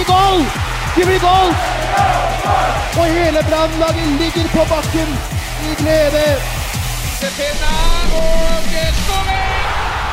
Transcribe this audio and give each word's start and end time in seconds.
Blir 0.00 0.14
goal! 0.14 0.44
Det 0.96 1.04
blir 1.06 1.20
goal! 1.20 1.50
Og 2.98 3.04
hele 3.04 3.42
Brannlaget 3.48 4.08
ligger 4.20 4.48
på 4.48 4.64
bakken 4.70 5.10
i 5.68 5.74
glede. 5.82 6.24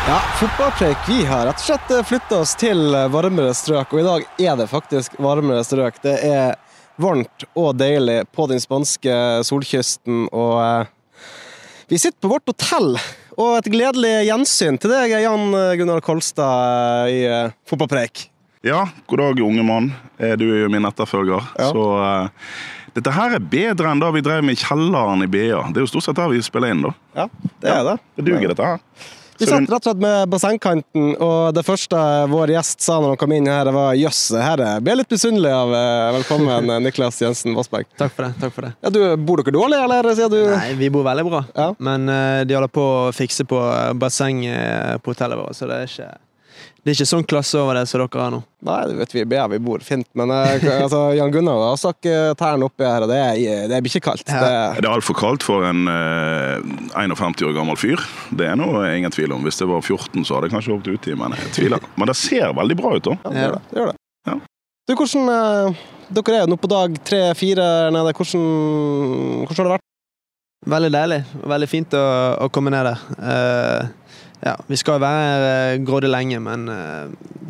Ja, 0.08 0.20
Fotballpreik 0.40 1.08
vi 1.08 1.24
har 1.26 1.46
rett 1.48 1.62
og 1.62 1.66
slett 1.66 1.94
flytta 2.08 2.42
oss 2.44 2.56
til 2.60 2.92
varmere 3.12 3.54
strøk, 3.56 3.94
og 3.94 4.02
i 4.02 4.08
dag 4.08 4.28
er 4.50 4.60
det 4.60 4.70
faktisk 4.72 5.18
varmere 5.24 5.64
strøk. 5.68 6.02
Det 6.04 6.20
er 6.28 6.56
varmt 7.00 7.48
og 7.56 7.76
deilig 7.80 8.22
på 8.36 8.48
den 8.52 8.64
spanske 8.64 9.18
solkysten, 9.48 10.26
og 10.32 10.56
eh, 10.64 10.94
vi 11.88 12.00
sitter 12.00 12.20
på 12.24 12.34
vårt 12.36 12.50
hotell. 12.52 12.96
Og 13.38 13.60
et 13.60 13.70
gledelig 13.72 14.16
gjensyn 14.28 14.80
til 14.82 14.96
deg, 14.96 15.20
Jan 15.24 15.52
Gunnar 15.80 16.04
Kolstad 16.04 17.14
i 17.14 17.22
eh, 17.28 17.54
Fotballpreik. 17.70 18.28
Ja, 18.68 18.82
god 19.08 19.22
dag, 19.24 19.40
unge 19.48 19.64
mann. 19.64 19.92
Eh, 20.20 20.36
Du 20.40 20.48
er 20.52 20.66
jo 20.66 20.70
min 20.74 20.86
etterfølger. 20.90 21.44
Ja. 21.60 21.70
Så 21.72 21.84
uh, 21.98 22.30
dette 22.98 23.14
her 23.14 23.38
er 23.38 23.44
bedre 23.54 23.92
enn 23.94 24.02
da 24.02 24.10
vi 24.12 24.24
drev 24.26 24.44
med 24.44 24.58
kjelleren 24.60 25.24
i 25.24 25.30
BA. 25.32 25.62
Det 25.72 25.80
er 25.80 25.86
jo 25.86 25.92
stort 25.94 26.08
sett 26.10 26.18
der 26.20 26.32
vi 26.34 26.42
spiller 26.44 26.74
inn, 26.74 26.82
da. 26.88 26.92
Ja, 27.24 27.28
det 27.64 27.72
er 27.76 27.86
det. 27.92 27.96
Det 28.18 28.26
duger, 28.28 28.52
dette 28.52 28.66
her. 28.74 28.82
Vi 29.38 29.46
satt 29.46 29.68
rett 29.70 29.76
og 29.78 29.84
slett 29.86 30.00
med 30.02 30.32
bassengkanten, 30.34 31.12
og 31.22 31.52
det 31.54 31.62
første 31.62 31.98
vår 32.32 32.56
gjest 32.56 32.82
sa 32.82 32.96
når 32.98 33.12
han 33.14 33.20
kom 33.22 33.36
inn 33.38 33.46
her, 33.46 33.70
var 33.76 33.92
'jøss, 33.94 34.22
her 34.42 34.58
er- 34.66 34.80
ble 34.82 34.96
jeg 34.96 34.98
litt 35.04 35.14
misunnelig 35.14 35.52
av 35.54 35.74
eh, 35.78 36.08
Velkommen, 36.18 36.72
Niklas 36.88 37.22
Jensen 37.22 37.54
Vassberg. 37.54 37.86
Takk 38.02 38.16
for 38.18 38.26
det. 38.26 38.34
takk 38.42 38.56
for 38.56 38.66
det. 38.66 38.72
Ja, 38.82 38.90
du, 38.90 39.00
Bor 39.22 39.38
dere 39.44 39.54
dårlig, 39.54 39.78
eller 39.78 40.10
sier 40.18 40.34
du 40.34 40.40
Nei, 40.56 40.74
Vi 40.82 40.90
bor 40.90 41.06
veldig 41.06 41.28
bra, 41.30 41.44
Ja. 41.54 41.68
men 41.78 42.10
uh, 42.10 42.42
de 42.50 42.58
holder 42.58 42.74
på 42.74 42.82
å 42.82 43.12
fikse 43.14 43.46
på 43.46 43.62
bassenget 44.02 45.04
på 45.06 45.14
hotellet 45.14 45.38
vårt, 45.38 45.54
så 45.56 45.70
det 45.70 45.78
er 45.84 45.86
ikke 45.94 46.10
det 46.84 46.92
er 46.92 46.96
ikke 46.98 47.08
sånn 47.10 47.26
klasse 47.28 47.60
over 47.60 47.76
det 47.76 47.84
som 47.90 48.00
dere 48.00 48.22
har 48.24 48.32
nå. 48.32 48.40
Nei, 48.68 48.78
du 48.90 48.94
vet 48.98 49.12
vi 49.14 49.22
er 49.22 49.28
BA, 49.30 49.44
vi 49.52 49.60
bor 49.64 49.84
fint, 49.86 50.08
men 50.18 50.32
eh, 50.32 50.64
altså, 50.86 51.02
Jan 51.18 51.34
Gunnar 51.34 51.60
har 51.70 51.80
stakk 51.82 52.08
eh, 52.10 52.32
tærne 52.40 52.68
oppi 52.70 52.86
her, 52.88 53.04
og 53.06 53.12
det 53.12 53.20
det, 53.70 53.82
blir 53.84 53.92
ikke 53.94 54.06
kaldt. 54.10 54.28
Ja. 54.32 54.40
Det- 54.42 54.82
Det 54.82 54.88
er 54.90 54.94
altfor 54.96 55.18
kaldt 55.20 55.44
for 55.46 55.66
en 55.68 55.84
eh, 55.92 56.62
51 56.96 57.44
år 57.50 57.54
gammel 57.58 57.78
fyr. 57.80 58.02
Det 58.32 58.48
er 58.48 58.56
noe 58.60 58.86
ingen 58.96 59.12
tvil 59.14 59.36
om. 59.36 59.44
Hvis 59.46 59.60
det 59.62 59.68
var 59.70 59.82
14, 59.84 60.24
så 60.26 60.38
hadde 60.38 60.50
jeg 60.50 60.56
kanskje 60.58 60.74
hoppet 60.78 60.98
uti, 61.02 61.16
men 61.20 61.36
jeg 61.38 61.52
tviler. 61.60 61.84
Men 62.00 62.08
det 62.12 62.16
ser 62.20 62.54
veldig 62.58 62.78
bra 62.80 62.96
ut, 62.96 63.04
da. 63.12 63.18
Ja, 63.24 63.30
det 63.34 63.44
gjør 63.44 63.54
det. 63.58 63.62
det, 63.72 63.80
gjør 63.82 63.92
det. 63.92 63.98
Ja. 64.32 64.40
Du, 64.88 64.96
hvordan 64.96 65.30
eh, 65.36 65.86
Dere 66.18 66.38
er 66.40 66.48
nå 66.48 66.56
på 66.56 66.70
dag 66.72 66.94
tre-fire 67.04 67.64
nede. 67.92 68.14
Hvordan, 68.16 68.44
hvordan 69.44 69.58
har 69.58 69.66
det 69.68 69.74
vært? 69.76 69.84
Veldig 70.68 70.90
deilig. 70.96 71.18
Veldig 71.52 71.68
fint 71.70 71.94
å, 72.00 72.04
å 72.44 72.48
komme 72.52 72.72
ned 72.74 72.88
der. 72.88 73.02
Eh, 73.20 74.07
ja, 74.46 74.56
vi 74.70 74.78
skal 74.80 75.02
være 75.02 75.78
uh, 75.78 75.86
grådig 75.88 76.12
lenge, 76.14 76.40
men 76.44 76.68
uh, 76.70 77.08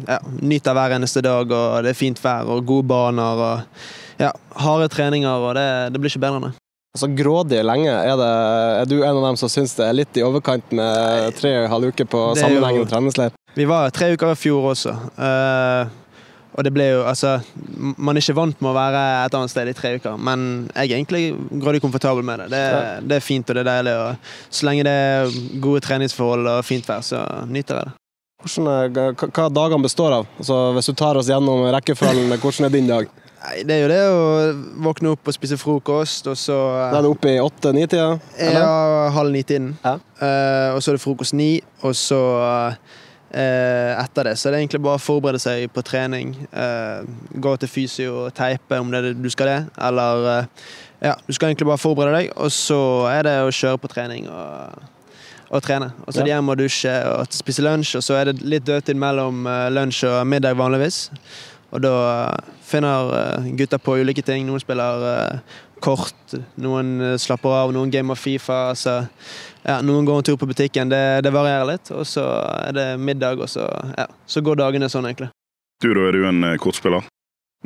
ja, 0.08 0.20
nyter 0.40 0.78
hver 0.78 0.96
eneste 0.98 1.24
dag, 1.26 1.52
og 1.52 1.84
det 1.84 1.92
er 1.92 2.00
fint 2.00 2.22
vær 2.24 2.48
og 2.48 2.64
gode 2.68 2.88
baner 2.88 3.44
og 3.48 4.22
ja, 4.22 4.32
harde 4.64 4.88
treninger, 4.94 5.30
og 5.50 5.56
det, 5.58 5.68
det 5.94 6.02
blir 6.02 6.14
ikke 6.14 6.24
bedre 6.24 6.40
enn 6.42 6.48
det. 6.50 6.56
Altså, 6.98 7.12
Grådig 7.14 7.60
lenge, 7.62 7.92
er, 7.94 8.16
det, 8.18 8.28
er 8.82 8.88
du 8.90 8.96
en 9.04 9.20
av 9.20 9.26
dem 9.28 9.36
som 9.38 9.52
syns 9.54 9.76
det 9.78 9.86
er 9.86 9.98
litt 10.00 10.18
i 10.18 10.24
overkant 10.26 10.72
med 10.74 11.36
tre 11.38 11.52
og 11.60 11.68
en 11.68 11.74
halv 11.76 11.92
uke 11.92 12.08
på 12.10 12.22
sammenhengende 12.40 12.90
treningsleir? 12.90 13.36
Vi 13.54 13.68
var 13.70 13.92
tre 13.94 14.08
uker 14.16 14.34
i 14.34 14.40
fjor 14.40 14.72
også. 14.72 14.96
eh, 15.22 15.92
og 16.58 16.64
det 16.66 16.72
ble 16.74 16.88
jo 16.90 17.04
Altså, 17.06 17.36
man 17.98 18.18
er 18.18 18.24
ikke 18.24 18.36
vant 18.40 18.62
med 18.62 18.72
å 18.72 18.76
være 18.78 19.02
et 19.28 19.36
annet 19.38 19.52
sted 19.54 19.70
i 19.70 19.76
tre 19.78 19.92
uker, 20.00 20.18
men 20.18 20.48
jeg 20.74 20.90
er 20.90 20.96
egentlig 20.98 21.24
grådig 21.62 21.82
komfortabel 21.84 22.26
med 22.26 22.40
det. 22.44 22.50
Det, 22.56 22.64
er- 22.74 23.06
det 23.12 23.20
er 23.20 23.26
fint 23.28 23.50
og 23.50 23.56
det 23.56 23.62
er 23.62 23.70
deilig. 23.70 23.94
Og 24.02 24.34
så 24.58 24.66
lenge 24.70 24.88
det 24.88 24.96
er 25.06 25.38
gode 25.62 25.84
treningsforhold 25.86 26.50
og 26.56 26.66
fint 26.66 26.90
vær, 26.90 27.06
så 27.06 27.22
nyter 27.48 27.78
jeg 27.82 27.86
det. 27.86 27.94
Hvordan, 28.48 28.68
er- 28.74 29.14
hva, 29.38 29.48
dagene 29.54 29.86
består 29.86 30.14
av? 30.20 30.28
Altså, 30.42 30.58
hvis 30.78 30.90
du 30.90 30.94
tar 30.98 31.18
oss 31.22 31.30
gjennom 31.30 31.64
rekkefølgen, 31.78 32.34
hvordan 32.42 32.66
er 32.68 32.76
din 32.76 32.88
dag? 32.90 33.08
Nei, 33.38 33.64
Det 33.64 33.74
er 33.76 33.82
jo 33.84 33.90
det 33.94 34.02
å 34.10 34.84
våkne 34.88 35.12
opp 35.14 35.30
og 35.30 35.34
spise 35.36 35.58
frokost, 35.62 36.26
og 36.28 36.36
så 36.42 36.56
Den 36.92 37.04
er 37.06 37.10
oppe 37.10 37.36
i 37.36 37.40
åtte-ni-tida? 37.42 38.08
Ja, 38.42 39.10
halv 39.14 39.32
ni-tiden. 39.32 39.76
Ja. 39.86 40.00
Uh, 40.18 40.74
og 40.76 40.82
så 40.82 40.90
er 40.92 40.98
det 40.98 41.04
frokost 41.06 41.34
ni, 41.38 41.62
og 41.86 41.94
så 41.96 42.18
eh, 42.42 42.80
etter 44.00 44.30
det 44.30 44.38
så 44.40 44.48
er 44.48 44.56
det 44.56 44.60
egentlig 44.62 44.80
bare 44.86 45.00
å 45.00 45.04
forberede 45.04 45.42
seg 45.44 45.68
på 45.76 45.84
trening. 45.84 46.36
eh, 46.52 47.04
gå 47.36 47.56
til 47.60 47.70
fysio 47.70 48.26
og 48.26 48.34
teipe 48.34 48.80
om 48.80 48.92
det 48.92 49.00
er 49.00 49.08
det 49.10 49.24
du 49.24 49.30
skal 49.30 49.48
det, 49.48 49.62
eller 49.78 50.30
eh, 50.32 50.46
Ja, 51.02 51.14
du 51.28 51.34
skal 51.34 51.50
egentlig 51.50 51.68
bare 51.68 51.78
forberede 51.78 52.16
deg, 52.18 52.32
og 52.36 52.52
så 52.52 52.80
er 53.12 53.28
det 53.28 53.36
å 53.44 53.52
kjøre 53.54 53.78
på 53.78 53.92
trening 53.92 54.26
og, 54.34 54.80
og 55.52 55.62
trene. 55.62 55.92
Og 56.06 56.14
så 56.14 56.24
er 56.24 56.26
det 56.26 56.32
hjem 56.32 56.50
og 56.50 56.58
dusje 56.58 56.96
og 57.12 57.36
spise 57.38 57.62
lunsj, 57.62 57.98
og 58.00 58.04
så 58.08 58.18
er 58.18 58.32
det 58.32 58.42
litt 58.42 58.66
dødtid 58.66 58.98
mellom 58.98 59.46
eh, 59.46 59.68
lunsj 59.76 60.08
og 60.10 60.24
middag 60.26 60.58
vanligvis. 60.58 61.12
Og 61.76 61.84
da 61.84 61.94
finner 62.64 63.12
gutter 63.12 63.58
gutta 63.60 63.78
på 63.78 63.98
ulike 64.00 64.24
ting. 64.26 64.48
Noen 64.48 64.64
spiller 64.64 65.06
eh, 65.12 65.56
kort, 65.84 66.36
noen 66.62 66.96
eh, 67.02 67.18
slapper 67.22 67.54
av, 67.64 67.74
noen 67.76 67.92
gamer 67.94 68.20
Fifa. 68.20 68.70
Altså, 68.74 69.00
ja, 69.64 69.80
noen 69.86 70.08
går 70.08 70.22
en 70.22 70.28
tur 70.30 70.40
på 70.40 70.50
butikken. 70.50 70.92
Det, 70.92 71.04
det 71.26 71.34
varierer 71.34 71.68
litt. 71.74 71.92
Og 71.96 72.08
så 72.08 72.26
er 72.68 72.78
det 72.78 72.88
middag, 73.02 73.42
og 73.44 73.52
så, 73.52 73.68
ja, 73.98 74.08
så 74.28 74.44
går 74.46 74.62
dagene 74.62 74.90
sånn, 74.92 75.10
egentlig. 75.10 75.32
Du, 75.84 75.92
da 75.94 76.08
er 76.08 76.18
du 76.18 76.28
en 76.28 76.44
eh, 76.48 76.58
kortspiller. 76.62 77.06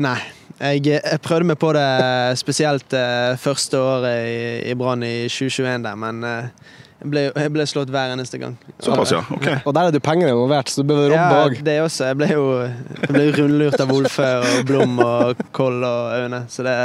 Nei. 0.02 0.20
Jeg, 0.62 0.84
jeg 0.94 1.22
prøvde 1.26 1.48
meg 1.50 1.58
på 1.62 1.72
det 1.74 1.88
spesielt 2.44 2.94
eh, 2.98 3.34
første 3.42 3.80
året 3.82 4.28
i, 4.28 4.42
i 4.72 4.78
Brann 4.78 5.04
i 5.08 5.16
2021 5.32 5.88
der, 5.88 6.00
men 6.00 6.24
eh, 6.28 6.78
jeg, 7.02 7.10
ble, 7.10 7.22
jeg 7.34 7.52
ble 7.56 7.66
slått 7.66 7.90
hver 7.94 8.14
eneste 8.14 8.38
gang. 8.42 8.56
Såpass, 8.80 9.12
ja. 9.16 9.22
Ok. 9.34 9.48
Og 9.66 9.74
der 9.74 9.82
er 9.88 9.94
det 9.96 10.02
jo 10.02 10.06
penger 10.06 10.30
involvert, 10.32 10.70
så 10.70 10.82
du 10.84 10.88
bør 10.92 11.04
robbe 11.10 11.18
Ja, 11.18 11.44
òg. 11.48 11.60
det 11.66 11.78
også. 11.82 12.06
Jeg 12.12 12.18
ble 12.22 12.28
jo 12.32 12.44
jeg 12.62 13.12
ble 13.16 13.24
rundlurt 13.40 13.82
av 13.82 13.92
Wolfe 13.94 14.28
og 14.42 14.66
Blom 14.70 15.00
og 15.02 15.42
Koll 15.52 15.82
og 15.84 16.14
Aune, 16.20 16.44
så 16.50 16.64
det 16.68 16.76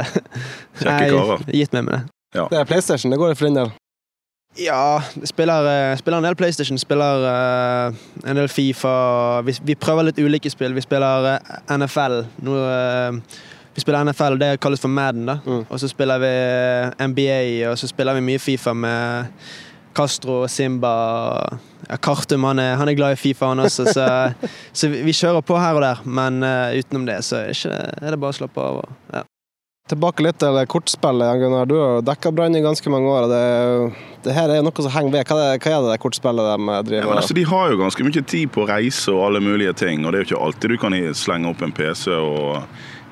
Kjekke 0.81 0.95
Jeg 1.03 1.11
karer. 1.11 1.27
har 1.35 1.51
gitt 1.61 1.73
meg 1.77 1.83
med 1.89 1.93
det. 1.99 2.05
Det 2.51 2.57
er 2.59 2.65
PlayStation, 2.69 3.11
det 3.13 3.19
går 3.21 3.35
for 3.37 3.45
din 3.49 3.59
del. 3.61 3.69
Ja, 4.57 5.01
spiller, 5.29 5.67
eh, 5.69 5.97
spiller 5.99 6.17
en 6.17 6.23
del 6.25 6.35
PlayStation, 6.35 6.77
spiller 6.81 7.21
uh, 7.29 7.93
en 8.25 8.35
del 8.39 8.47
Fifa. 8.49 9.41
Vi, 9.45 9.53
vi 9.69 9.75
prøver 9.77 10.07
litt 10.09 10.17
ulike 10.17 10.49
spill. 10.49 10.73
Vi 10.73 10.81
spiller 10.81 11.27
uh, 11.37 11.77
NFL. 11.77 12.23
Nå, 12.41 12.55
uh, 12.57 13.43
vi 13.77 13.81
spiller 13.83 14.03
NFL, 14.07 14.39
det 14.41 14.59
kalles 14.59 14.81
for 14.81 14.89
Madden. 14.89 15.27
da. 15.29 15.35
Mm. 15.45 15.65
Og 15.69 15.79
så 15.79 15.87
spiller 15.87 16.17
vi 16.17 16.31
eh, 16.33 17.07
NBA, 17.07 17.69
og 17.69 17.77
så 17.77 17.85
spiller 17.87 18.17
vi 18.17 18.23
mye 18.25 18.39
Fifa 18.41 18.73
med 18.73 19.27
Castro 19.97 20.41
og 20.43 20.51
Simba. 20.51 20.91
Ja, 21.87 21.97
Kartum 22.01 22.45
han 22.47 22.61
er, 22.61 22.75
han 22.77 22.89
er 22.89 22.97
glad 22.97 23.15
i 23.15 23.19
Fifa, 23.19 23.49
han 23.53 23.63
også, 23.63 23.87
så, 23.93 24.05
så 24.75 24.89
vi, 24.91 25.01
vi 25.07 25.15
kjører 25.15 25.45
på 25.45 25.57
her 25.61 25.79
og 25.79 25.85
der. 25.85 26.03
Men 26.05 26.43
uh, 26.45 26.75
utenom 26.77 27.07
det 27.09 27.21
så 27.25 27.41
er, 27.41 27.55
ikke, 27.55 27.81
er 28.01 28.13
det 28.13 28.21
bare 28.21 28.35
å 28.35 28.39
slappe 28.41 28.67
av. 28.69 28.83
Og, 28.83 29.01
ja. 29.15 29.23
Tilbake 29.87 30.23
litt 30.25 30.35
til 30.41 30.57
kortspillet, 30.67 31.39
Gunnar. 31.39 31.67
Du 31.69 31.77
har 31.79 32.01
dekka 32.03 32.33
Brann 32.35 32.57
i 32.59 32.63
ganske 32.63 32.91
mange 32.91 33.07
år. 33.07 33.27
og 33.27 33.31
det, 33.31 34.07
det 34.25 34.35
her 34.35 34.51
er 34.51 34.65
noe 34.65 34.83
som 34.83 34.91
henger 34.91 35.13
ved. 35.13 35.29
Hva 35.29 35.37
er, 35.53 35.61
hva 35.63 35.71
er 35.77 35.85
det 35.85 35.93
det 35.93 36.01
kortspillet 36.03 36.49
de 36.49 36.57
driver 36.57 36.67
med? 36.67 36.91
Ja, 36.97 37.21
altså, 37.21 37.37
de 37.37 37.45
har 37.47 37.71
jo 37.71 37.79
ganske 37.79 38.07
mye 38.09 38.25
tid 38.33 38.51
på 38.51 38.65
å 38.65 38.67
reise 38.67 39.15
og 39.15 39.23
alle 39.29 39.41
mulige 39.45 39.77
ting, 39.85 40.03
og 40.03 40.11
det 40.11 40.19
er 40.19 40.25
jo 40.25 40.29
ikke 40.33 40.43
alltid 40.49 40.75
du 40.75 40.79
kan 40.81 40.97
slenge 41.15 41.53
opp 41.53 41.63
en 41.63 41.75
PC 41.77 42.11
og 42.17 42.67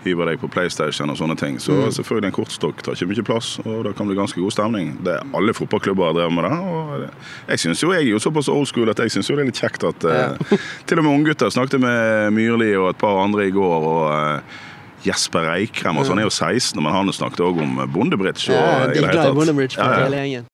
hive 0.06 0.26
deg 0.30 0.40
på 0.42 0.50
PlayStation 0.54 1.10
og 1.12 1.18
sånne 1.20 1.36
ting. 1.40 1.58
Så 1.62 1.76
selvfølgelig 1.98 2.30
en 2.32 2.36
kortstokk 2.38 2.84
tar 2.86 2.96
ikke 2.98 3.08
mye 3.12 3.26
plass, 3.28 3.56
og 3.66 3.84
det 3.88 3.96
kan 3.98 4.08
bli 4.10 4.16
ganske 4.18 4.40
god 4.42 4.54
stemning. 4.56 4.94
Det 5.06 5.16
er 5.18 5.26
Alle 5.36 5.54
fotballklubber 5.58 6.12
har 6.12 6.18
drevet 6.20 6.34
med 6.38 6.48
det. 6.48 6.60
og 6.60 7.50
Jeg 7.52 7.60
synes 7.66 7.84
jo, 7.84 7.92
jeg 7.94 8.06
er 8.06 8.12
jo 8.14 8.20
såpass 8.24 8.48
old 8.50 8.68
school 8.70 8.90
at 8.94 9.00
jeg 9.04 9.12
syns 9.12 9.28
det 9.28 9.38
er 9.40 9.50
litt 9.50 9.60
kjekt 9.62 9.84
at 9.90 10.08
ja. 10.10 10.58
Til 10.88 11.02
og 11.02 11.08
med 11.08 11.14
unggutter 11.18 11.50
snakket 11.54 11.82
med 11.84 12.32
Myrli 12.38 12.72
og 12.78 12.90
et 12.94 12.98
par 13.02 13.20
andre 13.24 13.48
i 13.48 13.52
går. 13.56 13.90
og 13.92 14.06
eh, 14.16 14.62
Jesper 15.06 15.52
Eikrem 15.54 16.00
og 16.02 16.08
sånn 16.08 16.18
er 16.18 16.26
jo 16.26 16.34
16, 16.34 16.82
men 16.82 16.90
han 16.94 17.12
snakket 17.14 17.44
òg 17.46 17.60
om 17.62 17.76
bondebridge. 17.94 18.50
og 18.50 18.58
Ja, 18.58 18.88
de 18.90 18.94
det 19.00 19.04
er 19.06 19.12
glad 19.14 19.32
i 19.32 19.36
Bondebridge, 19.38 19.78
Ja, 19.78 19.90
ja. 19.92 20.04
hele 20.08 20.22
gjengen. 20.24 20.48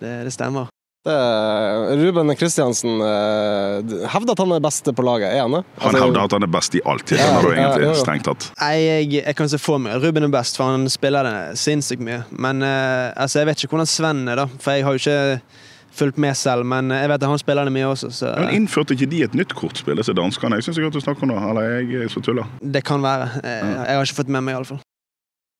Det, 0.00 0.12
det 0.24 0.32
stemmer. 0.32 0.70
Det 1.08 1.12
er, 1.16 1.94
Ruben 1.96 2.28
Kristiansen 2.36 3.00
eh, 3.00 3.92
hevder 4.12 4.34
at 4.34 4.42
han 4.42 4.50
er 4.52 4.60
best 4.60 4.90
på 4.92 5.04
laget. 5.06 5.30
Er 5.32 5.46
han 5.46 5.54
det? 5.56 5.62
Han 5.80 5.86
Altså, 5.94 6.02
hevder 6.04 6.26
at 6.26 6.34
han 6.36 6.44
er 6.44 6.50
best 6.52 6.76
i 6.76 6.82
alt, 6.84 7.14
Ja, 7.16 7.24
skjønner 7.40 7.56
ja, 7.56 7.70
egentlig, 7.70 7.94
strengt 8.02 8.26
tatt. 8.28 8.50
Nei, 8.60 8.74
jeg, 8.84 9.06
jeg 9.22 9.36
kan 9.38 9.48
se 9.48 9.60
for 9.62 9.80
meg 9.80 9.96
Ruben 10.04 10.28
er 10.28 10.34
best, 10.34 10.60
for 10.60 10.68
han 10.74 10.84
spiller 10.92 11.24
det 11.24 11.34
sinnssykt 11.62 12.04
mye. 12.04 12.20
Men 12.36 12.60
eh, 12.66 13.14
altså, 13.16 13.40
jeg 13.40 13.48
vet 13.48 13.64
ikke 13.64 13.72
hvordan 13.78 13.88
Sven 13.96 14.22
er, 14.28 14.42
da. 14.44 14.46
For 14.60 14.76
jeg 14.76 14.84
har 14.84 14.98
jo 14.98 15.00
ikke 15.00 15.40
fulgt 16.00 16.20
med 16.22 16.36
selv, 16.38 16.68
men 16.68 16.92
jeg 16.94 17.08
vet 17.10 17.24
at 17.24 17.32
han 17.32 17.40
spiller 17.40 17.64
det 17.66 17.74
mye 17.74 17.88
også. 17.94 18.12
Så 18.20 18.34
Men 18.36 18.52
Innførte 18.60 18.92
ikke 18.94 19.08
de 19.10 19.24
et 19.24 19.40
nytt 19.40 19.56
kortspill, 19.56 19.96
disse 19.98 20.12
danskene? 20.14 20.60
Jeg 20.60 20.68
syns 20.68 20.78
ikke 20.82 20.92
at 20.92 21.00
du 21.00 21.02
snakke 21.06 21.24
om 21.24 21.32
det. 21.32 21.40
Eller 21.48 21.72
jeg 21.80 22.04
er 22.04 22.12
så 22.12 22.20
tuller. 22.28 22.52
det 22.60 22.84
kan 22.84 23.00
være. 23.02 23.32
Jeg, 23.40 23.72
jeg 23.88 23.96
har 23.96 24.04
ikke 24.04 24.20
fått 24.20 24.36
med 24.36 24.44
meg, 24.44 24.60
iallfall. 24.60 24.84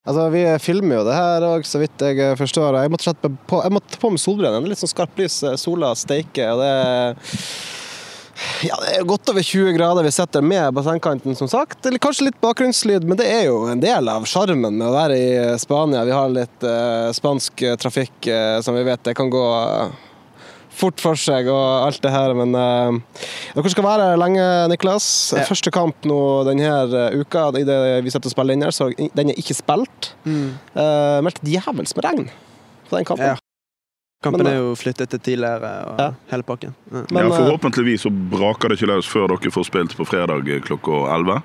Altså, 0.08 0.30
Vi 0.32 0.44
filmer 0.64 1.00
jo 1.00 1.04
det 1.04 1.16
her 1.16 1.44
òg, 1.44 1.66
så 1.68 1.82
vidt 1.82 2.00
jeg 2.00 2.38
forstår. 2.40 2.78
Jeg 2.80 2.92
måtte 2.92 3.12
på, 3.20 3.60
jeg 3.60 3.74
måtte 3.74 3.92
ta 3.92 4.00
på 4.00 4.12
meg 4.14 4.22
solbrillene. 4.22 4.62
Det 4.62 4.70
er 4.70 4.72
litt 4.72 4.80
sånn 4.80 4.94
skarpt 4.94 5.20
lys. 5.20 5.42
Sola 5.60 5.92
steiker, 5.98 6.54
og 6.54 6.62
det 6.62 6.70
er 6.70 7.36
ja, 8.64 8.76
det 8.80 8.94
er 8.96 9.04
godt 9.04 9.28
over 9.28 9.44
20 9.44 9.74
grader 9.76 10.06
vi 10.06 10.12
sitter 10.16 10.40
med 10.40 10.72
bassengkanten, 10.72 11.34
som 11.36 11.48
sagt. 11.52 11.84
Eller 11.84 12.00
kanskje 12.00 12.30
litt 12.30 12.40
bakgrunnslyd, 12.40 13.04
men 13.04 13.18
det 13.20 13.26
er 13.28 13.42
jo 13.50 13.66
en 13.68 13.82
del 13.82 14.08
av 14.08 14.24
sjarmen 14.28 14.78
med 14.78 14.86
å 14.86 14.94
være 14.94 15.18
i 15.20 15.58
Spania. 15.60 16.06
Vi 16.08 16.14
har 16.16 16.32
litt 16.32 16.64
eh, 16.64 17.10
spansk 17.16 17.64
trafikk 17.82 18.30
eh, 18.32 18.56
som 18.64 18.78
vi 18.78 18.86
vet 18.88 19.04
det 19.04 19.16
kan 19.18 19.28
gå 19.32 19.44
eh, 19.58 19.98
fort 20.80 21.02
for 21.02 21.18
seg 21.20 21.50
og 21.52 21.86
alt 21.86 22.00
det 22.04 22.12
her, 22.14 22.34
men 22.38 22.56
uh, 22.56 23.26
dere 23.56 23.72
skal 23.72 23.86
være 23.86 24.08
her 24.12 24.20
lenge, 24.20 24.46
Niklas. 24.72 25.06
Ja. 25.36 25.44
Første 25.48 25.72
kamp 25.74 26.08
nå 26.08 26.20
denne 26.48 26.72
uka, 27.20 27.50
i 27.60 27.66
det 27.68 27.78
vi 28.06 28.12
sitter 28.12 28.32
og 28.32 28.36
spiller 28.36 28.56
inn 28.56 28.66
her, 28.66 28.74
så 28.74 28.90
den 28.96 29.32
er 29.32 29.38
ikke 29.40 29.58
spilt. 29.58 30.14
Mm. 30.24 30.48
Uh, 30.74 31.20
meldt 31.26 31.44
djevelsk 31.46 32.00
med 32.00 32.08
regn 32.08 32.26
på 32.90 32.98
den 32.98 33.08
kampen. 33.08 33.32
Ja. 33.34 33.38
Kampen 34.20 34.44
Men, 34.44 34.52
er 34.52 34.58
jo 34.60 34.74
flyttet 34.76 35.08
til 35.08 35.20
tidligere, 35.20 35.68
og 35.88 36.00
Ja. 36.00 36.10
hele 36.30 36.44
pakken. 36.44 36.74
Ja. 36.92 37.04
Men, 37.10 37.24
ja, 37.24 37.30
eh, 37.30 37.38
Forhåpentligvis 37.40 38.02
så 38.04 38.10
braker 38.10 38.68
det 38.68 38.76
ikke 38.76 38.92
løs 38.92 39.08
før 39.08 39.28
dere 39.32 39.50
får 39.50 39.64
spilt 39.64 39.96
på 39.96 40.04
fredag 40.04 40.44
klokka 40.60 41.06
11. 41.16 41.42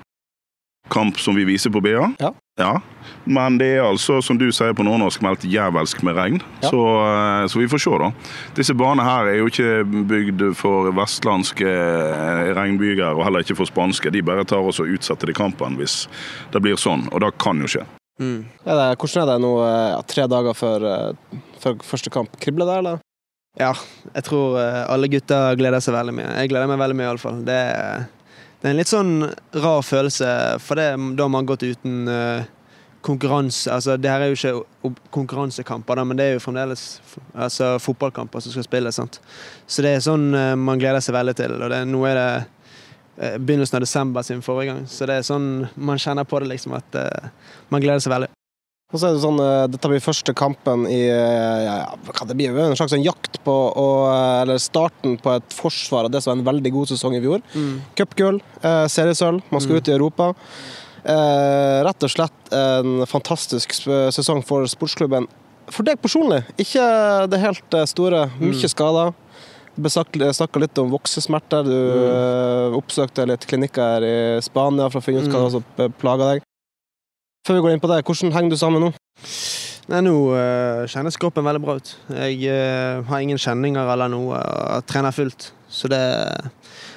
Kamp 0.92 1.18
som 1.18 1.34
vi 1.34 1.44
viser 1.48 1.72
på 1.74 1.80
BA. 1.82 2.12
Ja. 2.56 2.74
Men 3.26 3.58
det 3.58 3.66
er 3.76 3.82
altså, 3.84 4.20
som 4.24 4.38
du 4.38 4.46
sier 4.54 4.72
på 4.76 4.84
nordnorsk, 4.86 5.20
meldt 5.24 5.44
jævelsk 5.50 6.00
med 6.06 6.14
regn. 6.16 6.38
Ja. 6.62 6.70
Så, 6.70 6.80
eh, 7.02 7.46
så 7.50 7.58
vi 7.60 7.66
får 7.68 7.82
se, 7.82 7.96
da. 8.00 8.10
Disse 8.56 8.74
banene 8.78 9.04
her 9.04 9.28
er 9.32 9.40
jo 9.40 9.48
ikke 9.50 9.72
bygd 10.08 10.44
for 10.56 10.88
vestlandske 10.96 11.66
eh, 11.68 12.52
regnbyger, 12.56 13.12
og 13.18 13.24
heller 13.26 13.44
ikke 13.44 13.58
for 13.58 13.68
spanske. 13.68 14.12
De 14.14 14.22
bare 14.24 14.46
tar 14.48 14.62
oss 14.62 14.80
og 14.80 14.88
utsetter 14.94 15.26
de 15.32 15.36
kampen 15.36 15.76
hvis 15.80 16.04
det 16.54 16.62
blir 16.64 16.78
sånn, 16.80 17.08
og 17.12 17.20
det 17.26 17.34
kan 17.42 17.60
jo 17.60 17.68
skje. 17.76 17.84
Mm. 18.16 18.46
er 18.64 18.78
det, 18.78 18.84
hvordan 18.96 19.22
er 19.26 19.28
det 19.28 19.40
nå 19.44 19.50
eh, 19.66 19.88
ja, 19.92 19.98
tre 20.08 20.24
dager 20.32 20.54
før, 20.56 20.86
eh, 20.88 21.40
før 21.60 21.74
første 21.84 22.14
kamp? 22.14 22.38
Kribler 22.40 22.70
det, 22.70 22.78
eller? 22.80 23.02
Ja, 23.60 23.74
jeg 24.14 24.24
tror 24.24 24.56
eh, 24.60 24.82
alle 24.92 25.08
gutter 25.12 25.58
gleder 25.60 25.82
seg 25.84 25.98
veldig 25.98 26.14
mye. 26.16 26.30
Jeg 26.40 26.54
gleder 26.54 26.70
meg 26.70 26.80
veldig 26.80 26.96
mye, 26.96 27.10
iallfall. 27.10 27.42
Det, 27.44 27.58
er- 27.74 28.06
det 28.66 28.70
er 28.70 28.74
en 28.74 28.80
litt 28.80 28.90
sånn 28.90 29.12
rar 29.62 29.84
følelse, 29.86 30.28
for 30.58 30.74
det, 30.74 30.88
da 31.14 31.22
har 31.22 31.30
man 31.30 31.46
gått 31.46 31.62
uten 31.62 32.08
eh, 32.10 32.48
konkurranse 33.06 33.70
Altså, 33.70 33.94
det 33.94 34.10
her 34.10 34.24
er 34.24 34.32
jo 34.32 34.38
ikke 34.40 34.90
konkurransekamper, 35.14 36.00
men 36.02 36.18
det 36.18 36.24
er 36.26 36.34
jo 36.34 36.40
fremdeles 36.42 36.82
altså, 37.30 37.76
fotballkamper 37.78 38.42
som 38.42 38.56
skal 38.56 38.66
spilles. 38.66 38.98
sant? 38.98 39.20
Så 39.70 39.86
det 39.86 39.92
er 39.94 40.02
sånn 40.02 40.34
eh, 40.34 40.56
man 40.58 40.82
gleder 40.82 40.98
seg 40.98 41.14
veldig 41.14 41.36
til. 41.38 41.54
Og 41.60 41.70
det, 41.70 41.78
nå 41.86 42.00
er 42.10 42.18
det 42.18 42.26
eh, 42.34 43.36
begynnelsen 43.38 43.78
av 43.78 43.86
desember 43.86 44.26
siden 44.26 44.42
forrige 44.42 44.72
gang, 44.72 44.82
så 44.90 45.06
det 45.06 45.20
er 45.20 45.30
sånn 45.30 45.46
man 45.78 46.02
kjenner 46.02 46.26
på 46.26 46.42
det, 46.42 46.50
liksom, 46.56 46.74
at 46.74 46.98
man 47.70 47.86
gleder 47.86 48.02
seg 48.02 48.16
veldig. 48.16 48.32
Og 48.94 49.00
så 49.02 49.08
er 49.08 49.16
det 49.16 49.22
sånn, 49.24 49.40
eh, 49.42 49.64
Dette 49.72 49.88
blir 49.90 50.02
første 50.02 50.32
kampen 50.36 50.84
i 50.86 51.00
eh, 51.10 51.62
ja, 51.66 51.78
hva 52.06 52.26
det 52.28 52.36
blir 52.38 52.54
en 52.62 52.76
slags 52.78 52.94
sånn 52.94 53.02
jakt 53.02 53.40
på 53.46 53.54
å, 53.74 53.86
eh, 54.12 54.42
Eller 54.44 54.62
starten 54.62 55.16
på 55.22 55.32
et 55.34 55.56
forsvar 55.56 56.06
av 56.06 56.12
det 56.14 56.22
som 56.22 56.30
var 56.32 56.38
en 56.38 56.46
veldig 56.52 56.72
god 56.76 56.92
sesong 56.92 57.16
i 57.18 57.22
fjor. 57.24 57.42
Mm. 57.56 57.80
Cupgull, 57.98 58.38
eh, 58.62 58.84
seriesølv, 58.92 59.42
man 59.50 59.60
skal 59.64 59.76
Mm. 59.76 59.80
ut 59.80 59.88
i 59.88 59.96
Europa. 59.96 60.28
Eh, 61.04 61.82
rett 61.86 62.02
og 62.02 62.10
slett 62.10 62.52
en 62.52 63.06
fantastisk 63.06 63.70
sesong 64.14 64.44
for 64.44 64.64
sportsklubben. 64.66 65.26
For 65.68 65.82
deg 65.82 66.00
personlig, 66.00 66.44
ikke 66.58 67.28
det 67.28 67.40
helt 67.40 67.88
store. 67.88 68.30
Mye 68.40 68.68
skader. 68.70 69.14
Du 69.76 69.88
snakka 69.90 70.58
litt 70.60 70.78
om 70.78 70.90
voksesmerter. 70.90 71.64
Du 71.64 71.74
mm. 71.74 72.76
oppsøkte 72.78 73.26
litt 73.26 73.46
klinikker 73.46 74.02
i 74.02 74.40
Spania 74.40 74.88
for 74.90 75.00
å 75.00 75.04
finne 75.04 75.22
ut 75.26 75.30
hva 75.30 75.46
Mm. 75.46 75.50
som 75.50 75.92
plaga 75.98 76.34
deg. 76.34 76.42
Før 77.46 77.60
vi 77.60 77.62
går 77.62 77.76
inn 77.76 77.82
på 77.82 77.86
det, 77.86 78.00
hvordan 78.02 78.32
henger 78.34 78.50
du 78.50 78.58
sammen 78.58 78.82
nå? 78.82 78.88
Nei, 79.86 80.00
nå 80.02 80.12
uh, 80.34 80.82
kjennes 80.90 81.14
kroppen 81.22 81.46
veldig 81.46 81.60
bra 81.62 81.76
ut. 81.78 81.92
Jeg 82.10 82.40
uh, 82.50 83.04
har 83.06 83.22
ingen 83.22 83.38
kjenninger 83.38 83.86
eller 83.92 84.10
noe. 84.10 84.40
Jeg 84.40 84.86
trener 84.90 85.14
fullt. 85.14 85.52
Så 85.70 85.86
det, 85.92 86.00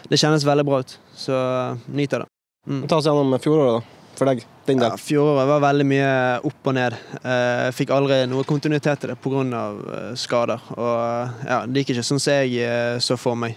det 0.10 0.18
kjennes 0.18 0.46
veldig 0.48 0.66
bra 0.66 0.80
ut. 0.82 0.96
Så 1.14 1.38
uh, 1.38 1.78
nyter 1.94 2.26
det. 2.26 2.30
Mm. 2.66 2.82
Ta 2.90 2.98
oss 2.98 3.06
gjennom 3.06 3.38
fjoråret, 3.44 3.78
da. 3.78 4.10
For 4.18 4.32
deg. 4.32 4.42
Din 4.66 4.82
del. 4.82 4.90
Ja, 4.90 4.98
fjoråret 4.98 5.52
var 5.54 5.62
veldig 5.68 5.86
mye 5.88 6.10
opp 6.50 6.72
og 6.72 6.78
ned. 6.80 6.98
Jeg 7.22 7.78
fikk 7.78 7.94
aldri 7.94 8.18
noe 8.28 8.50
kontinuitet 8.50 9.06
i 9.06 9.14
det 9.14 9.20
pga. 9.22 9.64
Skader. 10.18 10.66
Og 10.76 11.46
ja, 11.46 11.62
det 11.70 11.86
gikk 11.86 11.94
ikke 11.94 12.10
sånn 12.10 12.20
som 12.26 12.42
jeg 12.42 13.00
så 13.06 13.22
for 13.22 13.38
meg. 13.40 13.54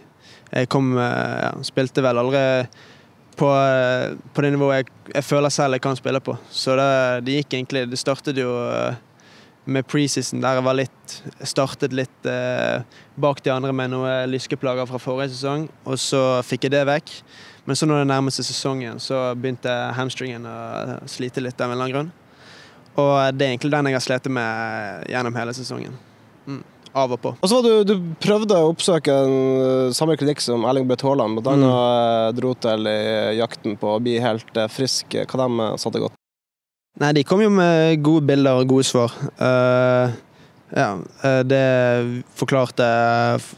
Jeg 0.52 0.68
kom, 0.70 0.92
ja, 1.00 1.54
spilte 1.64 2.04
vel 2.04 2.20
aldri 2.20 2.44
på, 3.37 3.49
eh, 3.49 4.17
på 4.34 4.43
det 4.44 4.52
nivået 4.55 4.82
jeg, 4.82 4.93
jeg 5.14 5.25
føler 5.25 5.52
selv 5.52 5.76
jeg 5.76 5.84
kan 5.84 5.96
spille 5.96 6.20
på. 6.20 6.37
Så 6.50 6.76
det, 6.79 7.25
det 7.26 7.38
gikk 7.40 7.56
egentlig 7.56 7.87
Det 7.90 7.99
startet 8.00 8.38
jo 8.38 8.50
eh, 8.69 8.94
med 9.64 9.87
preseason, 9.87 10.40
der 10.43 10.58
jeg 10.58 10.67
var 10.67 10.75
litt 10.75 11.17
startet 11.46 11.94
litt 11.94 12.26
eh, 12.26 12.82
bak 13.14 13.43
de 13.44 13.52
andre 13.55 13.73
med 13.73 13.93
noen 13.93 14.31
lyskeplager 14.32 14.88
fra 14.90 14.99
forrige 14.99 15.37
sesong, 15.37 15.69
og 15.87 16.00
så 16.02 16.43
fikk 16.46 16.67
jeg 16.67 16.75
det 16.75 16.87
vekk. 16.88 17.12
Men 17.64 17.79
så 17.79 17.87
når 17.87 18.02
det 18.02 18.08
nærmet 18.11 18.34
seg 18.34 18.49
sesongen, 18.49 18.99
så 18.99 19.20
begynte 19.38 19.70
hamstringen 19.94 20.49
å 20.50 20.56
slite 21.06 21.44
litt 21.44 21.61
av 21.62 21.70
en 21.70 21.79
annen 21.79 21.94
grunn. 21.94 22.11
Og 22.99 23.14
det 23.38 23.46
er 23.46 23.52
egentlig 23.52 23.70
den 23.73 23.88
jeg 23.88 23.96
har 23.96 24.05
slitt 24.05 24.26
med 24.34 25.06
gjennom 25.12 25.38
hele 25.38 25.55
sesongen. 25.56 25.94
Mm. 26.46 26.64
Av 26.92 27.12
og 27.14 27.20
på. 27.22 27.30
Og 27.40 27.48
så 27.48 27.58
var 27.58 27.64
du, 27.64 27.84
du 27.88 28.16
prøvde 28.20 28.56
å 28.56 28.72
oppsøke 28.72 29.14
en, 29.24 29.36
eh, 29.64 29.92
samme 29.96 30.16
klinikk 30.20 30.42
som 30.44 30.66
Erling 30.68 30.84
Braut 30.88 31.04
Haaland, 31.06 31.40
annet 31.40 31.68
eh, 31.68 32.32
dro 32.36 32.52
til 32.60 32.90
i 32.90 33.38
jakten 33.38 33.78
på 33.80 33.94
å 33.94 34.02
bli 34.02 34.18
helt 34.20 34.58
eh, 34.60 34.68
frisk. 34.68 35.16
Hva 35.24 35.40
de 35.40 35.64
eh, 35.64 35.78
satte 35.80 36.02
godt? 36.02 36.18
Nei, 37.00 37.14
de 37.16 37.24
kom 37.24 37.40
jo 37.40 37.48
med 37.48 38.02
gode 38.04 38.26
bilder 38.28 38.60
og 38.60 38.68
gode 38.68 38.84
svar. 38.84 39.14
Uh, 39.40 40.12
ja, 40.76 40.90
det 41.48 41.62
forklarte 42.36 42.84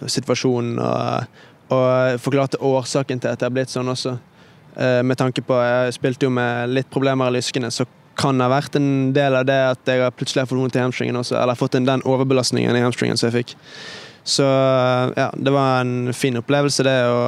situasjonen 0.06 0.78
og, 0.78 1.40
og 1.74 2.22
forklarte 2.22 2.62
årsaken 2.62 3.18
til 3.18 3.32
at 3.34 3.42
det 3.42 3.48
har 3.48 3.56
blitt 3.56 3.74
sånn 3.74 3.90
også. 3.90 4.14
Uh, 4.78 5.02
med 5.02 5.18
tanke 5.18 5.42
på 5.42 5.58
Jeg 5.58 5.98
spilte 5.98 6.28
jo 6.28 6.30
med 6.34 6.70
litt 6.78 6.90
problemer 6.94 7.34
i 7.34 7.40
lyskene, 7.40 7.74
så 7.74 7.88
kan 8.18 8.40
ha 8.40 8.48
vært 8.52 8.78
en 8.78 9.12
del 9.16 9.36
av 9.40 9.46
det 9.48 9.60
at 9.74 9.90
jeg 9.90 10.02
har 10.04 10.14
plutselig 10.14 10.44
har 10.44 10.50
fått 10.50 10.60
vondt 10.60 10.78
i 10.78 10.82
hamstringen 10.82 11.20
også, 11.20 11.38
eller 11.40 11.58
fått 11.58 11.78
den 11.78 12.04
overbelastningen 12.08 12.76
i 12.76 12.84
hamstringen 12.84 13.20
som 13.20 13.30
jeg 13.30 13.42
fikk. 13.42 13.56
Så 14.24 14.44
ja, 15.16 15.28
det 15.36 15.52
var 15.52 15.82
en 15.82 16.12
fin 16.16 16.36
opplevelse, 16.40 16.86
det 16.86 16.96
å, 17.12 17.24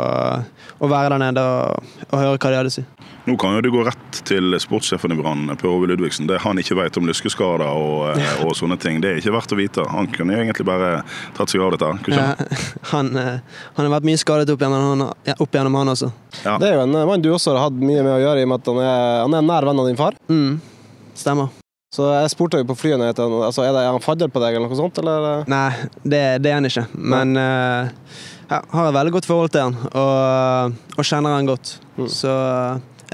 å 0.80 0.88
være 0.88 1.12
der 1.12 1.24
nede 1.26 1.42
og, 1.44 1.90
og 2.08 2.22
høre 2.22 2.38
hva 2.38 2.52
de 2.52 2.60
hadde 2.62 2.72
å 2.72 2.76
si. 2.78 2.86
Nå 3.26 3.34
kan 3.42 3.56
jo 3.56 3.62
du 3.64 3.72
gå 3.74 3.82
rett 3.82 4.20
til 4.28 4.54
sportssjefen 4.62 5.10
i 5.10 5.16
Brann, 5.18 5.48
Per 5.58 5.66
Ove 5.68 5.88
Ludvigsen. 5.90 6.28
Det 6.30 6.38
han 6.44 6.60
ikke 6.62 6.76
vet 6.78 6.96
om 6.96 7.08
lyskeskader 7.08 7.66
og, 7.66 8.12
eh, 8.14 8.44
og 8.46 8.54
sånne 8.54 8.78
ting, 8.78 9.00
det 9.02 9.10
er 9.10 9.18
ikke 9.18 9.34
verdt 9.34 9.52
å 9.52 9.58
vite. 9.58 9.86
Han 9.90 10.06
kunne 10.14 10.36
egentlig 10.38 10.64
bare 10.68 11.00
tatt 11.34 11.50
seg 11.50 11.64
av 11.66 11.74
dette. 11.74 11.90
Ja, 12.14 12.28
han? 12.38 12.54
han, 12.92 13.10
eh, 13.18 13.58
har 13.80 13.90
vært 13.96 14.06
mye 14.06 14.22
skadet 14.22 14.54
opp 14.54 14.62
gjennom 14.62 14.86
han, 14.92 15.04
ja, 15.26 15.34
opp 15.42 15.58
gjennom 15.58 15.74
han 15.80 15.90
også. 15.96 16.12
Ja. 16.44 16.54
Det 16.62 16.70
er 16.70 16.78
jo 16.78 16.86
en 16.86 16.94
eh, 16.94 17.08
mann 17.10 17.24
du 17.24 17.32
også 17.32 17.56
har 17.56 17.66
hatt 17.66 17.82
mye 17.82 18.06
med 18.06 18.14
å 18.14 18.22
gjøre, 18.22 18.40
i 18.40 18.46
og 18.46 18.52
med 18.54 18.62
at 18.62 18.70
han 18.70 18.80
er, 18.84 19.04
han 19.24 19.34
er 19.34 19.42
en 19.42 19.50
nær 19.50 19.68
venn 19.72 19.82
av 19.82 19.90
din 19.90 19.98
far. 19.98 20.20
Mm, 20.30 20.54
stemmer. 21.18 21.52
Så 21.94 22.08
jeg 22.10 22.32
spurte 22.32 22.60
jo 22.60 22.66
på 22.68 22.76
flyet 22.76 22.98
når 23.00 23.12
han, 23.14 23.36
altså, 23.46 23.62
er, 23.64 23.72
det, 23.72 23.84
er 23.86 23.94
han 23.94 24.04
fadder 24.04 24.32
på 24.32 24.42
deg, 24.42 24.56
eller 24.56 24.68
noe 24.68 24.78
sånt? 24.78 24.98
Eller? 25.00 25.46
Nei, 25.48 25.68
det, 26.02 26.24
det 26.44 26.50
er 26.50 26.58
han 26.58 26.68
ikke. 26.68 26.84
Men 26.98 27.38
uh, 27.38 27.92
ja, 28.50 28.58
har 28.60 28.90
et 28.90 28.96
veldig 28.98 29.14
godt 29.14 29.28
forhold 29.30 29.54
til 29.54 29.68
han, 29.68 29.78
og, 29.92 30.76
og 30.96 31.06
kjenner 31.06 31.38
han 31.38 31.48
godt. 31.48 31.76
Mm. 31.96 32.10
Så 32.12 32.34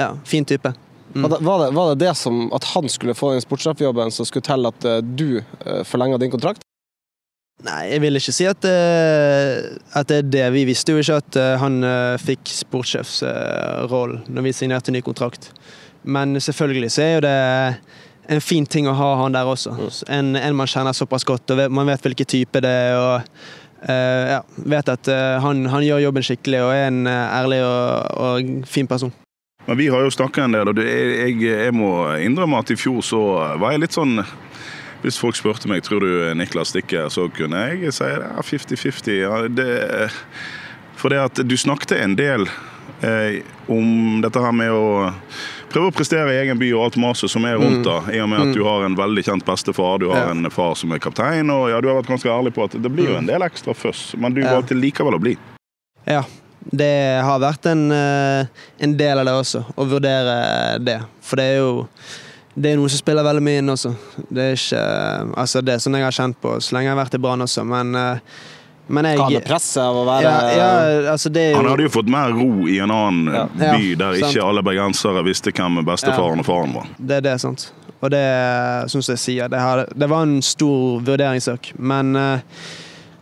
ja, 0.00 0.08
fin 0.26 0.48
type. 0.48 0.72
Mm. 1.12 1.28
Var, 1.28 1.36
det, 1.36 1.70
var, 1.76 1.92
det, 1.92 2.00
det 2.00 2.16
som 2.16 2.46
at 2.56 2.66
han 2.72 2.88
skulle 2.88 3.14
få 3.14 3.34
den 3.34 3.44
sportssjefjobben 3.44 4.10
som 4.14 4.26
skulle 4.26 4.48
til 4.48 4.64
at 4.64 4.86
eh, 4.88 5.02
du 5.04 5.42
uh, 5.42 5.82
forlenga 5.84 6.16
din 6.18 6.32
kontrakt? 6.32 6.64
Nei, 7.62 7.82
jeg 7.92 8.02
vil 8.02 8.18
ikke 8.18 8.34
si 8.34 8.46
at, 8.50 8.64
eh, 8.66 9.68
at 9.94 10.08
det 10.10 10.16
er 10.18 10.30
det. 10.34 10.46
Vi 10.56 10.64
visste 10.66 10.94
jo 10.94 11.02
ikke 11.02 11.20
at 11.20 11.38
eh, 11.38 11.60
han 11.60 11.78
eh, 11.86 12.18
fikk 12.18 12.50
sportssjefsrollen 12.50 14.24
når 14.26 14.46
vi 14.48 14.54
signerte 14.56 14.94
ny 14.94 15.02
kontrakt. 15.04 15.52
Men 16.04 16.36
selvfølgelig 16.40 16.90
så 16.92 17.02
er 17.02 17.12
jo 17.14 17.24
det 17.26 17.34
en 18.32 18.40
fin 18.40 18.66
ting 18.66 18.86
å 18.88 18.94
ha 18.96 19.10
han 19.22 19.34
der 19.34 19.48
også. 19.50 19.74
En, 20.08 20.36
en 20.38 20.56
man 20.56 20.70
kjenner 20.70 20.94
såpass 20.96 21.24
godt, 21.26 21.50
og 21.50 21.64
man 21.74 21.86
vet 21.90 22.06
hvilken 22.06 22.30
type 22.36 22.62
det 22.64 22.70
er. 22.86 22.96
og 23.00 23.60
Uh, 23.82 24.28
ja, 24.30 24.36
Vet 24.70 24.86
at 24.92 25.08
uh, 25.10 25.40
han, 25.42 25.64
han 25.66 25.82
gjør 25.82 26.04
jobben 26.04 26.22
skikkelig 26.22 26.60
og 26.62 26.68
er 26.70 26.84
en 26.86 27.00
uh, 27.10 27.32
ærlig 27.34 27.56
og, 27.66 28.12
og 28.14 28.68
fin 28.70 28.86
person. 28.86 29.10
Men 29.66 29.74
vi 29.80 29.88
har 29.90 30.04
jo 30.04 30.12
snakka 30.14 30.44
en 30.44 30.54
del, 30.54 30.70
og 30.70 30.76
det, 30.78 30.84
jeg, 30.86 31.40
jeg 31.42 31.74
må 31.74 31.88
innrømme 32.22 32.60
at 32.62 32.70
i 32.70 32.76
fjor 32.78 33.02
så 33.02 33.18
var 33.58 33.74
jeg 33.74 33.82
litt 33.82 33.96
sånn 33.98 34.20
Hvis 35.02 35.18
folk 35.18 35.34
spurte 35.34 35.66
meg 35.66 35.82
tror 35.82 35.98
du 36.06 36.30
Niklas 36.38 36.70
stikker, 36.70 37.10
så 37.10 37.26
kunne 37.34 37.58
jeg 37.72 37.90
si 37.98 38.06
ja, 38.06 38.44
50-50. 38.46 39.18
Ja, 39.18 39.40
det- 39.50 40.12
for 40.94 41.10
det 41.10 41.18
at 41.18 41.42
du 41.42 41.56
snakket 41.58 41.96
en 41.98 42.14
del 42.14 42.46
eh, 43.02 43.42
om 43.66 44.20
dette 44.22 44.38
her 44.38 44.54
med 44.54 44.70
å 44.70 45.10
prøve 45.72 45.90
å 45.90 45.94
prestere 45.96 46.34
i 46.34 46.40
egen 46.44 46.58
by 46.60 46.68
og 46.76 46.84
alt 46.86 46.98
maset 47.00 47.30
som 47.32 47.44
er 47.48 47.56
rundt 47.60 47.84
da. 47.86 47.98
I 48.12 48.20
og 48.22 48.28
med 48.32 48.40
at 48.44 48.54
du 48.56 48.62
har 48.66 48.84
en 48.86 48.96
veldig 48.98 49.24
kjent 49.26 49.44
bestefar, 49.48 49.98
du 50.02 50.10
har 50.12 50.26
Ja. 50.26 50.30
en 50.30 50.50
far 50.50 50.74
som 50.78 50.92
er 50.92 50.98
kaptein, 51.02 51.50
og 51.50 51.70
ja, 51.70 51.80
du 51.80 51.88
har 51.88 52.00
vært 52.02 52.10
ganske 52.12 52.28
ærlig 52.30 52.54
på 52.54 52.64
at 52.64 52.76
det 52.82 52.92
blir 52.92 53.08
jo 53.10 53.16
en 53.18 53.26
del 53.26 53.42
ekstra 53.42 53.74
føss, 53.74 54.14
men 54.18 54.34
du 54.34 54.40
Ja. 54.42 54.54
valgte 54.60 54.74
likevel 54.78 55.14
å 55.18 55.20
bli. 55.20 55.36
Ja. 56.06 56.22
Det 56.72 57.20
har 57.24 57.40
vært 57.40 57.66
en, 57.66 57.90
eh, 57.90 58.46
en 58.80 58.96
del 58.96 59.18
av 59.18 59.24
det 59.26 59.32
også, 59.34 59.64
å 59.76 59.84
vurdere 59.88 60.78
det. 60.84 61.00
For 61.20 61.36
det 61.36 61.44
er 61.44 61.56
jo 61.58 61.88
det 62.54 62.72
er 62.72 62.76
noe 62.76 62.88
som 62.88 62.98
spiller 62.98 63.24
veldig 63.24 63.42
mye 63.42 63.58
inn 63.58 63.68
også. 63.72 63.94
Det 64.30 64.42
er 64.42 64.52
ikke 64.52 65.34
Altså, 65.36 65.64
det 65.64 65.74
er 65.74 65.78
sånn 65.78 65.94
jeg 65.96 66.04
har 66.04 66.12
kjent 66.12 66.36
på 66.40 66.56
så 66.60 66.72
lenge 66.72 66.84
jeg 66.90 66.94
har 66.96 67.04
vært 67.04 67.14
i 67.14 67.18
Brann 67.18 67.40
også, 67.40 67.64
men 67.66 67.94
eh, 67.96 68.18
men 68.88 69.06
jeg 69.06 69.18
Hva 69.20 69.28
med 69.30 69.44
presset 69.46 69.82
av 69.82 69.96
å 70.00 70.02
være 70.08 70.26
ja, 70.26 70.38
ja, 70.58 71.12
altså 71.12 71.30
det 71.32 71.44
er 71.46 71.52
jo 71.52 71.60
Han 71.60 71.68
hadde 71.70 71.86
jo 71.86 71.92
fått 71.94 72.10
mer 72.10 72.32
ro 72.34 72.66
i 72.68 72.80
en 72.82 72.90
annen 72.90 73.30
Ja. 73.32 73.44
by 73.54 73.90
Ja, 73.92 73.96
der 74.00 74.18
sant. 74.18 74.32
ikke 74.34 74.46
alle 74.48 74.62
bergensere 74.66 75.22
visste 75.26 75.52
hvem 75.54 75.82
bestefaren 75.86 76.42
og 76.42 76.46
faren 76.48 76.74
var. 76.74 76.88
Det 76.98 77.20
er 77.20 77.26
det, 77.30 77.36
sant. 77.40 77.68
Og 78.02 78.10
det, 78.10 78.22
syns 78.90 79.12
jeg 79.12 79.20
sier, 79.22 79.48
det, 79.52 79.60
her, 79.62 79.84
det 79.94 80.08
var 80.10 80.24
en 80.26 80.40
stor 80.42 80.98
vurderingssak. 81.06 81.68
Men, 81.78 82.16
eh, 82.18 82.40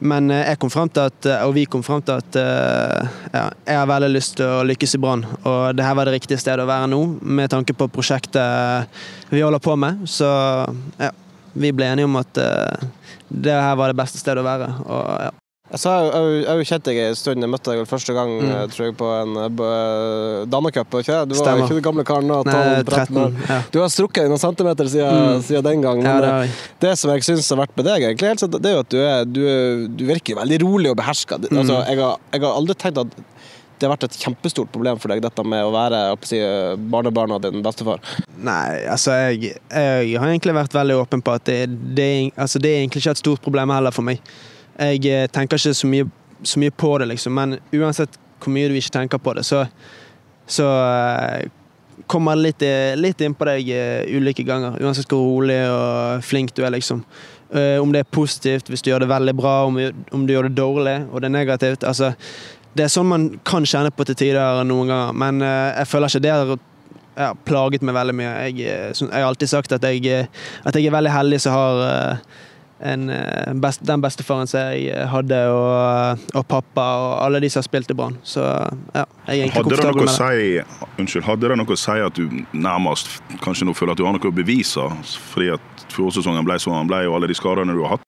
men 0.00 0.30
eh, 0.32 0.46
jeg 0.48 0.58
kom 0.62 0.72
frem 0.72 0.88
til 0.88 1.10
at, 1.10 1.28
og 1.44 1.52
vi 1.58 1.66
kom 1.68 1.82
frem 1.84 2.00
til 2.00 2.16
at 2.16 2.38
eh, 2.40 3.10
ja, 3.34 3.42
jeg 3.68 3.76
har 3.82 3.90
veldig 3.90 4.08
lyst 4.14 4.38
til 4.40 4.48
å 4.48 4.62
lykkes 4.64 4.96
i 4.96 5.02
Brann. 5.02 5.26
Og 5.44 5.76
det 5.76 5.84
her 5.84 5.98
var 5.98 6.08
det 6.08 6.16
riktige 6.16 6.40
stedet 6.40 6.64
å 6.64 6.70
være 6.70 6.88
nå, 6.94 7.02
med 7.20 7.52
tanke 7.52 7.76
på 7.76 7.90
prosjektet 7.92 8.88
vi 9.28 9.44
holder 9.44 9.60
på 9.60 9.76
med. 9.76 10.00
Så 10.08 10.30
ja, 10.96 11.12
vi 11.52 11.74
ble 11.76 11.92
enige 11.92 12.08
om 12.08 12.16
at 12.20 12.40
eh, 12.40 12.88
det 13.28 13.54
her 13.60 13.76
var 13.78 13.92
det 13.92 14.00
beste 14.00 14.18
stedet 14.22 14.40
å 14.40 14.48
være. 14.48 14.72
Og 14.88 15.06
ja. 15.28 15.30
Altså, 15.70 15.90
jeg, 16.10 16.46
har 16.48 16.56
jo- 16.58 16.64
kjent 16.66 16.84
deg 16.88 16.96
en 16.98 17.14
stund. 17.14 17.44
Jeg 17.44 17.50
møtte 17.52 17.70
deg 17.76 17.86
første 17.86 18.14
gang 18.16 18.30
Mm. 18.40 18.48
eh, 18.50 18.66
tror 18.72 18.84
jeg, 18.88 18.96
på 18.98 19.06
en 19.22 19.36
eh, 19.38 20.44
damecup. 20.50 20.90
Du 20.90 20.96
var 20.98 21.26
Stemmer. 21.38 21.62
ikke 21.68 21.76
den 21.78 21.82
gamle 21.86 22.04
karen 22.04 22.26
da? 22.28 22.42
Nei, 22.42 22.82
12-13 22.82 22.84
13. 22.90 23.36
Ja. 23.48 23.62
Du 23.70 23.78
har 23.80 23.88
strukket 23.88 24.28
noen 24.28 24.38
centimeter 24.42 24.84
siden, 24.90 25.14
Mm. 25.36 25.42
siden 25.46 25.62
den 25.62 25.80
gang. 25.82 26.02
ja, 26.02 26.20
det 26.20 26.32
eh. 26.50 26.50
Det 26.80 26.98
som 26.98 27.10
jeg 27.14 27.22
syns 27.22 27.48
har 27.50 27.58
vært 27.66 27.76
med 27.76 27.86
deg, 27.86 28.02
egentlig, 28.02 28.38
sett, 28.40 28.50
det 28.50 28.66
er 28.66 28.74
jo 28.74 28.80
at 28.80 28.88
du, 28.88 28.98
er, 28.98 29.24
du, 29.24 29.88
du 29.94 30.04
virker 30.06 30.34
veldig 30.42 30.60
rolig 30.62 30.90
og 30.90 30.96
beherska. 30.96 31.38
Mm. 31.38 31.58
Altså, 31.58 31.78
jeg, 31.86 31.98
har, 31.98 32.16
jeg 32.32 32.40
har 32.42 32.52
aldri 32.56 32.74
tenkt 32.74 32.98
at 32.98 33.06
det 33.80 33.88
har 33.88 33.96
vært 33.96 34.04
et 34.10 34.18
kjempestort 34.20 34.68
problem 34.74 34.98
for 35.00 35.08
deg, 35.08 35.22
dette 35.22 35.42
med 35.46 35.64
å 35.64 35.70
være 35.72 36.18
si, 36.28 36.36
barnebarna 36.90 37.38
din 37.40 37.62
bestefar. 37.62 37.96
Nei, 38.36 38.84
altså 38.90 39.14
jeg, 39.32 39.54
jeg 39.72 40.18
har 40.20 40.28
egentlig 40.28 40.52
vært 40.52 40.74
veldig 40.76 40.98
åpen 41.00 41.22
på 41.24 41.32
at 41.32 41.44
det, 41.48 41.94
det, 41.96 42.32
altså 42.36 42.58
det 42.60 42.68
er 42.74 42.82
egentlig 42.82 43.00
ikke 43.06 43.14
et 43.14 43.22
stort 43.22 43.40
problem 43.40 43.70
heller 43.72 43.90
for 43.94 44.02
meg. 44.02 44.20
Jeg 44.78 45.06
eh, 45.06 45.28
tenker 45.32 45.58
ikke 45.58 45.74
så 45.76 45.88
mye, 45.90 46.06
så 46.42 46.60
mye 46.60 46.72
på 46.72 46.92
det, 47.00 47.10
liksom, 47.10 47.34
men 47.36 47.58
uansett 47.76 48.18
hvor 48.40 48.54
mye 48.54 48.70
du 48.70 48.76
ikke 48.78 48.94
tenker 48.94 49.20
på 49.20 49.34
det, 49.36 49.44
så, 49.44 49.64
så 50.48 50.68
eh, 50.68 51.50
kommer 52.10 52.38
litt, 52.38 52.62
eh, 52.64 52.94
litt 52.96 53.20
inn 53.20 53.36
på 53.36 53.48
deg 53.48 53.68
ulike 54.16 54.46
ganger. 54.48 54.78
Uansett 54.80 55.10
hvor 55.12 55.26
rolig 55.26 55.58
og 55.68 56.24
flink 56.24 56.54
du 56.56 56.64
er, 56.64 56.72
liksom. 56.76 57.04
Om 57.50 57.90
det 57.90 58.04
er 58.04 58.14
positivt, 58.14 58.68
hvis 58.70 58.84
du 58.86 58.92
gjør 58.92 59.02
det 59.02 59.10
veldig 59.10 59.32
bra, 59.34 59.64
om, 59.66 59.74
om 60.14 60.22
du 60.22 60.30
gjør 60.30 60.46
det 60.46 60.54
dårlig, 60.54 60.92
og 61.10 61.18
det 61.18 61.26
er 61.26 61.34
negativt. 61.34 61.82
Altså, 61.82 62.12
det 62.78 62.84
er 62.84 62.92
sånn 62.94 63.08
man 63.10 63.24
kan 63.42 63.66
kjenne 63.66 63.90
på 63.90 64.06
til 64.06 64.14
tider 64.20 64.60
noen 64.62 64.86
ganger, 64.86 65.16
men 65.18 65.42
jeg 65.42 65.88
føler 65.90 66.12
ikke 66.12 66.22
det 66.22 66.30
har 66.30 67.34
plaget 67.42 67.82
meg 67.82 67.96
veldig 67.98 68.14
mye. 68.20 68.36
Jeg, 68.46 68.68
jeg 68.68 69.10
har 69.10 69.26
alltid 69.26 69.50
sagt 69.50 69.74
at 69.74 69.88
jeg, 69.90 70.28
at 70.62 70.78
jeg 70.78 70.86
er 70.86 70.94
veldig 70.94 71.16
heldig 71.16 71.42
som 71.42 71.58
har 71.58 72.22
en, 72.80 73.10
eh, 73.10 73.54
best, 73.54 73.82
den 73.86 74.00
bestefaren 74.00 74.48
som 74.48 74.60
jeg 74.60 74.88
eh, 74.88 75.06
hadde, 75.08 75.38
og, 75.52 76.20
og 76.34 76.46
pappa 76.48 76.86
og 77.00 77.10
alle 77.26 77.40
de 77.44 77.50
som 77.52 77.60
har 77.60 77.68
spilt 77.68 77.90
i 77.92 77.96
Brann. 77.96 78.16
Så 78.24 78.44
ja, 78.44 79.04
jeg 79.26 79.28
er 79.28 79.34
egentlig 79.34 79.64
komfortabel 79.64 80.06
med 80.06 80.08
det. 80.08 80.16
si, 80.16 80.84
unnskyld, 81.02 81.26
hadde 81.28 81.50
det 81.52 81.58
noe 81.60 81.76
å 81.76 81.80
si 81.80 81.96
at 82.06 82.20
du 82.20 82.38
nærmest 82.52 83.18
kanskje 83.44 83.68
nå 83.68 83.74
føler 83.76 83.92
at 83.94 84.00
du 84.00 84.06
har 84.08 84.16
noe 84.16 84.30
å 84.32 84.34
bevise, 84.34 84.86
fordi 85.32 85.52
at 85.56 85.84
fjorårssesongen 85.92 86.46
ble 86.46 86.56
som 86.62 86.76
den 86.78 86.88
ble, 86.88 87.02
og 87.08 87.18
alle 87.18 87.28
de 87.30 87.36
skadene 87.36 87.76
du 87.76 87.82
har 87.84 87.98
hatt 87.98 88.06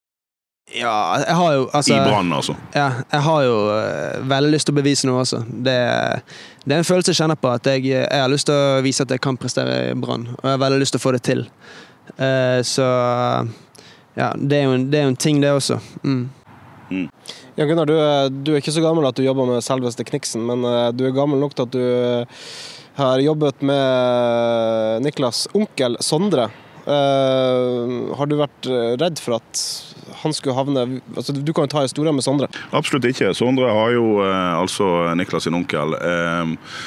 Ja, 0.72 0.94
jeg 1.20 1.36
har 1.36 1.54
jo 1.58 1.64
altså, 1.76 1.92
i 1.92 2.00
Brann, 2.06 2.32
altså? 2.32 2.54
Ja, 2.72 2.88
jeg 3.12 3.24
har 3.26 3.42
jo 3.44 3.56
uh, 3.68 4.22
veldig 4.30 4.52
lyst 4.54 4.70
til 4.70 4.72
å 4.72 4.78
bevise 4.78 5.08
noe 5.08 5.24
også. 5.26 5.42
Det, 5.44 5.74
det 6.64 6.76
er 6.76 6.80
en 6.80 6.88
følelse 6.88 7.12
jeg 7.12 7.18
kjenner 7.20 7.36
på, 7.36 7.50
at 7.52 7.68
jeg, 7.68 7.90
jeg 7.92 8.22
har 8.22 8.32
lyst 8.32 8.48
til 8.48 8.56
å 8.56 8.80
vise 8.84 9.04
at 9.04 9.12
jeg 9.12 9.20
kan 9.20 9.36
prestere 9.36 9.90
i 9.90 9.98
Brann. 9.98 10.30
Og 10.38 10.46
jeg 10.46 10.56
har 10.56 10.62
veldig 10.62 10.80
lyst 10.80 10.96
til 10.96 11.02
å 11.02 11.04
få 11.04 11.12
det 11.18 11.20
til. 11.28 11.44
Uh, 12.16 12.62
så 12.64 12.86
ja, 14.18 14.32
det 14.36 14.58
er, 14.58 14.64
jo 14.68 14.76
en, 14.76 14.86
det 14.92 14.98
er 15.00 15.06
jo 15.06 15.12
en 15.14 15.20
ting, 15.24 15.40
det 15.42 15.50
også. 15.54 15.78
Mm. 16.04 16.28
Jan 17.56 17.68
Gunnar, 17.70 17.88
du, 17.88 17.94
er- 17.96 18.28
du 18.32 18.52
er 18.52 18.60
ikke 18.60 18.74
så 18.74 18.82
gammel 18.84 19.06
at 19.08 19.16
du 19.16 19.24
jobber 19.24 19.48
med 19.48 19.64
selveste 19.64 20.04
Kniksen, 20.04 20.44
men 20.48 20.64
eh, 20.68 20.90
du 20.92 21.06
er 21.08 21.14
gammel 21.16 21.40
nok 21.40 21.54
til 21.56 21.64
at 21.64 21.72
du 21.72 21.80
eh, 21.80 22.42
har 22.98 23.22
jobbet 23.24 23.62
med 23.64 25.06
Niklas' 25.06 25.46
onkel 25.56 25.96
Sondre. 26.04 26.50
Uh, 26.82 28.10
har 28.18 28.26
du 28.26 28.34
vært 28.40 28.66
eh, 28.66 28.96
redd 28.98 29.20
for 29.22 29.36
at 29.36 29.60
han 30.24 30.32
skulle 30.34 30.56
havne 30.56 30.82
altså, 31.14 31.30
Du 31.30 31.52
kan 31.54 31.68
jo 31.68 31.70
ta 31.70 31.84
historien 31.84 32.16
med 32.16 32.24
Sondre. 32.26 32.48
Absolutt 32.74 33.06
ikke. 33.06 33.28
Sondre 33.38 33.68
har 33.70 33.92
jo 33.94 34.16
uh, 34.18 34.58
altså 34.58 34.88
Niklas 35.18 35.46
sin 35.46 35.54
onkel. 35.54 35.94
Eh, 35.94 36.40
eh, 36.42 36.82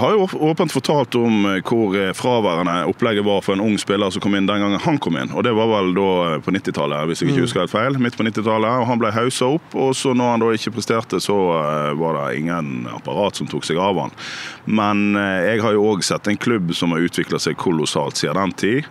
har 0.00 0.12
jo 0.12 0.28
åpent 0.48 0.72
fortalt 0.72 1.14
om 1.14 1.44
eh, 1.50 1.58
hvor 1.66 1.92
eh, 1.98 2.12
fraværende 2.16 2.86
opplegget 2.88 3.24
var 3.24 3.42
for 3.44 3.52
en 3.52 3.60
ung 3.60 3.74
spiller 3.78 4.10
som 4.10 4.22
kom 4.24 4.34
inn 4.38 4.46
den 4.48 4.62
gangen 4.62 4.80
han 4.80 4.96
kom 5.02 5.18
inn. 5.20 5.32
Og 5.36 5.44
Det 5.44 5.52
var 5.52 5.68
vel 5.68 5.92
da 5.96 6.08
eh, 6.30 6.38
på 6.40 6.54
90-tallet, 6.54 7.04
hvis 7.10 7.20
jeg 7.22 7.34
ikke 7.34 7.44
husker 7.44 7.64
helt 7.64 7.74
feil. 7.74 7.98
Midt 8.00 8.16
på 8.16 8.24
90-tallet, 8.24 8.80
og 8.80 8.88
Han 8.88 9.02
ble 9.02 9.12
haussa 9.12 9.50
opp, 9.58 9.76
og 9.76 9.92
så 9.98 10.14
når 10.16 10.32
han 10.32 10.44
da 10.44 10.52
ikke 10.56 10.72
presterte, 10.78 11.20
så 11.20 11.36
eh, 11.58 11.92
var 12.00 12.16
det 12.16 12.40
ingen 12.40 12.88
apparat 12.94 13.36
som 13.36 13.50
tok 13.50 13.68
seg 13.68 13.80
av 13.82 14.00
han. 14.06 14.16
Men 14.64 15.20
eh, 15.20 15.52
jeg 15.52 15.64
har 15.66 15.76
jo 15.76 15.84
òg 15.92 16.06
sett 16.06 16.32
en 16.32 16.40
klubb 16.40 16.72
som 16.76 16.96
har 16.96 17.04
utvikla 17.04 17.40
seg 17.42 17.60
kolossalt 17.60 18.16
siden 18.16 18.40
den 18.40 18.56
tid. 18.56 18.90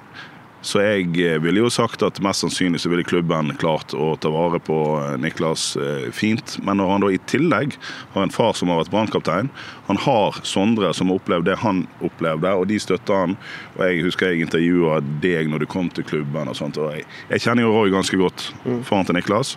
Så 0.65 0.81
jeg 0.81 1.11
eh, 1.21 1.37
ville 1.43 1.61
jo 1.61 1.69
sagt 1.69 2.01
at 2.05 2.17
mest 2.25 2.41
sannsynlig 2.41 2.79
så 2.81 2.89
ville 2.89 3.05
klubben 3.05 3.51
klart 3.61 3.93
å 3.93 4.15
ta 4.17 4.31
vare 4.33 4.57
på 4.63 4.77
eh, 4.97 5.13
Niklas 5.21 5.75
eh, 5.77 6.07
fint. 6.15 6.55
Men 6.65 6.81
når 6.81 6.89
han 6.91 7.05
da 7.05 7.11
i 7.13 7.21
tillegg 7.29 7.77
har 8.15 8.25
en 8.25 8.33
far 8.33 8.57
som 8.57 8.71
har 8.73 8.81
vært 8.81 8.93
brannkaptein, 8.95 9.51
han 9.85 10.01
har 10.07 10.41
Sondre 10.41 10.89
som 10.97 11.11
har 11.11 11.21
opplevd 11.21 11.45
det 11.51 11.59
han 11.61 11.83
opplevde, 12.05 12.55
og 12.57 12.65
de 12.71 12.79
støtter 12.81 13.21
han. 13.21 13.37
Og 13.75 13.85
jeg 13.85 14.05
husker 14.07 14.33
jeg 14.33 14.47
intervjua 14.47 14.97
deg 15.21 15.51
når 15.51 15.65
du 15.65 15.69
kom 15.69 15.91
til 15.93 16.07
klubben 16.09 16.49
og 16.49 16.57
sånt. 16.57 16.81
Og 16.81 16.95
jeg, 16.95 17.05
jeg 17.29 17.45
kjenner 17.45 17.67
jo 17.67 17.75
Roy 17.75 17.93
ganske 17.93 18.17
godt, 18.19 18.49
faren 18.89 19.05
til 19.05 19.19
Niklas. 19.19 19.53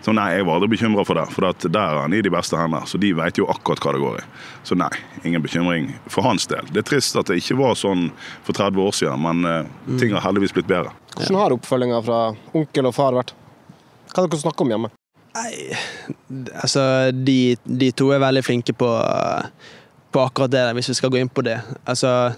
Så 0.00 0.14
nei, 0.16 0.30
jeg 0.32 0.46
var 0.48 0.56
aldri 0.56 0.70
bekymra 0.72 1.04
for 1.04 1.20
det, 1.20 1.26
for 1.34 1.48
at 1.50 1.64
der 1.66 1.80
er 1.96 1.98
han 2.04 2.14
i 2.16 2.22
de 2.24 2.32
beste 2.32 2.56
hender. 2.56 2.86
Så 2.88 3.00
de 3.00 3.12
vet 3.16 3.40
jo 3.40 3.48
akkurat 3.52 3.82
hva 3.84 3.92
det 3.96 4.00
går 4.04 4.20
i. 4.22 4.24
Så 4.64 4.78
nei, 4.78 4.90
ingen 5.28 5.44
bekymring 5.44 5.90
for 6.08 6.24
hans 6.24 6.48
del. 6.50 6.68
Det 6.72 6.84
er 6.84 6.88
trist 6.88 7.18
at 7.20 7.28
det 7.28 7.40
ikke 7.42 7.58
var 7.60 7.76
sånn 7.76 8.08
for 8.46 8.56
30 8.56 8.80
år 8.86 8.96
siden, 8.96 9.26
men 9.26 9.44
mm. 9.44 9.98
ting 10.00 10.16
har 10.16 10.24
heldigvis 10.24 10.56
blitt 10.56 10.70
bedre. 10.70 10.94
Hvordan 11.18 11.40
har 11.42 11.56
oppfølginga 11.58 12.00
fra 12.06 12.22
onkel 12.56 12.88
og 12.88 12.96
far 12.96 13.18
vært? 13.18 13.34
Hva 14.10 14.22
har 14.22 14.30
dere 14.30 14.42
snakket 14.42 14.64
om 14.64 14.74
hjemme? 14.74 14.90
Nei, 15.30 15.76
altså 16.58 16.82
de, 17.14 17.54
de 17.62 17.90
to 17.94 18.08
er 18.10 18.22
veldig 18.22 18.42
flinke 18.42 18.74
på, 18.74 18.88
på 20.10 20.22
akkurat 20.24 20.50
det, 20.50 20.64
hvis 20.78 20.90
vi 20.90 20.96
skal 20.98 21.12
gå 21.12 21.20
inn 21.20 21.30
på 21.30 21.44
det. 21.46 21.60
Altså, 21.84 22.32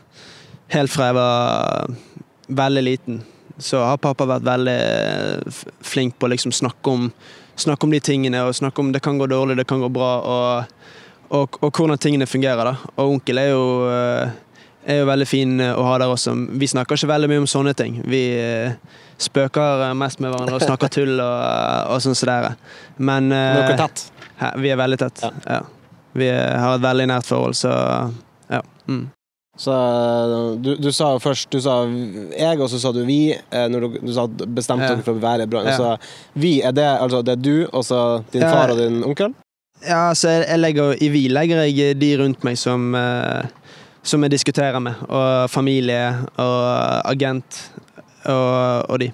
helt 0.74 0.92
fra 0.92 1.08
jeg 1.08 1.16
var 1.16 1.94
veldig 2.52 2.82
liten, 2.84 3.22
så 3.62 3.84
har 3.86 4.02
pappa 4.02 4.26
vært 4.28 4.44
veldig 4.44 4.78
flink 5.86 6.18
på 6.18 6.28
å 6.28 6.32
liksom 6.34 6.52
snakke 6.56 6.92
om, 6.92 7.08
snakke 7.56 7.86
om 7.86 7.92
de 7.92 8.00
tingene, 8.00 8.44
og 8.46 8.54
snakke 8.56 8.80
om 8.80 8.92
det 8.92 9.02
kan 9.02 9.18
gå 9.18 9.26
dårlig, 9.30 9.56
det 9.60 9.66
kan 9.68 9.82
gå 9.82 9.90
bra, 9.92 10.12
og, 10.20 10.64
og, 11.30 11.58
og 11.60 11.70
hvordan 11.70 12.00
tingene 12.00 12.26
fungerer. 12.26 12.64
da. 12.64 12.92
Og 12.96 13.16
onkel 13.16 13.38
er 13.38 13.52
jo, 13.52 13.64
eh, 13.90 14.32
er 14.86 15.02
jo 15.02 15.08
veldig 15.10 15.28
fin 15.28 15.60
eh, 15.60 15.74
å 15.76 15.84
ha 15.86 15.98
der 16.02 16.12
også. 16.12 16.34
Vi 16.58 16.70
snakker 16.70 16.98
ikke 16.98 17.12
veldig 17.12 17.30
mye 17.32 17.44
om 17.44 17.50
sånne 17.50 17.74
ting. 17.78 18.00
Vi 18.08 18.22
eh, 18.40 18.74
spøker 19.22 19.92
mest 19.98 20.22
med 20.22 20.32
hverandre 20.32 20.58
og 20.58 20.66
snakker 20.66 20.92
tull 20.92 21.14
og, 21.18 21.38
og 21.94 22.02
sånn 22.02 22.18
som 22.18 22.32
det. 22.32 22.56
Men 22.98 23.30
Dere 23.30 23.70
er 23.76 23.80
tett. 23.84 24.08
Ja, 24.42 24.52
vi 24.58 24.72
er 24.74 24.80
veldig 24.80 24.98
tett. 25.04 25.22
Ja. 25.22 25.32
Ja. 25.46 25.62
Vi 26.12 26.28
har 26.28 26.74
et 26.76 26.84
veldig 26.84 27.08
nært 27.08 27.28
forhold, 27.28 27.56
så 27.56 27.72
ja. 28.52 28.60
Mm. 28.90 29.06
Så 29.58 29.72
eh, 29.72 30.56
du, 30.64 30.70
du 30.80 30.88
sa 30.96 31.10
jo 31.12 31.18
først 31.20 31.50
Du 31.52 31.58
sa 31.60 31.82
jeg, 31.84 32.56
og 32.56 32.70
så 32.72 32.78
sa 32.80 32.92
du 32.92 33.02
vi. 33.04 33.34
eh, 33.36 33.66
Når 33.68 33.80
du, 33.84 33.98
du 34.06 34.12
sa 34.16 34.24
bestemte 34.26 34.86
Ja. 34.88 34.94
dere 34.94 35.04
for 35.04 35.12
å 35.18 35.20
være 35.22 35.44
i 35.44 35.50
Brann. 35.52 35.66
Ja. 35.68 35.76
Så 35.76 35.90
vi, 36.40 36.54
er 36.64 36.72
det 36.72 36.86
altså 36.88 37.20
det 37.22 37.34
er 37.36 37.42
du, 37.44 37.56
og 37.72 37.84
så 37.84 38.22
din 38.32 38.42
Ja. 38.46 38.50
far 38.50 38.72
og 38.72 38.78
din 38.80 39.02
onkel? 39.04 39.34
Ja, 39.84 40.12
så 40.14 40.28
jeg, 40.30 40.46
jeg 40.48 40.58
legger, 40.62 40.96
I 41.02 41.08
vi 41.10 41.26
legger 41.28 41.64
jeg 41.66 41.98
de 42.00 42.10
rundt 42.22 42.44
meg 42.46 42.56
som, 42.56 42.94
eh, 42.94 43.42
som 44.02 44.22
jeg 44.22 44.30
diskuterer 44.30 44.78
med. 44.80 44.94
Og 45.10 45.50
familie 45.50 46.14
og 46.38 47.02
agent 47.12 47.60
og, 48.24 48.88
og 48.88 48.98
de. 49.02 49.10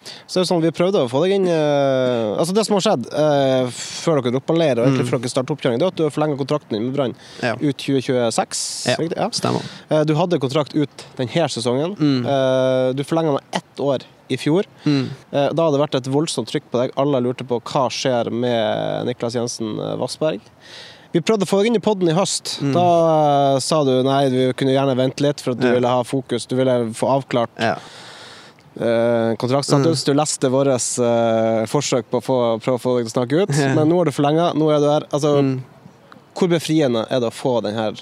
Så 0.00 0.40
det 0.40 0.42
er 0.42 0.48
sånn, 0.48 0.62
Vi 0.64 0.70
prøvde 0.72 1.02
å 1.04 1.08
få 1.12 1.20
deg 1.26 1.34
inn 1.36 1.46
eh, 1.52 2.30
Altså 2.40 2.54
Det 2.56 2.62
som 2.64 2.78
har 2.78 2.84
skjedd 2.86 3.08
eh, 3.12 3.66
før 3.76 4.20
dere 4.22 4.32
droppa 4.32 4.54
leir, 4.56 4.78
og 4.80 4.86
egentlig 4.86 5.04
Mm. 5.04 5.10
før 5.10 5.20
dere 5.20 5.32
startet 5.32 5.52
oppkjøring, 5.54 5.78
det 5.80 5.84
er 5.84 5.92
at 5.92 5.98
du 5.98 6.04
har 6.06 6.14
forlenga 6.14 6.38
kontrakten 6.40 6.70
din 6.76 6.86
med 6.86 6.94
Brann 6.96 7.14
Ja. 7.42 7.52
ut 7.60 7.76
2026. 7.76 8.62
Ja. 8.88 8.96
Riktig? 8.96 9.28
Stemmer. 9.36 9.62
Eh, 9.90 10.04
Du 10.08 10.14
hadde 10.16 10.38
kontrakt 10.40 10.74
ut 10.74 11.04
denne 11.18 11.48
sesongen. 11.52 11.96
Mm. 12.00 12.24
Eh, 12.26 12.92
Du 12.96 13.04
forlenga 13.04 13.32
med 13.36 13.42
ett 13.52 13.76
år 13.78 14.00
i 14.30 14.36
fjor. 14.40 14.64
Mm. 14.86 15.10
Eh, 15.32 15.48
Da 15.52 15.62
hadde 15.68 15.76
det 15.76 15.84
vært 15.84 15.94
et 16.00 16.08
voldsomt 16.12 16.48
trykk 16.48 16.64
på 16.72 16.80
deg. 16.80 16.92
Alle 16.96 17.20
lurte 17.20 17.44
på 17.46 17.60
hva 17.60 17.88
skjer 17.92 18.30
med 18.32 19.06
Niklas 19.06 19.34
Jensen 19.36 19.78
eh, 19.78 19.96
Vassberg. 20.00 20.40
Vi 21.12 21.20
prøvde 21.20 21.42
å 21.44 21.48
få 21.50 21.58
deg 21.60 21.66
inn 21.66 21.76
i 21.76 21.84
podden 21.84 22.08
i 22.08 22.14
høst. 22.16 22.56
Da 22.72 23.56
eh, 23.56 23.58
sa 23.60 23.84
du 23.84 24.02
nei, 24.02 24.28
du 24.30 24.52
kunne 24.54 24.72
gjerne 24.72 24.96
vente 24.96 25.20
litt, 25.20 25.40
for 25.42 25.52
at 25.52 25.60
du 25.60 25.66
Ja. 25.68 25.74
ville 25.74 25.88
ha 25.88 26.02
fokus. 26.04 26.46
Du 26.46 26.56
ville 26.56 26.88
få 26.94 27.20
avklart 27.20 27.48
Ja. 27.58 27.76
Eh, 28.76 29.32
kontraktstatus. 29.40 30.04
Du 30.06 30.12
leste 30.14 30.50
vårt 30.52 30.70
eh, 30.74 31.64
forsøk 31.70 32.10
på 32.10 32.20
å 32.20 32.24
få, 32.24 32.38
prøve 32.62 32.78
å 32.78 32.82
få 32.82 32.96
deg 32.98 33.08
til 33.08 33.12
å 33.12 33.16
snakke 33.18 33.42
ut, 33.44 33.56
yeah. 33.56 33.74
men 33.78 33.90
nå 33.90 34.00
er 34.02 34.10
du 34.10 34.16
forlenga. 34.16 34.52
Nå 34.58 34.70
er 34.74 34.82
du 34.82 34.88
her. 34.90 35.08
Altså, 35.10 35.36
Mm. 35.40 35.62
hvor 36.38 36.48
befriende 36.48 37.06
er 37.10 37.20
det 37.20 37.28
å 37.28 37.34
få 37.34 37.60
den 37.64 37.74
her 37.74 37.98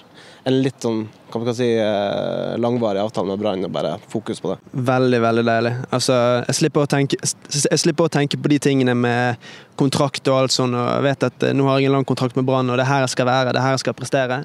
en 0.48 0.62
litt 0.62 0.80
sånn 0.80 1.08
kan 1.32 1.42
man 1.44 1.54
si, 1.54 1.66
eh, 1.76 2.56
langvarig 2.56 3.02
avtale 3.02 3.28
med 3.28 3.38
Brann 3.42 3.64
og 3.66 3.72
bare 3.72 3.98
fokus 4.08 4.40
på 4.40 4.54
det? 4.54 4.58
Veldig, 4.72 5.20
veldig 5.20 5.44
deilig. 5.44 5.72
Altså, 5.92 6.14
jeg 6.46 6.56
slipper, 6.56 6.86
å 6.86 6.88
tenke, 6.88 7.18
jeg 7.20 7.80
slipper 7.82 8.08
å 8.08 8.12
tenke 8.12 8.38
på 8.40 8.48
de 8.48 8.58
tingene 8.58 8.94
med 8.96 9.36
kontrakt 9.76 10.26
og 10.32 10.38
alt 10.38 10.54
sånt, 10.54 10.72
og 10.78 10.88
jeg 10.88 11.04
vet 11.04 11.26
at 11.28 11.48
nå 11.52 11.68
har 11.68 11.82
jeg 11.82 11.90
en 11.90 11.98
lang 11.98 12.06
kontrakt 12.08 12.38
med 12.38 12.46
Brann, 12.48 12.70
og 12.70 12.80
det 12.80 12.86
er 12.86 12.92
her 12.94 13.04
jeg 13.04 13.12
skal 13.12 13.28
være, 13.28 13.52
det 13.52 13.60
er 13.60 13.66
her 13.66 13.76
jeg 13.76 13.84
skal 13.84 13.98
prestere. 13.98 14.38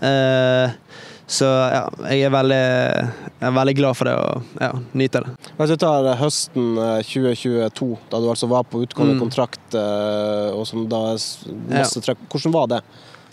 Eh, 0.00 0.72
så 1.26 1.46
ja, 1.72 1.82
jeg 2.10 2.26
er 2.26 2.32
veldig, 2.34 2.58
jeg 3.40 3.46
er 3.48 3.54
veldig 3.56 3.74
glad 3.78 3.96
for 3.96 4.04
det 4.10 4.14
og 4.18 4.58
ja, 4.60 4.72
nyter 4.98 5.24
det. 5.28 5.52
Hvis 5.56 5.70
vi 5.72 5.76
tar 5.80 6.08
høsten 6.20 6.66
eh, 6.82 6.98
2022, 7.06 7.88
da 8.10 8.20
du 8.20 8.26
altså 8.32 8.48
var 8.50 8.64
på 8.68 8.82
utgående 8.84 9.14
Mm. 9.16 9.22
kontrakt, 9.22 9.74
eh, 9.78 10.50
og 10.52 10.66
som 10.68 10.84
da 10.90 11.00
er 11.14 11.22
masse 11.70 12.02
trøkk, 12.04 12.26
hvordan 12.28 12.52
var 12.52 12.66
det? 12.74 12.82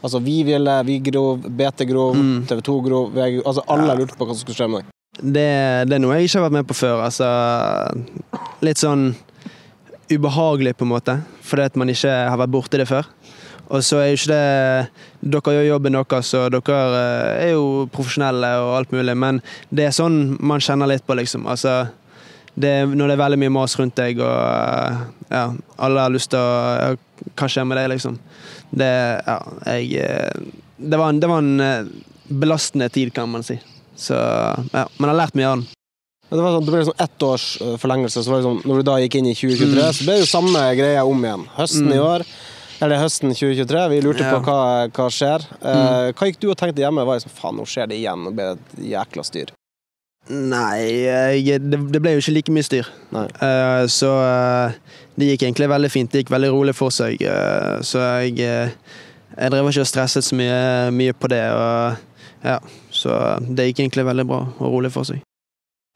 Altså, 0.02 0.22
vi 0.24 0.38
ville, 0.48 0.78
vi 0.88 1.00
grov, 1.04 1.42
BT 1.44 1.86
grov, 1.90 2.16
Mm. 2.16 2.46
TV 2.48 2.62
2 2.62 2.78
grov, 2.86 3.10
VG, 3.18 3.42
altså 3.46 3.66
alle 3.68 3.96
lurte 4.00 4.16
på 4.16 4.26
hva 4.30 4.34
som 4.38 4.46
skulle 4.46 4.56
skje 4.62 4.70
med 4.72 4.80
deg. 4.86 4.94
Det, 5.20 5.50
det 5.90 5.96
er 5.98 6.00
noe 6.00 6.16
jeg 6.16 6.30
ikke 6.30 6.40
har 6.40 6.46
vært 6.48 6.56
med 6.62 6.68
på 6.70 6.78
før. 6.80 7.02
Altså, 7.04 7.28
litt 8.64 8.80
sånn 8.80 9.10
ubehagelig, 10.10 10.74
på 10.78 10.86
en 10.88 10.92
måte, 10.94 11.18
fordi 11.46 11.66
at 11.68 11.76
man 11.78 11.90
ikke 11.92 12.10
har 12.30 12.40
vært 12.40 12.54
borti 12.54 12.80
det 12.82 12.88
før. 12.90 13.06
Og 13.70 13.84
så 13.86 14.00
er 14.02 14.08
jo 14.10 14.18
ikke 14.18 14.34
det 14.34 15.30
Dere 15.36 15.54
gjør 15.54 15.68
jobben 15.68 15.94
deres, 15.98 16.30
og 16.40 16.52
dere 16.56 16.78
eh, 16.98 17.48
er 17.50 17.52
jo 17.54 17.86
profesjonelle 17.94 18.50
og 18.64 18.70
alt 18.80 18.92
mulig, 18.96 19.16
men 19.20 19.42
det 19.70 19.86
er 19.90 19.96
sånn 19.96 20.38
man 20.40 20.64
kjenner 20.64 20.90
litt 20.90 21.04
på, 21.06 21.18
liksom. 21.20 21.46
Altså, 21.52 21.74
det, 22.60 22.72
når 22.90 23.12
det 23.12 23.16
er 23.18 23.22
veldig 23.24 23.40
mye 23.44 23.54
mas 23.54 23.76
rundt 23.80 23.96
deg, 24.00 24.22
og 24.24 24.32
eh, 24.32 25.02
ja, 25.36 25.44
alle 25.78 26.06
har 26.08 26.14
lyst 26.16 26.32
til 26.34 26.40
å 26.40 26.96
Hva 27.36 27.50
skjer 27.52 27.68
med 27.68 27.78
deg, 27.82 27.90
liksom? 27.94 28.16
Det 28.72 28.88
Ja, 29.28 29.38
jeg 29.76 29.92
eh, 30.02 30.48
Det 30.80 30.98
var 31.02 31.12
en, 31.12 31.20
det 31.20 31.28
var 31.30 31.44
en 31.44 31.92
belastende 32.30 32.88
tid, 32.94 33.12
kan 33.14 33.28
man 33.30 33.44
si. 33.44 33.58
Så 34.00 34.16
ja, 34.16 34.86
Men 34.98 35.04
jeg 35.04 35.12
har 35.12 35.20
lært 35.26 35.36
mye 35.36 35.50
av 35.50 35.58
den. 35.60 35.66
Det, 36.30 36.38
var 36.40 36.54
sånn, 36.56 36.66
det 36.68 36.74
ble 36.76 36.84
sånn 36.88 37.02
ett 37.04 37.24
års 37.26 37.46
forlengelse, 37.82 38.22
så 38.24 38.30
var 38.32 38.40
det 38.40 38.46
sånn, 38.46 38.60
når 38.70 38.80
du 38.80 38.86
da 38.88 38.98
gikk 39.02 39.16
inn 39.18 39.28
i 39.32 39.34
2023, 39.36 39.88
så 39.98 40.06
ble 40.06 40.14
det 40.16 40.22
jo 40.24 40.28
samme 40.30 40.62
greia 40.78 41.02
om 41.10 41.24
igjen. 41.26 41.46
Høsten 41.58 41.90
i 41.90 41.98
Mm. 41.98 42.06
år, 42.06 42.26
eller 42.82 43.02
høsten 43.02 43.34
2023, 43.36 43.86
vi 43.92 44.02
lurte 44.06 44.24
Ja. 44.26 44.36
på 44.38 44.44
hva, 44.48 44.88
hva 44.96 45.08
skjer. 45.12 45.46
Eh, 45.62 45.80
Mm. 45.80 46.14
Hva 46.14 46.28
gikk 46.30 46.40
du 46.40 46.50
og 46.52 46.58
tenkte 46.58 46.82
hjemme? 46.84 47.06
Var 47.06 47.20
liksom, 47.20 47.32
faen, 47.36 47.56
nå 47.60 47.66
skjer 47.68 47.88
det 47.92 47.98
igjen, 48.00 48.28
og 48.28 48.36
ble 48.36 48.46
det 48.50 48.58
et 48.60 48.84
jækla 48.94 49.24
styr. 49.28 49.52
Nei, 50.30 50.86
det, 51.42 51.80
det 51.90 52.02
ble 52.04 52.12
jo 52.14 52.22
ikke 52.22 52.34
like 52.36 52.54
mye 52.54 52.66
styr. 52.68 52.90
Eh, 53.18 53.86
så 53.90 54.10
uh, 54.22 54.76
det 55.18 55.32
gikk 55.32 55.48
egentlig 55.48 55.70
veldig 55.72 55.90
fint. 55.90 56.12
Det 56.12 56.22
gikk 56.24 56.34
veldig 56.36 56.52
rolig 56.54 56.76
for 56.78 56.94
seg. 56.94 57.18
Uh, 57.26 57.80
så 57.82 58.04
jeg, 58.28 58.36
eh, 58.46 58.70
jeg 59.40 59.54
drev 59.56 59.72
ikke 59.72 59.82
og 59.82 59.90
stresset 59.90 60.28
så 60.28 60.38
mye, 60.38 60.60
mye 60.94 61.16
på 61.18 61.32
det. 61.34 61.42
Og, 61.50 61.98
ja, 62.46 62.60
så 62.94 63.16
det 63.42 63.72
gikk 63.72 63.82
egentlig 63.88 64.06
veldig 64.06 64.28
bra 64.30 64.44
og 64.60 64.70
rolig 64.78 64.92
for 64.94 65.08
seg. 65.10 65.24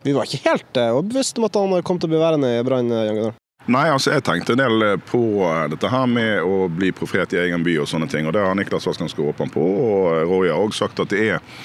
Vi 0.03 0.11
var 0.17 0.25
ikke 0.27 0.49
helt 0.49 0.81
eh, 0.81 0.89
overbevist 0.91 1.37
om 1.39 1.45
at 1.47 1.55
han 1.61 1.77
kom 1.85 1.99
til 2.01 2.09
å 2.09 2.13
bli 2.15 2.19
værende 2.23 2.49
i 2.57 2.63
Brann, 2.67 2.89
eh, 2.91 3.05
Jan 3.07 3.19
Gunnar. 3.21 3.37
Nei, 3.72 3.86
altså 3.88 4.12
jeg 4.12 4.25
tenkte 4.27 4.58
en 4.58 4.60
del 4.60 4.98
på 5.08 5.22
eh, 5.48 5.67
dette 5.72 5.91
her 5.91 6.10
med 6.10 6.41
å 6.43 6.65
bli 6.67 6.91
profet 6.96 7.36
i 7.36 7.39
egen 7.46 7.63
by 7.63 7.77
og 7.84 7.88
sånne 7.88 8.10
ting. 8.12 8.27
Og 8.27 8.36
det 8.36 8.43
har 8.43 8.58
Niklas 8.60 8.89
vært 8.89 9.05
ganske 9.05 9.24
åpen 9.24 9.53
på, 9.53 9.63
og 9.63 10.27
Roy 10.27 10.51
har 10.51 10.60
også 10.60 10.86
sagt 10.86 11.00
at 11.05 11.13
det 11.13 11.29
er 11.38 11.55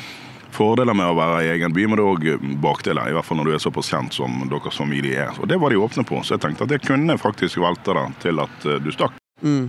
fordeler 0.55 0.97
med 0.97 1.11
å 1.11 1.17
være 1.19 1.43
i 1.45 1.51
egen 1.57 1.75
by, 1.75 1.85
men 1.87 1.99
det 1.99 2.05
er 2.05 2.13
òg 2.13 2.55
bakdeler. 2.63 3.11
I 3.11 3.17
hvert 3.17 3.27
fall 3.27 3.41
når 3.41 3.51
du 3.51 3.57
er 3.57 3.63
såpass 3.63 3.91
kjent 3.93 4.17
som 4.17 4.47
deres 4.51 4.79
familie 4.79 5.27
er. 5.27 5.43
Og 5.43 5.51
det 5.51 5.59
var 5.61 5.75
de 5.75 5.83
åpne 5.83 6.07
på, 6.09 6.23
så 6.23 6.37
jeg 6.37 6.45
tenkte 6.47 6.65
at 6.67 6.73
det 6.73 6.81
kunne 6.87 7.19
faktisk 7.21 7.61
velte 7.63 7.95
deg 7.99 8.17
til 8.25 8.43
at 8.47 8.67
eh, 8.67 8.81
du 8.83 8.91
stakk. 8.95 9.19
Mm. 9.43 9.69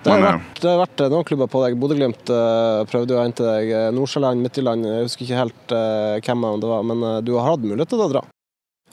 Det 0.00 0.08
har, 0.08 0.20
Men, 0.20 0.38
vært, 0.40 0.60
det 0.62 0.70
har 0.70 0.78
vært 0.80 1.02
eh, 1.04 1.10
noen 1.12 1.26
klubber 1.28 1.50
på 1.52 1.62
deg. 1.64 1.74
Bodø-Glimt 1.80 2.30
uh, 2.32 2.82
prøvde 2.88 3.18
å 3.18 3.24
hente 3.24 3.44
deg. 3.44 3.72
eh, 3.76 3.88
Nordsjøland, 3.92 4.40
Midtjylland, 4.44 4.86
jeg 4.88 5.08
husker 5.08 5.26
ikke 5.26 5.40
helt 5.42 5.74
eh, 5.76 6.20
hvem 6.24 6.46
det 6.62 6.70
var, 6.70 6.86
men 6.88 7.04
eh, 7.04 7.18
du 7.26 7.34
har 7.36 7.50
hatt 7.50 7.66
mulighet 7.66 7.92
til 7.92 8.00
å 8.00 8.08
dra. 8.14 8.22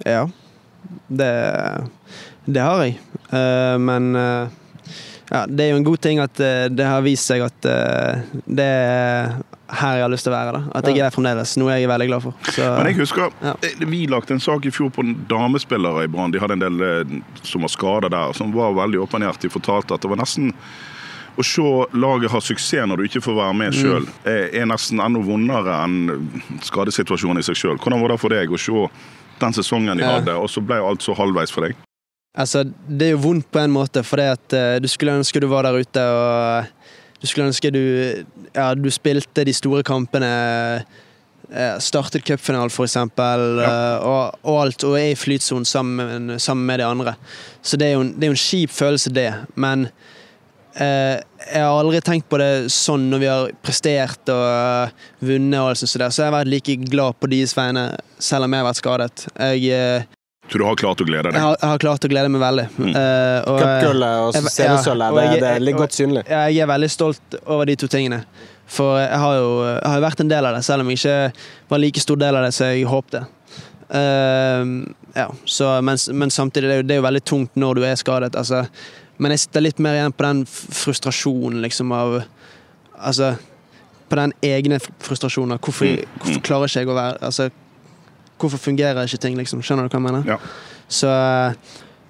Ja, 0.04 0.26
det, 1.08 1.32
det 2.48 2.64
har 2.64 2.84
jeg. 2.86 2.96
Eh, 3.32 3.76
men 3.84 4.16
eh, 4.16 4.48
ja, 5.32 5.42
det 5.48 5.66
er 5.66 5.70
jo 5.74 5.78
en 5.82 5.88
god 5.88 6.02
ting 6.04 6.22
at 6.24 6.40
eh, 6.40 6.66
det 6.72 6.88
har 6.88 7.04
vist 7.06 7.28
seg 7.28 7.44
at 7.44 7.68
det 8.48 8.66
er 8.66 9.38
her 9.68 9.98
jeg 10.00 10.04
har 10.06 10.12
lyst 10.14 10.24
til 10.24 10.32
å 10.32 10.38
være. 10.38 10.52
da. 10.56 10.62
At 10.80 10.86
jeg 10.88 10.96
er 11.02 11.10
der 11.10 11.12
fremdeles. 11.12 11.58
Noe 11.60 11.74
jeg 11.76 11.84
er 11.84 11.90
veldig 11.92 12.06
glad 12.08 12.24
for. 12.24 12.36
Så, 12.56 12.64
Men 12.78 12.88
jeg 12.88 12.96
husker, 13.02 13.34
Ja. 13.44 13.56
Vi 13.84 14.06
lagde 14.08 14.32
en 14.38 14.40
sak 14.40 14.64
i 14.66 14.72
fjor 14.72 14.94
på 14.96 15.04
damespillere 15.28 16.06
i 16.06 16.08
Brann. 16.08 16.32
De 16.32 16.40
hadde 16.40 16.56
en 16.56 16.64
del 16.64 17.18
som 17.44 17.66
var 17.68 17.74
skada 17.74 18.08
der, 18.14 18.32
som 18.38 18.54
var 18.56 18.72
veldig 18.78 19.02
åpenhjertig. 19.04 19.52
Fortalte 19.52 19.98
at 19.98 20.06
det 20.06 20.14
var 20.14 20.22
nesten 20.24 20.54
å 21.38 21.44
se 21.46 21.68
laget 21.94 22.32
ha 22.34 22.40
suksess 22.42 22.88
når 22.90 22.98
du 22.98 23.04
ikke 23.10 23.22
får 23.28 23.36
være 23.38 23.58
med 23.60 23.76
sjøl, 23.78 24.08
er, 24.26 24.48
er 24.58 24.66
nesten 24.72 25.04
enda 25.04 25.20
vondere 25.22 25.76
enn 25.84 26.32
skadesituasjonen 26.66 27.44
i 27.44 27.46
seg 27.46 27.60
sjøl. 27.60 27.78
Hvordan 27.78 28.02
var 28.02 28.16
det 28.16 28.20
for 28.24 28.34
deg 28.34 28.50
å 28.56 28.58
se 28.62 28.88
den 29.44 29.54
sesongen 29.54 30.00
de 30.00 30.04
Ja. 30.08 30.16
hadde, 30.18 30.34
og 30.34 30.50
så 30.50 30.64
ble 30.66 30.80
alt 30.82 31.04
så 31.06 31.14
halvveis 31.14 31.52
for 31.54 31.68
deg? 31.68 31.76
Altså, 32.38 32.64
det 32.88 33.08
er 33.08 33.16
jo 33.16 33.24
vondt 33.24 33.50
på 33.50 33.62
en 33.64 33.74
måte, 33.74 34.04
for 34.06 34.22
det 34.22 34.28
at 34.36 34.56
eh, 34.56 34.78
du 34.84 34.88
skulle 34.92 35.16
ønske 35.18 35.42
du 35.42 35.48
var 35.50 35.66
der 35.66 35.80
ute, 35.82 36.04
og 36.06 37.22
du 37.22 37.28
skulle 37.30 37.50
ønske 37.50 37.74
du 37.74 37.82
Ja, 38.54 38.74
du 38.78 38.90
spilte 38.94 39.46
de 39.46 39.54
store 39.54 39.84
kampene. 39.86 40.30
Uh, 41.48 41.78
Startet 41.80 42.26
cupfinalen, 42.28 42.70
for 42.70 42.84
eksempel, 42.84 43.62
Uh, 43.64 44.04
og, 44.04 44.40
og 44.44 44.58
alt, 44.66 44.84
og 44.84 44.98
er 45.00 45.14
i 45.14 45.16
flytsonen 45.16 45.66
sammen, 45.66 46.40
sammen 46.40 46.66
med 46.68 46.82
de 46.82 46.86
andre. 46.86 47.14
Så 47.64 47.80
det 47.80 47.88
er 47.88 47.94
jo 47.96 48.02
en, 48.04 48.12
det 48.14 48.28
er 48.28 48.34
jo 48.34 48.36
en 48.36 48.44
kjip 48.44 48.74
følelse, 48.76 49.14
det. 49.16 49.32
Men 49.56 49.88
jeg 50.78 51.24
har 51.64 51.74
aldri 51.74 51.98
tenkt 52.06 52.28
på 52.30 52.38
det 52.38 52.68
sånn 52.70 53.08
når 53.10 53.22
vi 53.24 53.30
har 53.32 53.54
prestert 53.66 54.30
og 54.30 54.92
vunnet, 55.26 55.56
og 55.58 55.72
alt 55.72 55.80
sånt, 55.82 55.96
så 55.96 56.22
jeg 56.22 56.28
har 56.28 56.36
vært 56.36 56.52
like 56.52 56.76
glad 56.92 57.18
på 57.18 57.32
deres 57.32 57.56
vegne, 57.58 57.88
selv 58.22 58.46
om 58.46 58.54
jeg 58.54 58.62
har 58.62 58.68
vært 58.68 58.82
skadet. 58.84 59.26
Jeg, 59.56 60.06
Så 60.48 60.58
du 60.58 60.64
har 60.64 60.76
klart 60.80 61.02
å 61.04 61.06
glede 61.08 61.28
jeg, 61.28 61.34
deg? 61.36 61.42
har, 61.44 61.58
jeg 61.60 61.70
har 61.74 61.80
klart 61.84 62.06
å 62.08 62.10
glede 62.12 62.30
meg 62.32 62.42
veldig. 62.42 62.66
Mm. 62.78 62.92
Uh, 62.96 63.00
og, 63.52 63.58
eh, 63.60 63.64
Cupgullet 63.64 64.20
og 64.22 64.34
jeg- 64.38 64.52
seriesølvet, 64.54 65.18
ja, 65.24 65.32
det, 65.32 65.42
er 65.44 65.58
det 65.60 65.66
ligger 65.66 65.80
godt 65.84 65.98
synlig. 65.98 66.24
jeg 66.30 66.58
er 66.64 66.68
veldig 66.72 66.90
stolt 66.94 67.36
over 67.46 67.66
de 67.66 67.76
to 67.76 67.88
tingene. 67.92 68.22
For 68.68 69.00
jeg 69.00 69.20
har 69.20 69.34
jo 69.40 69.50
jeg 69.66 69.92
har 69.92 70.02
vært 70.04 70.20
en 70.24 70.28
del 70.32 70.46
av 70.46 70.56
det, 70.56 70.64
selv 70.68 70.82
om 70.82 70.90
jeg 70.92 70.98
ikke 71.00 71.34
var 71.70 71.80
like 71.80 72.00
stor 72.04 72.16
del 72.24 72.36
av 72.36 72.44
det 72.48 72.54
som 72.54 72.68
jeg 72.68 72.86
håpte. 72.88 73.26
Uh, 73.88 74.84
ja, 75.16 75.28
så, 75.46 75.82
men, 75.82 75.98
men 76.14 76.30
samtidig, 76.32 76.68
det 76.70 76.74
er, 76.76 76.82
jo, 76.82 76.88
det 76.88 76.96
er 76.96 77.00
jo 77.02 77.06
veldig 77.08 77.24
tungt 77.26 77.56
når 77.60 77.76
du 77.80 77.84
er 77.88 77.96
skadet. 78.00 78.36
Altså, 78.36 78.66
men 79.18 79.32
jeg 79.34 79.40
sitter 79.46 79.64
litt 79.64 79.80
mer 79.84 79.96
igjen 80.00 80.14
på 80.16 80.26
den 80.28 80.46
frustrasjonen, 80.48 81.62
liksom, 81.66 81.92
av 81.96 82.22
Altså, 82.98 83.36
på 84.10 84.16
den 84.18 84.32
egne 84.42 84.80
frustrasjonen 85.06 85.60
hvorfor, 85.62 85.86
Mm, 85.86 86.16
hvorfor 86.24 86.42
klarer 86.48 86.66
ikke 86.72 86.80
jeg 86.82 86.88
å 86.90 86.96
være 86.98 87.18
Altså, 87.28 87.46
hvorfor 88.40 88.58
fungerer 88.62 89.04
ikke 89.06 89.20
ting, 89.20 89.38
liksom? 89.38 89.62
Skjønner 89.62 89.88
du 89.88 89.90
hva 89.94 90.00
jeg 90.02 90.08
mener? 90.12 90.28
Ja. 90.28 90.38
Så 90.88 91.08
eh, 91.12 91.54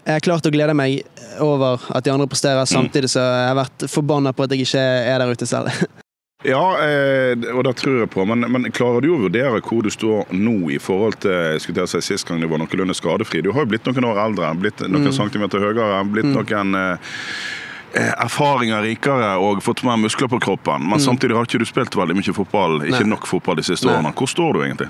jeg 0.07 0.13
har 0.13 0.19
klart 0.23 0.45
å 0.47 0.51
glede 0.53 0.73
meg 0.77 1.01
over 1.43 1.79
at 1.95 2.03
de 2.05 2.11
andre 2.13 2.27
presterer, 2.27 2.61
Mm. 2.63 2.73
samtidig 2.73 3.09
så 3.11 3.19
jeg 3.19 3.47
har 3.49 3.55
vært 3.63 3.87
forbanna 3.91 4.31
på 4.33 4.43
at 4.43 4.51
jeg 4.51 4.61
ikke 4.67 4.79
er 5.13 5.19
der 5.19 5.31
ute 5.31 5.45
selv. 5.47 5.71
Ja, 6.45 6.77
eh, 6.85 7.33
og 7.57 7.63
det 7.65 7.71
tror 7.79 7.95
jeg 8.03 8.09
på. 8.13 8.21
Men, 8.29 8.45
men 8.53 8.67
klarer 8.71 9.01
du 9.01 9.07
å 9.09 9.17
vurdere 9.23 9.57
hvor 9.65 9.81
du 9.83 9.89
står 9.89 10.29
nå 10.37 10.69
i 10.69 10.77
forhold 10.77 11.17
til 11.23 11.57
skulle 11.59 11.81
jeg 11.81 11.89
si, 11.89 12.01
sist 12.13 12.27
gang 12.29 12.39
du 12.39 12.45
var 12.47 12.61
noenlunde 12.61 12.93
skadefri? 12.95 13.41
Du 13.41 13.49
har 13.51 13.65
jo 13.65 13.71
blitt 13.71 13.89
noen 13.89 14.05
år 14.05 14.19
eldre, 14.27 14.51
blitt 14.61 14.83
noen 14.85 15.09
Mm. 15.09 15.15
centimeter 15.17 15.59
høyere, 15.65 15.97
blitt 16.13 16.29
noen 16.29 16.75
eh, 16.77 18.13
erfaringer 18.21 18.85
rikere 18.85 19.33
og 19.41 19.63
fått 19.65 19.81
mer 19.83 19.97
muskler 19.97 20.29
på 20.29 20.39
kroppen. 20.45 20.85
Men 20.87 21.01
samtidig 21.01 21.35
har 21.35 21.49
ikke 21.49 21.59
du 21.59 21.65
spilt 21.65 21.97
veldig 21.97 22.15
mye 22.21 22.37
fotball, 22.37 22.81
ikke 22.85 23.01
Mm. 23.01 23.09
Nei. 23.09 23.15
nok 23.17 23.25
fotball 23.27 23.55
de 23.57 23.63
siste 23.63 23.89
Nei. 23.89 23.95
årene. 23.97 24.13
Hvor 24.13 24.29
står 24.29 24.53
du 24.53 24.59
egentlig? 24.61 24.89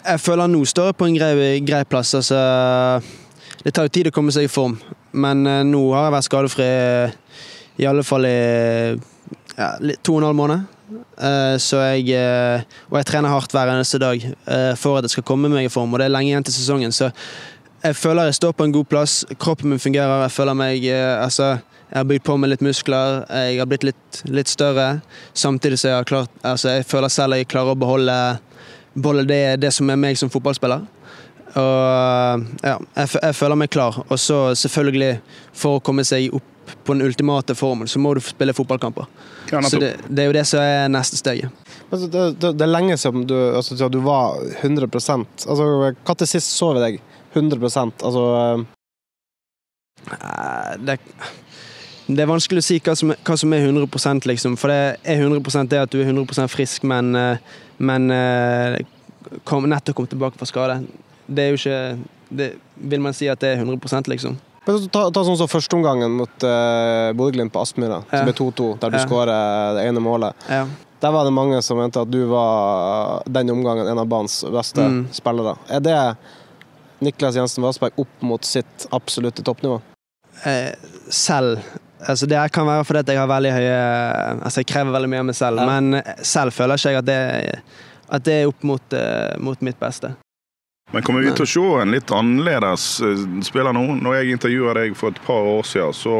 Jeg 0.00 0.20
føler 0.22 0.48
nå 0.48 0.62
står 0.64 0.90
jeg 0.90 0.96
på 0.96 1.06
en 1.08 1.16
grei, 1.16 1.60
grei 1.66 1.82
plass. 1.84 2.14
Altså, 2.16 2.38
det 3.60 3.74
tar 3.76 3.88
jo 3.88 3.92
tid 3.92 4.08
å 4.08 4.14
komme 4.14 4.32
seg 4.32 4.46
i 4.46 4.50
form, 4.52 4.78
men 5.12 5.44
eh, 5.44 5.62
nå 5.68 5.82
har 5.92 6.06
jeg 6.06 6.14
vært 6.14 6.28
skadefri 6.28 6.68
i 7.80 7.88
alle 7.88 8.04
fall 8.06 8.24
i 8.28 8.36
ja, 9.58 9.68
to 10.00 10.14
og 10.14 10.22
en 10.22 10.28
halv 10.30 10.38
måned. 10.38 10.64
Eh, 11.20 11.56
så 11.60 11.82
jeg, 11.90 12.08
eh, 12.16 12.64
og 12.88 12.96
jeg 12.96 13.10
trener 13.10 13.34
hardt 13.34 13.52
hver 13.52 13.74
eneste 13.74 14.00
dag 14.00 14.24
for 14.80 14.98
at 14.98 15.06
jeg 15.06 15.18
skal 15.18 15.28
komme 15.28 15.52
meg 15.52 15.68
i 15.68 15.72
form, 15.72 15.92
og 15.92 16.00
det 16.00 16.08
er 16.08 16.14
lenge 16.16 16.32
igjen 16.32 16.48
til 16.48 16.56
sesongen. 16.56 16.96
Så 16.96 17.10
jeg 17.84 17.96
føler 17.96 18.30
jeg 18.30 18.40
står 18.40 18.56
på 18.56 18.64
en 18.64 18.76
god 18.76 18.88
plass. 18.88 19.20
Kroppen 19.40 19.72
min 19.72 19.80
fungerer. 19.82 20.24
Jeg 20.24 20.36
føler 20.36 20.56
meg 20.56 20.84
altså, 20.88 21.58
jeg 21.90 21.98
har 21.98 22.08
bygd 22.08 22.24
på 22.24 22.36
med 22.40 22.52
litt 22.52 22.64
muskler, 22.64 23.24
jeg 23.28 23.56
har 23.58 23.68
blitt 23.68 23.84
litt, 23.88 24.20
litt 24.30 24.48
større. 24.48 25.00
Samtidig 25.34 25.80
som 25.80 25.90
jeg 25.90 26.06
klart 26.06 26.44
altså, 26.46 26.76
Jeg 26.76 26.86
føler 26.86 27.12
selv 27.12 27.36
jeg 27.36 27.48
klarer 27.50 27.74
å 27.74 27.80
beholde, 27.80 28.18
beholde 29.02 29.26
det, 29.28 29.40
det 29.62 29.72
som 29.76 29.90
er 29.92 29.98
meg 30.00 30.18
som 30.20 30.30
fotballspiller. 30.32 30.86
Og 31.58 32.44
ja, 32.62 32.76
jeg, 32.78 33.06
f- 33.08 33.18
jeg 33.22 33.34
føler 33.34 33.58
meg 33.58 33.70
klar. 33.74 33.96
Og 34.06 34.18
så 34.22 34.38
selvfølgelig, 34.58 35.16
for 35.56 35.78
å 35.78 35.82
komme 35.84 36.04
seg 36.06 36.30
opp 36.36 36.46
på 36.86 36.94
den 36.94 37.02
ultimate 37.02 37.56
formen, 37.58 37.88
så 37.90 37.98
må 37.98 38.12
du 38.14 38.20
spille 38.22 38.54
fotballkamper. 38.54 39.08
Ja, 39.50 39.58
så 39.66 39.80
det, 39.82 39.96
det 40.06 40.22
er 40.22 40.28
jo 40.30 40.36
det 40.36 40.44
som 40.46 40.62
er 40.62 40.90
neste 40.94 41.18
steget. 41.18 41.50
Altså, 41.90 42.06
det, 42.06 42.26
det, 42.38 42.52
det 42.60 42.62
er 42.66 42.70
lenge 42.70 42.94
siden 43.02 43.24
du, 43.26 43.34
altså, 43.58 43.74
du 43.90 43.98
var 44.04 44.36
100% 44.62 45.48
Altså, 45.50 45.64
Når 46.06 46.26
sist 46.30 46.52
så 46.54 46.68
vi 46.76 46.84
deg 46.84 47.00
100 47.34 47.58
Altså 48.06 48.22
eh, 48.38 48.68
Eh, 50.10 50.76
Det, 50.80 50.98
det 52.10 52.22
er 52.24 52.30
vanskelig 52.30 52.62
å 52.62 52.66
si 52.66 52.78
hva 52.82 52.94
som, 52.96 53.12
hva 53.12 53.36
som 53.38 53.52
er 53.54 53.66
100% 53.68 54.24
liksom. 54.30 54.56
For 54.58 54.72
det 54.72 54.78
er 55.04 55.20
100% 55.26 55.68
det 55.70 55.82
at 55.82 55.92
du 55.92 56.00
er 56.00 56.08
100% 56.12 56.50
frisk, 56.50 56.86
men, 56.88 57.12
eh, 57.18 57.36
men 57.80 58.10
eh, 58.14 58.76
kom, 59.48 59.66
nettopp 59.70 59.96
kom 59.98 60.08
tilbake 60.10 60.38
fra 60.40 60.48
skade. 60.48 60.78
Det 61.30 61.44
er 61.46 61.52
jo 61.54 61.58
ikke 61.60 61.80
det, 62.30 62.48
Vil 62.90 63.02
man 63.02 63.14
si 63.16 63.28
at 63.30 63.40
det 63.42 63.54
er 63.56 63.62
100 63.64 64.06
liksom? 64.12 64.38
men 64.66 64.84
ta, 64.92 65.06
ta 65.10 65.22
sånn 65.24 65.38
som 65.40 65.48
førsteomgangen 65.50 66.12
mot 66.14 66.44
uh, 66.46 67.10
Bodø-Glimt 67.16 67.50
på 67.52 67.62
Aspmyra, 67.64 68.02
som 68.10 68.20
Ja. 68.20 68.24
ble 68.28 68.34
2-2, 68.36 68.66
der 68.78 68.90
du 68.92 68.96
Ja. 68.98 69.06
skårer 69.06 69.74
det 69.78 69.86
ene 69.88 70.00
målet. 70.04 70.36
Ja. 70.48 70.66
Der 71.00 71.10
var 71.10 71.24
det 71.24 71.32
mange 71.32 71.62
som 71.64 71.78
mente 71.80 72.00
at 72.04 72.10
du 72.12 72.26
var 72.28 73.22
den 73.26 73.50
omgangen 73.50 73.88
en 73.88 73.98
av 73.98 74.06
banens 74.06 74.44
beste 74.44 74.84
Mm. 74.84 75.08
spillere. 75.12 75.56
Er 75.68 75.80
det 75.80 76.16
Niklas 77.00 77.34
Jensen 77.34 77.64
Vassberg 77.64 77.92
opp 77.98 78.20
mot 78.22 78.44
sitt 78.44 78.86
absolutte 78.92 79.42
toppnivå? 79.42 79.80
Eh, 80.44 80.74
selv 81.08 81.58
Altså 82.08 82.26
Det 82.28 82.40
kan 82.52 82.66
være 82.66 82.84
fordi 82.88 83.12
jeg 83.12 83.18
har 83.20 83.28
veldig 83.28 83.52
høye 83.52 83.76
Altså 84.44 84.60
jeg 84.62 84.66
krever 84.72 84.92
veldig 84.96 85.08
mye 85.12 85.18
av 85.20 85.26
meg 85.26 85.34
selv, 85.36 85.60
Ja. 85.60 85.66
men 85.80 86.02
selv 86.22 86.52
føler 86.56 86.74
ikke 86.80 86.90
jeg 86.94 86.98
at 86.98 87.04
det, 87.06 87.60
at 88.10 88.24
det 88.24 88.34
er 88.42 88.48
opp 88.48 88.62
mot, 88.64 88.92
eh, 88.92 89.36
mot 89.38 89.60
mitt 89.62 89.78
beste. 89.78 90.14
Men 90.92 91.04
kommer 91.06 91.22
vi 91.22 91.30
til 91.30 91.44
å 91.46 91.46
se 91.46 91.82
en 91.82 91.92
litt 91.94 92.10
annerledes 92.10 92.86
eh, 93.06 93.20
spiller 93.46 93.72
nå? 93.76 93.84
Når 94.02 94.16
jeg 94.18 94.32
intervjua 94.34 94.74
deg 94.74 94.96
for 94.98 95.12
et 95.14 95.20
par 95.22 95.46
år 95.46 95.62
siden, 95.62 95.92
så 95.94 96.14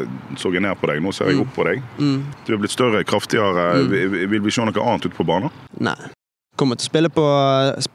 eh, 0.00 0.06
så 0.40 0.52
jeg 0.54 0.62
ned 0.64 0.78
på 0.80 0.88
deg. 0.88 1.02
Nå 1.04 1.12
ser 1.12 1.28
jeg 1.28 1.36
Mm. 1.36 1.42
opp 1.44 1.54
på 1.58 1.64
deg. 1.68 1.82
Mm. 1.98 2.24
Du 2.46 2.54
er 2.54 2.58
blitt 2.62 2.70
større, 2.72 3.04
kraftigere. 3.04 3.66
Mm. 3.84 4.28
Vil 4.30 4.40
vi 4.40 4.50
se 4.50 4.64
noe 4.64 4.72
annet 4.80 5.04
ute 5.10 5.14
på 5.18 5.26
banen? 5.28 5.50
Nei. 5.78 5.94
Kommer 6.54 6.78
til 6.78 6.86
å 6.86 6.90
spille 6.92 7.10
på, 7.10 7.22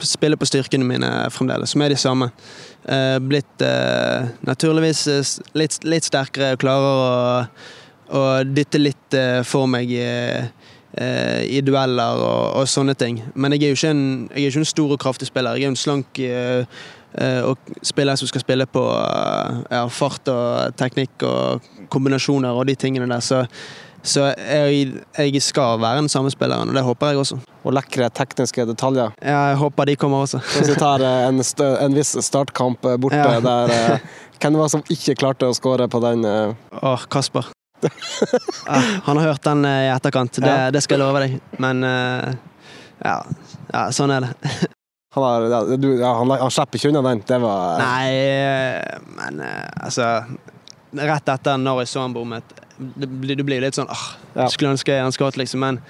spille 0.04 0.36
på 0.36 0.48
styrkene 0.50 0.84
mine 0.84 1.10
fremdeles, 1.32 1.72
som 1.72 1.84
er 1.84 1.94
de 1.94 2.00
samme. 2.00 2.28
Eh, 2.84 3.16
blitt 3.24 3.64
eh, 3.64 4.28
naturligvis 4.44 5.06
eh, 5.08 5.32
litt, 5.56 5.78
litt 5.88 6.08
sterkere 6.08 6.56
og 6.56 6.60
klarer 6.60 6.90
å, 6.90 8.20
å 8.20 8.24
dytte 8.44 8.82
litt 8.82 9.16
eh, 9.16 9.40
for 9.48 9.70
meg 9.72 9.92
i, 9.96 10.04
i 11.00 11.60
dueller 11.64 12.20
og, 12.20 12.60
og 12.60 12.68
sånne 12.68 12.98
ting. 13.00 13.22
Men 13.40 13.56
jeg 13.56 13.64
er 13.64 13.72
jo 13.72 13.80
ikke 13.80 13.92
en, 13.94 14.06
jeg 14.34 14.42
er 14.42 14.52
ikke 14.52 14.64
en 14.66 14.72
stor 14.74 14.96
og 14.96 15.04
kraftig 15.04 15.30
spiller. 15.30 15.56
Jeg 15.56 15.68
er 15.68 15.70
jo 15.70 15.76
en 15.76 15.84
slank 15.88 16.24
og 17.46 17.70
spiller 17.86 18.18
som 18.20 18.30
skal 18.30 18.42
spille 18.44 18.66
på 18.70 18.82
ja, 18.90 19.84
fart 19.94 20.32
og 20.34 20.76
teknikk 20.78 21.24
og 21.30 21.70
kombinasjoner 21.94 22.58
og 22.58 22.68
de 22.68 22.76
tingene 22.82 23.08
der. 23.14 23.24
Så, 23.24 23.46
så 24.04 24.30
jeg, 24.38 24.94
jeg 25.18 25.42
skal 25.44 25.80
være 25.82 26.00
den 26.04 26.10
samme 26.12 26.32
spilleren, 26.32 26.70
og 26.72 26.76
det 26.78 26.84
håper 26.86 27.12
jeg 27.14 27.20
også. 27.24 27.38
Og 27.68 27.74
lekre 27.76 28.08
tekniske 28.16 28.64
detaljer. 28.70 29.12
Ja, 29.22 29.50
jeg 29.52 29.58
håper 29.60 29.90
de 29.90 29.96
kommer 30.00 30.24
også. 30.26 30.40
Hvis 30.56 30.70
vi 30.72 30.78
tar 30.80 31.04
eh, 31.04 31.28
en, 31.28 31.42
en 31.86 31.98
viss 31.98 32.16
startkamp 32.26 32.86
eh, 32.86 32.98
borte 33.02 33.20
Ja. 33.20 33.40
der 33.44 34.00
Hvem 34.40 34.56
var 34.56 34.70
det 34.70 34.72
som 34.72 34.84
ikke 34.88 35.18
klarte 35.20 35.50
å 35.50 35.56
skåre 35.58 35.90
på 35.92 36.00
den? 36.06 36.24
eh, 36.24 36.54
Åh, 36.80 37.02
Kasper. 37.12 37.50
ja, 37.84 38.80
han 39.06 39.18
har 39.20 39.26
hørt 39.34 39.44
den 39.44 39.66
eh, 39.68 39.86
i 39.88 39.92
etterkant, 39.94 40.40
det, 40.44 40.56
det 40.76 40.82
skal 40.84 40.98
jeg 41.00 41.04
love 41.06 41.20
deg. 41.26 41.36
Men 41.60 41.84
eh, 41.84 42.34
ja, 43.04 43.18
ja, 43.74 43.84
sånn 43.96 44.16
er 44.16 44.30
det. 44.30 44.34
Han, 45.16 45.24
har, 45.26 45.42
ja, 45.50 45.60
du, 45.82 45.88
han, 46.06 46.30
han 46.38 46.52
slipper 46.54 46.78
ikke 46.78 46.90
unna 46.92 47.02
den. 47.02 47.24
Det 47.26 47.40
var 47.42 47.80
Nei, 47.82 48.10
eh, 48.14 49.00
men 49.18 49.40
eh, 49.42 49.64
altså 49.82 50.06
Rett 50.94 51.32
etter 51.34 51.58
når 51.58 51.80
jeg 51.82 51.90
så 51.90 52.04
han 52.04 52.14
bommet, 52.14 52.54
det 52.80 53.10
blir- 53.10 53.36
du 53.38 53.44
blir 53.44 53.62
litt 53.62 53.76
sånn 53.76 53.90
ah. 53.90 54.48
Skulle 54.48 54.72
ønske 54.76 54.96
han 55.02 55.12
skåret, 55.12 55.38
liksom. 55.38 55.60
Men 55.60 55.82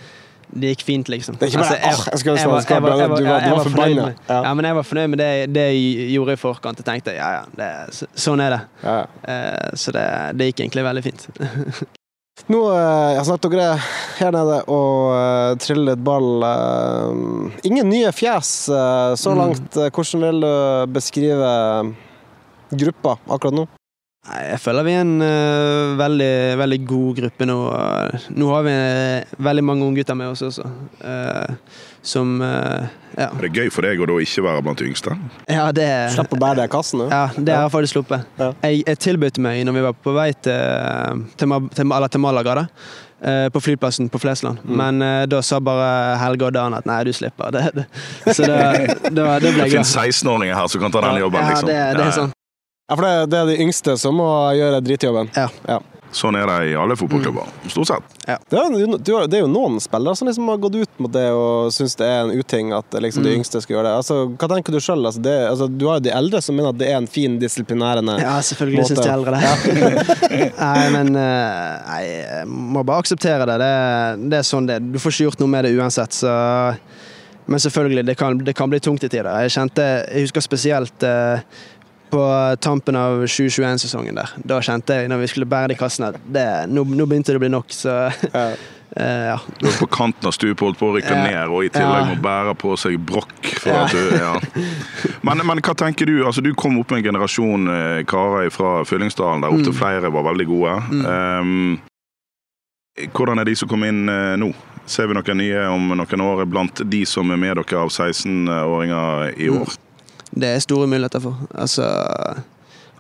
det 0.52 0.72
gikk 0.76 0.82
fint, 0.88 1.10
liksom. 1.14 1.36
Det 1.38 1.44
er 1.44 1.52
ikke 1.52 1.60
bare 1.62 1.78
Altså, 1.78 1.78
jeg 1.78 1.98
var- 1.98 2.06
jeg 2.10 2.26
jeg 2.26 2.38
jeg 2.40 2.50
var- 2.50 2.62
du 2.62 3.10
var- 3.10 3.18
du 3.18 3.24
jeg 3.26 3.56
var 3.56 3.64
forbanna. 3.66 4.16
Ja. 4.30 4.42
Ja, 4.44 4.54
men 4.56 4.66
jeg 4.66 4.76
var 4.76 4.84
fornøyd 4.84 5.10
med 5.10 5.20
det, 5.20 5.54
det 5.54 5.66
jeg 5.74 6.10
gjorde 6.16 6.32
i 6.34 6.36
forkant. 6.42 6.78
Jeg 6.78 6.86
tenkte 6.86 7.14
ja, 7.16 7.30
ja, 7.38 7.44
det, 7.56 8.08
sånn 8.16 8.42
er 8.42 8.50
det. 8.50 8.62
ja. 8.84 9.06
Eh, 9.28 9.70
Så 9.76 9.92
det, 9.94 10.38
det 10.38 10.48
gikk 10.56 10.66
egentlig 10.66 10.84
veldig 10.84 11.04
fint. 11.04 11.28
Nå 12.50 12.60
eh, 12.72 13.16
jeg 13.18 13.26
snakket 13.28 13.52
dere 13.52 13.78
her 14.18 14.32
nede 14.32 14.64
og 14.70 15.12
uh, 15.12 15.56
triller 15.60 15.92
litt 15.92 16.04
ball. 16.04 16.42
eh, 16.42 17.60
ingen 17.68 17.90
nye 17.90 18.12
fjes 18.16 18.70
eh, 18.70 19.14
så 19.20 19.36
Mm. 19.36 19.38
langt. 19.38 19.78
Eh, 19.78 19.90
Hvordan 19.92 20.22
vil 20.22 20.40
du 20.42 20.88
beskrive 20.88 21.96
gruppa 22.72 23.18
akkurat 23.30 23.54
nå? 23.54 23.68
Jeg 24.30 24.60
føler 24.62 24.86
vi 24.86 24.94
er 24.94 25.04
en 25.06 25.18
uh, 25.24 25.98
veldig, 26.00 26.34
veldig 26.62 26.80
god 26.88 27.22
gruppe 27.22 27.48
nå. 27.50 27.60
Nå 28.38 28.50
har 28.54 28.66
vi 28.68 28.74
eh, 28.76 29.36
veldig 29.50 29.64
mange 29.66 29.88
unggutter 29.88 30.18
med 30.18 30.34
oss 30.34 30.44
også. 30.46 30.68
Uh, 31.02 31.56
som 32.06 32.38
uh, 32.42 32.88
ja. 33.18 33.28
Er 33.34 33.42
det 33.44 33.52
gøy 33.58 33.72
for 33.74 33.84
deg 33.84 34.00
å 34.00 34.08
da 34.08 34.16
ikke 34.24 34.44
være 34.46 34.64
blant 34.64 34.80
de 34.80 34.88
yngste? 34.88 35.16
ja, 35.50 35.66
det 35.76 35.90
Slipp 36.14 36.38
å 36.38 36.40
bære 36.40 36.62
det 36.62 36.70
i 36.70 36.72
kassen. 36.72 37.04
Ja, 37.10 37.26
det 37.36 37.56
har 37.56 37.68
jeg 37.68 37.74
faktisk 37.74 37.98
sluppet. 37.98 38.26
Ja. 38.40 38.54
Jeg, 38.64 38.84
jeg 38.86 39.02
tilbød 39.08 39.42
meg 39.44 39.66
når 39.68 39.78
vi 39.80 39.86
var 39.90 40.00
på 40.08 40.16
vei 40.16 40.32
til, 40.38 41.28
til, 41.36 41.56
til, 41.76 41.86
eller 41.90 42.14
til 42.14 42.24
Malaga, 42.24 42.56
da, 42.62 42.66
eh, 43.26 43.46
på 43.52 43.64
flyplassen 43.66 44.10
på 44.14 44.22
Flesland. 44.24 44.64
Mm. 44.64 44.80
Men 44.80 45.04
uh, 45.04 45.24
da 45.32 45.42
sa 45.44 45.60
bare 45.64 46.18
Helge 46.22 46.48
og 46.48 46.56
Dan 46.56 46.78
at 46.78 46.88
nei, 46.90 47.02
du 47.10 47.14
slipper. 47.16 47.52
Det, 47.60 47.66
det. 47.76 47.88
Så 48.36 48.46
det, 48.48 48.60
det, 49.10 49.12
det 49.12 49.26
ble 49.26 49.66
Det 49.66 49.72
finnes 49.74 49.96
16-åringer 49.96 50.56
her 50.56 50.68
som 50.72 50.86
kan 50.86 50.94
ta 50.94 51.04
den 51.10 51.24
jobben. 51.26 51.42
Ja, 51.44 51.56
liksom. 51.56 51.72
det, 51.74 51.80
det 51.98 52.06
er 52.06 52.20
sånn. 52.22 52.36
Ja, 52.90 52.96
for 52.98 53.06
det, 53.06 53.14
det 53.30 53.38
er 53.44 53.46
de 53.54 53.60
yngste 53.62 53.94
som 54.02 54.16
må 54.18 54.28
gjøre 54.58 54.82
dritjobben. 54.82 55.30
Ja. 55.38 55.80
Sånn 56.10 56.34
er 56.40 56.48
det 56.50 56.72
i 56.72 56.74
alle 56.74 56.96
fotballklubber. 56.98 57.46
Stort 57.70 57.86
sett. 57.92 58.14
Det 58.26 58.58
er, 58.58 59.28
det 59.30 59.38
er 59.38 59.44
jo 59.44 59.50
noen 59.52 59.76
spillere 59.78 60.18
som 60.18 60.26
liksom 60.26 60.48
har 60.50 60.58
gått 60.64 60.80
ut 60.80 61.04
mot 61.06 61.12
det 61.14 61.28
og 61.38 61.68
syns 61.76 61.94
det 62.00 62.08
er 62.10 62.24
en 62.24 62.32
uting 62.34 62.72
at 62.74 62.98
liksom, 63.06 63.22
de 63.22 63.30
Mm. 63.30 63.38
yngste 63.44 63.62
skal 63.62 63.76
gjøre 63.76 63.86
det. 63.86 63.92
Altså, 64.00 64.18
hva 64.34 64.50
tenker 64.50 64.74
du 64.74 64.80
sjøl? 64.82 65.06
Altså, 65.06 65.22
det- 65.22 65.36
altså, 65.52 65.68
du 65.70 65.86
har 65.86 66.00
jo 66.00 66.06
de 66.08 66.16
eldre 66.18 66.42
som 66.42 66.58
mener 66.58 66.70
at 66.74 66.80
det 66.82 66.88
er 66.90 66.98
en 66.98 67.06
fin 67.06 67.38
disiplinærende 67.38 68.18
Ja, 68.24 68.40
selvfølgelig 68.42 68.88
syns 68.90 69.06
de 69.06 69.14
eldre 69.14 69.38
det. 69.38 70.52
nei, 70.58 70.90
men 70.98 71.14
eh, 71.16 71.78
nei, 71.92 72.04
jeg 72.10 72.48
må 72.50 72.82
bare 72.90 73.06
akseptere 73.06 73.46
det. 73.46 73.60
det. 73.62 74.30
Det 74.34 74.42
er 74.42 74.50
sånn 74.50 74.66
det. 74.66 74.80
Du 74.90 74.98
får 74.98 75.14
ikke 75.14 75.28
gjort 75.30 75.40
noe 75.46 75.54
med 75.54 75.70
det 75.70 75.76
uansett, 75.78 76.18
så 76.26 76.34
Men 77.50 77.58
selvfølgelig, 77.60 78.06
det 78.06 78.18
kan, 78.18 78.38
det 78.46 78.54
kan 78.58 78.70
bli 78.70 78.80
tungt 78.80 79.04
i 79.04 79.10
tider. 79.10 79.30
Jeg 79.46 79.50
kjente 79.56 79.86
Jeg 80.14 80.26
husker 80.26 80.42
spesielt 80.42 81.04
eh, 81.06 81.40
på 82.10 82.56
tampen 82.62 82.96
av 82.96 83.24
2021-sesongen 83.26 84.16
der. 84.18 84.34
Da 84.50 84.60
kjente 84.66 84.96
jeg, 85.02 85.10
når 85.12 85.22
vi 85.24 85.28
skulle 85.32 85.46
bære 85.50 85.70
de 85.74 85.76
kassene, 85.80 86.10
at 86.14 86.20
det, 86.34 86.48
nå, 86.74 86.84
nå 86.84 87.06
begynte 87.10 87.32
det 87.36 87.40
å 87.40 87.46
bli 87.46 87.50
nok, 87.54 87.70
så 87.76 87.96
Ja. 88.34 88.46
uh, 88.98 89.26
ja. 89.32 89.36
Du 89.62 89.68
er 89.70 89.76
på 89.78 89.88
kanten 89.94 90.26
av 90.26 90.34
stupet, 90.34 90.60
holdt 90.66 90.80
på 90.80 90.90
å 90.90 90.96
rykke 90.98 91.14
Ja. 91.14 91.24
ned, 91.28 91.52
og 91.54 91.64
i 91.68 91.70
tillegg 91.70 92.02
Ja. 92.02 92.08
må 92.10 92.18
bære 92.24 92.56
på 92.58 92.74
seg 92.82 92.98
brokk. 93.06 93.52
For 93.62 93.70
Ja. 93.70 93.84
at 93.86 93.92
du, 93.94 94.18
ja. 94.18 94.34
men, 95.22 95.44
men 95.46 95.62
hva 95.62 95.76
tenker 95.78 96.06
du? 96.10 96.24
Altså, 96.26 96.42
du 96.42 96.54
kom 96.58 96.80
opp 96.82 96.90
med 96.92 97.04
en 97.04 97.12
generasjon 97.14 97.68
eh, 97.76 98.00
karer 98.10 98.50
fra 98.52 98.80
Fyllingsdalen 98.90 99.42
der 99.46 99.54
opptil 99.54 99.74
Mm. 99.76 99.80
flere 99.84 100.12
var 100.12 100.26
veldig 100.32 100.48
gode. 100.50 100.74
Um, 101.06 101.80
hvordan 103.16 103.40
er 103.40 103.46
de 103.48 103.56
som 103.56 103.70
kom 103.70 103.84
inn 103.88 104.10
eh, 104.10 104.34
nå? 104.42 104.50
Ser 104.90 105.06
vi 105.08 105.14
noen 105.14 105.38
nye 105.38 105.68
om 105.70 105.92
noen 105.94 106.22
år 106.26 106.46
blant 106.50 106.82
de 106.90 107.04
som 107.06 107.30
er 107.32 107.38
med 107.38 107.60
dere 107.60 107.78
av 107.78 107.92
16-åringer 107.94 109.38
i 109.38 109.50
Mm. 109.54 109.68
Det 110.36 110.48
er 110.56 110.60
store 110.60 110.88
muligheter 110.88 111.20
for. 111.24 111.36
Altså 111.58 111.88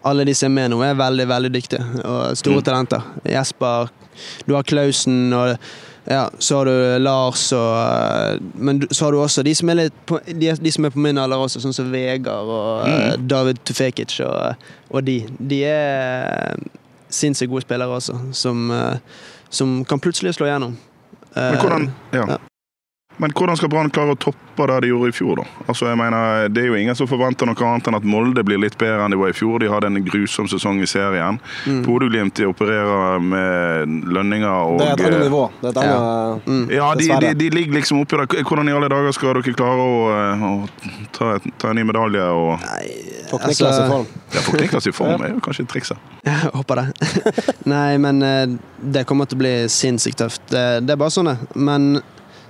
Alle 0.05 0.23
de 0.25 0.33
som 0.33 0.47
er 0.51 0.55
med 0.55 0.71
nå, 0.71 0.79
er 0.81 0.93
veldig 0.95 1.27
veldig 1.27 1.51
dyktige 1.53 1.83
og 2.05 2.37
store 2.37 2.55
Mm. 2.61 2.63
talenter. 2.63 3.01
Jesper, 3.27 3.89
du 4.47 4.53
har 4.55 4.63
Klausen 4.63 5.33
og 5.33 5.57
ja, 6.09 6.23
så 6.39 6.57
har 6.57 6.65
du 6.65 6.97
Lars 7.03 7.51
og 7.53 8.39
Men 8.55 8.81
så 8.91 9.05
har 9.05 9.11
du 9.11 9.19
også 9.21 9.43
de 9.43 9.53
som 9.55 9.69
er, 9.69 9.89
på, 10.07 10.19
de, 10.25 10.55
de 10.55 10.71
som 10.71 10.85
er 10.85 10.89
på 10.89 10.99
min 10.99 11.17
alder 11.17 11.37
også, 11.37 11.59
sånn 11.61 11.73
som 11.75 11.91
Vegard 11.91 12.47
og 12.49 12.87
mm. 12.87 13.27
David 13.27 13.59
Tufekic 13.65 14.15
og, 14.25 14.55
og 14.89 15.03
de. 15.05 15.19
De 15.39 15.59
er 15.65 16.55
sinnssykt 17.09 17.49
gode 17.51 17.61
spillere 17.67 17.89
også, 17.99 18.15
som, 18.33 18.71
eh, 18.71 18.97
som 19.49 19.83
kan 19.85 19.99
plutselig 19.99 20.33
slå 20.39 20.47
igjennom. 20.49 20.77
Men 21.35 21.53
Eh, 21.53 21.59
hvordan, 21.61 21.83
ja. 22.13 22.23
ja. 22.31 22.37
Men 23.19 23.32
hvordan 23.36 23.58
skal 23.60 23.69
Brann 23.71 23.89
klare 23.91 24.13
å 24.15 24.17
toppe 24.19 24.65
det 24.69 24.77
de 24.84 24.89
gjorde 24.93 25.10
i 25.12 25.15
fjor, 25.15 25.39
da? 25.41 25.43
Altså, 25.71 25.86
jeg 25.89 25.97
mener, 25.99 26.47
Det 26.51 26.62
er 26.63 26.67
jo 26.69 26.75
ingen 26.79 26.95
som 26.95 27.08
forventer 27.08 27.47
noe 27.47 27.55
annet 27.67 27.88
enn 27.88 27.95
at 27.99 28.03
Molde 28.08 28.43
blir 28.47 28.60
litt 28.60 28.77
bedre 28.79 29.03
enn 29.05 29.12
de 29.12 29.19
var 29.19 29.29
i 29.32 29.36
fjor. 29.36 29.60
De 29.60 29.67
hadde 29.71 29.88
en 29.91 29.99
grusom 30.05 30.47
sesong 30.51 30.79
i 30.84 30.88
serien. 30.88 31.39
Mm. 31.67 31.82
Bodø-Glimt 31.86 32.39
opererer 32.47 33.19
med 33.23 34.08
lønninger 34.15 34.47
og 34.49 34.79
Det 34.79 34.88
er 34.88 34.93
et 34.93 35.05
annet 35.10 35.25
nivå. 35.27 35.43
Det 35.62 35.67
er 35.67 35.75
et 35.75 35.82
annet 35.84 36.47
Mm. 36.49 36.65
Ja, 36.71 36.88
de, 36.95 37.08
de, 37.21 37.34
de 37.36 37.49
ligger 37.49 37.73
liksom 37.79 37.99
oppi 38.01 38.17
der. 38.17 38.43
Hvordan 38.43 38.69
i 38.69 38.73
alle 38.73 38.88
dager 38.89 39.12
skal 39.15 39.34
dere 39.39 39.53
klare 39.53 39.84
å, 39.84 39.97
eh, 40.15 40.43
å 40.49 41.10
ta, 41.15 41.32
et- 41.36 41.49
ta 41.60 41.69
en 41.69 41.75
ny 41.75 41.84
medalje 41.84 42.21
og 42.23 42.60
Få 43.29 43.38
altså... 43.45 43.67
i 43.69 43.89
form. 43.89 44.05
ja, 44.34 44.41
Få 44.41 44.51
Kniklas 44.58 44.88
i 44.88 44.91
form, 44.95 45.21
er 45.21 45.34
jo 45.36 45.39
kanskje 45.45 45.67
trikset. 45.69 45.97
Jeg 46.25 46.51
håper 46.55 46.75
det. 46.82 46.86
Nei, 47.73 47.97
men 48.01 48.21
eh, 48.23 48.45
det 48.82 49.03
kommer 49.10 49.25
til 49.29 49.38
å 49.38 49.43
bli 49.43 49.53
sinnssykt 49.69 50.17
tøft. 50.23 50.41
Det, 50.49 50.63
det 50.88 50.95
er 50.95 51.01
bare 51.01 51.13
sånn 51.13 51.29
det. 51.29 51.38
Men 51.55 51.99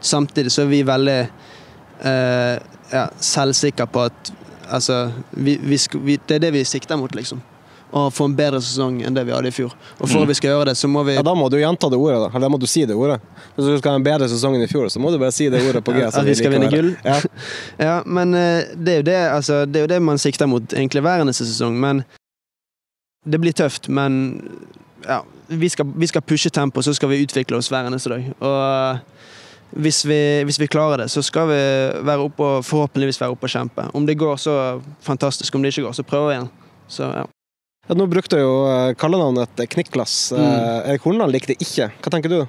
samtidig 0.01 0.51
så 0.51 0.61
er 0.63 0.71
vi 0.71 0.83
veldig 0.87 1.19
uh, 2.05 2.55
ja, 2.93 3.07
selvsikre 3.19 3.87
på 3.87 4.07
at 4.09 4.35
Altså, 4.69 5.11
vi, 5.31 5.55
vi, 5.57 5.79
vi, 6.05 6.19
det 6.29 6.35
er 6.35 6.39
det 6.43 6.49
vi 6.53 6.59
sikter 6.63 6.93
mot, 7.01 7.09
liksom. 7.17 7.39
å 7.89 8.03
få 8.13 8.27
en 8.29 8.35
bedre 8.37 8.59
sesong 8.61 8.99
enn 9.01 9.15
det 9.17 9.23
vi 9.25 9.31
hadde 9.33 9.49
i 9.49 9.51
fjor. 9.55 9.71
Og 9.97 10.03
for 10.05 10.19
Mm. 10.19 10.21
at 10.21 10.29
vi 10.29 10.33
skal 10.37 10.49
gjøre 10.51 10.65
det, 10.69 10.75
så 10.77 10.85
må 10.87 11.01
vi 11.07 11.15
Ja, 11.15 11.23
Da 11.25 11.33
må 11.33 11.47
du 11.49 11.55
gjenta 11.57 11.89
det 11.89 11.97
ordet, 11.97 12.19
da. 12.21 12.27
Eller 12.29 12.45
da 12.45 12.49
må 12.53 12.59
du 12.61 12.67
si 12.69 12.83
det 12.85 12.93
ordet. 12.93 13.17
Hvis 13.55 13.65
du 13.65 13.77
skal 13.79 13.95
ha 13.95 13.95
en 13.97 14.03
bedre 14.05 14.27
sesong 14.29 14.53
enn 14.59 14.61
i 14.61 14.67
fjor, 14.69 14.85
så 14.93 14.99
må 15.01 15.09
du 15.09 15.17
bare 15.17 15.31
si 15.33 15.49
det 15.49 15.63
ordet 15.65 15.81
på 15.83 15.91
G. 15.97 16.03
ja, 16.03 16.11
At 16.13 16.23
vi 16.29 16.35
skal 16.37 16.51
vinne 16.53 16.69
gull? 16.69 16.91
Ja. 17.03 17.17
Ja, 17.87 17.95
men 18.05 18.35
uh, 18.37 18.61
det 18.77 18.93
er, 18.93 18.97
jo 18.97 19.07
det, 19.09 19.17
altså, 19.39 19.65
det 19.65 19.75
er 19.81 19.87
jo 19.87 19.91
det 19.95 20.01
man 20.05 20.21
sikter 20.21 20.45
mot 20.45 20.61
egentlig 20.77 21.01
hver 21.01 21.25
eneste 21.25 21.49
sesong. 21.49 21.73
Men 21.81 22.03
det 23.25 23.41
blir 23.41 23.57
tøft. 23.57 23.89
Men 23.89 24.21
ja, 25.07 25.23
vi 25.49 25.69
skal, 25.73 25.89
vi 25.95 26.07
skal 26.07 26.21
pushe 26.21 26.49
tempo, 26.53 26.81
så 26.85 26.93
skal 26.93 27.09
vi 27.09 27.23
utvikle 27.25 27.57
oss 27.57 27.71
hver 27.73 27.89
eneste 27.89 28.09
dag. 28.13 28.29
Og 28.37 28.99
hvis 29.71 30.01
vi, 30.05 30.19
hvis 30.47 30.59
vi 30.59 30.67
klarer 30.71 31.03
det, 31.03 31.09
så 31.13 31.21
skal 31.25 31.49
vi 31.51 31.59
være 32.05 32.25
oppe 32.25 32.45
og 32.45 32.65
forhåpentligvis 32.65 33.19
være 33.21 33.35
oppe 33.35 33.45
og 33.45 33.53
kjempe. 33.53 33.85
Om 33.93 34.07
det 34.07 34.17
går, 34.17 34.39
så 34.41 34.53
fantastisk. 35.05 35.55
Om 35.55 35.65
det 35.65 35.73
ikke 35.73 35.87
går, 35.87 35.97
så 35.99 36.05
prøver 36.07 36.29
vi 36.29 36.37
igjen. 36.37 36.49
Så 36.89 37.09
ja. 37.13 37.25
Ja, 37.89 37.95
nå 37.97 38.05
brukte 38.05 38.37
jo 38.37 38.49
eh, 38.69 38.95
kallenavnet 39.01 39.61
Kniklas. 39.73 40.31
Mm. 40.35 40.41
Eh, 40.45 40.89
Erik 40.91 41.05
Horneland 41.05 41.33
likte 41.33 41.55
det 41.55 41.63
ikke. 41.65 41.89
Hva 41.97 42.11
tenker 42.13 42.33
du? 42.33 42.41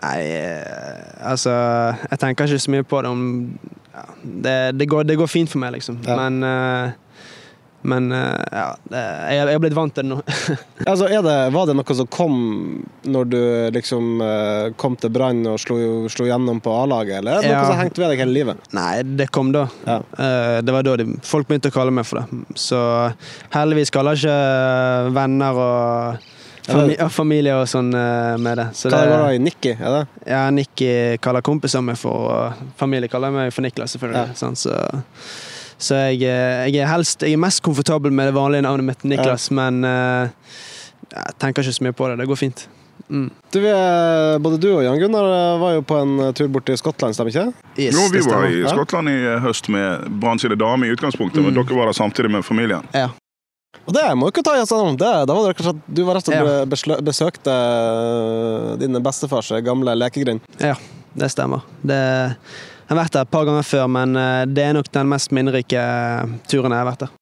Nei, 0.00 0.18
eh, 0.36 1.06
altså 1.26 1.52
Jeg 2.06 2.20
tenker 2.22 2.46
ikke 2.46 2.62
så 2.62 2.72
mye 2.72 2.86
på 2.86 3.00
det 3.02 3.10
om 3.10 3.22
ja, 3.90 4.04
det, 4.22 4.56
det, 4.78 4.86
går, 4.88 5.06
det 5.08 5.16
går 5.18 5.30
fint 5.32 5.50
for 5.50 5.62
meg, 5.62 5.72
liksom. 5.78 5.98
Men 6.06 6.44
eh, 6.46 6.92
Men 7.82 8.12
eh, 8.12 8.42
ja, 8.52 8.66
jeg, 8.92 9.44
har 9.54 9.60
blitt 9.62 9.76
vant 9.76 9.94
til 9.96 10.04
det 10.04 10.10
nå. 10.12 10.18
Altså, 10.90 11.06
det, 11.08 11.34
var 11.54 11.68
det 11.68 11.74
noe 11.78 11.94
som 11.96 12.08
kom 12.12 12.34
når 13.08 13.28
du 13.32 13.40
liksom 13.76 14.20
eh, 14.24 14.66
kom 14.80 14.96
til 15.00 15.12
Brann 15.14 15.40
og 15.48 15.56
slo, 15.62 15.78
slo 16.12 16.26
gjennom 16.28 16.60
på 16.64 16.72
A-laget, 16.82 17.18
eller 17.20 17.38
er 17.38 17.46
det 17.46 17.52
Ja. 17.52 17.60
noe 17.62 17.70
som 17.72 17.80
hengte 17.80 18.02
ved 18.02 18.12
deg 18.12 18.22
hele 18.24 18.36
livet? 18.36 18.66
Nei, 18.76 19.02
det 19.04 19.30
kom 19.32 19.52
da. 19.56 19.66
Ja. 19.86 19.98
Eh, 20.18 20.56
det 20.64 20.74
var 20.76 20.84
da 20.86 20.96
de, 21.00 21.06
folk 21.24 21.48
begynte 21.48 21.72
å 21.72 21.76
kalle 21.78 21.94
meg 21.94 22.08
for 22.08 22.20
det. 22.20 22.42
Så 22.60 22.80
heldigvis 23.54 23.92
kaller 23.94 24.18
ikke 24.20 24.36
venner 25.16 25.60
og, 25.64 26.26
fami 26.70 26.96
og 27.00 27.12
familie 27.12 27.54
og 27.58 27.68
sånn 27.70 27.88
med 27.90 28.60
det. 28.60 28.68
Så 28.76 28.92
Hva 28.92 29.00
det 29.04 29.14
var 29.14 29.32
det 29.32 29.40
Nikki? 29.46 29.72
Er 29.76 29.94
det? 29.96 30.02
ja, 30.28 30.42
Nikki 30.54 30.90
kaller 31.24 31.44
kompisene 31.46 31.88
meg 31.92 32.00
for, 32.00 32.28
og 32.30 32.74
familie 32.80 33.08
kaller 33.10 33.32
meg 33.34 33.54
for 33.56 33.64
Niklas, 33.64 33.96
selvfølgelig. 33.96 34.34
Ja. 34.34 34.36
Sånn, 34.38 34.58
så 34.60 34.76
så 35.80 35.96
jeg, 36.10 36.20
eh, 36.28 36.66
jeg 36.70 36.82
er 36.84 36.90
helst 36.92 37.22
Jeg 37.24 37.32
er 37.38 37.40
mest 37.40 37.62
komfortabel 37.64 38.12
med 38.12 38.28
det 38.30 38.34
vanlige 38.36 38.62
navnet 38.66 38.84
mitt, 38.90 39.04
Niklas, 39.08 39.48
men 39.56 39.80
eh, 39.84 40.28
jeg 41.10 41.38
tenker 41.42 41.64
ikke 41.64 41.74
så 41.78 41.86
mye 41.88 41.96
på 41.96 42.10
det. 42.10 42.18
Det 42.20 42.28
går 42.30 42.38
fint. 42.38 42.66
Mm. 43.10 43.30
Du, 43.50 43.58
både 44.44 44.58
du 44.62 44.68
og 44.76 44.84
Jan 44.84 45.00
Gunnar 45.00 45.24
eh, 45.34 45.54
var 45.58 45.72
jo 45.74 45.80
på 45.82 45.96
en 45.98 46.12
tur 46.36 46.46
bort 46.52 46.68
til 46.68 46.76
Skottland, 46.78 47.16
stemmer 47.16 47.32
ikke? 47.32 47.48
Yes, 47.80 47.96
Jo, 47.96 48.04
vi 48.12 48.20
det 48.20 48.28
var 48.30 48.46
i 48.46 48.60
Skottland 48.70 49.10
i 49.10 49.16
høst 49.42 49.66
med 49.72 50.04
Brann 50.22 50.38
sine 50.38 50.54
damer 50.60 50.86
i 50.86 50.92
utgangspunktet, 50.94 51.42
men 51.42 51.50
Mm. 51.56 51.58
dere 51.64 51.80
var 51.80 51.90
der 51.90 51.98
samtidig 51.98 52.30
med 52.30 52.44
familien. 52.46 52.86
Ja. 52.94 53.08
Og 53.86 53.94
det 53.96 54.04
må 54.18 54.28
jo 54.28 54.34
ikke 54.34 54.44
ta 54.46 54.54
i 54.60 54.62
sånn. 54.68 54.92
om. 54.92 54.96
Det, 55.00 55.10
da 55.26 55.34
var 55.34 55.48
det 55.48 55.56
kanskje 55.58 55.72
at 55.74 55.82
du 55.96 56.04
var 56.04 56.14
rett 56.20 56.28
og 56.28 56.34
slett 56.76 56.98
Ja. 57.00 57.00
besøkte 57.08 57.54
din 58.78 58.98
bestefars 59.02 59.50
gamle 59.64 59.94
lekegrind. 59.98 60.40
Ja, 60.60 60.74
det 61.16 61.30
stemmer. 61.32 61.62
Det, 61.82 62.00
jeg 62.90 62.96
har 62.96 63.04
vært 63.04 63.14
der 63.14 63.22
et 63.22 63.30
par 63.30 63.44
ganger 63.46 63.62
før, 63.62 63.86
men 63.86 64.16
eh, 64.18 64.44
det 64.50 64.64
er 64.66 64.72
nok 64.74 64.88
den 64.92 65.06
mest 65.12 65.30
minnerike 65.30 65.78
eh, 65.78 66.32
turen 66.50 66.74
jeg 66.74 66.82
har 66.82 66.88
vært 66.90 67.04
der. 67.06 67.12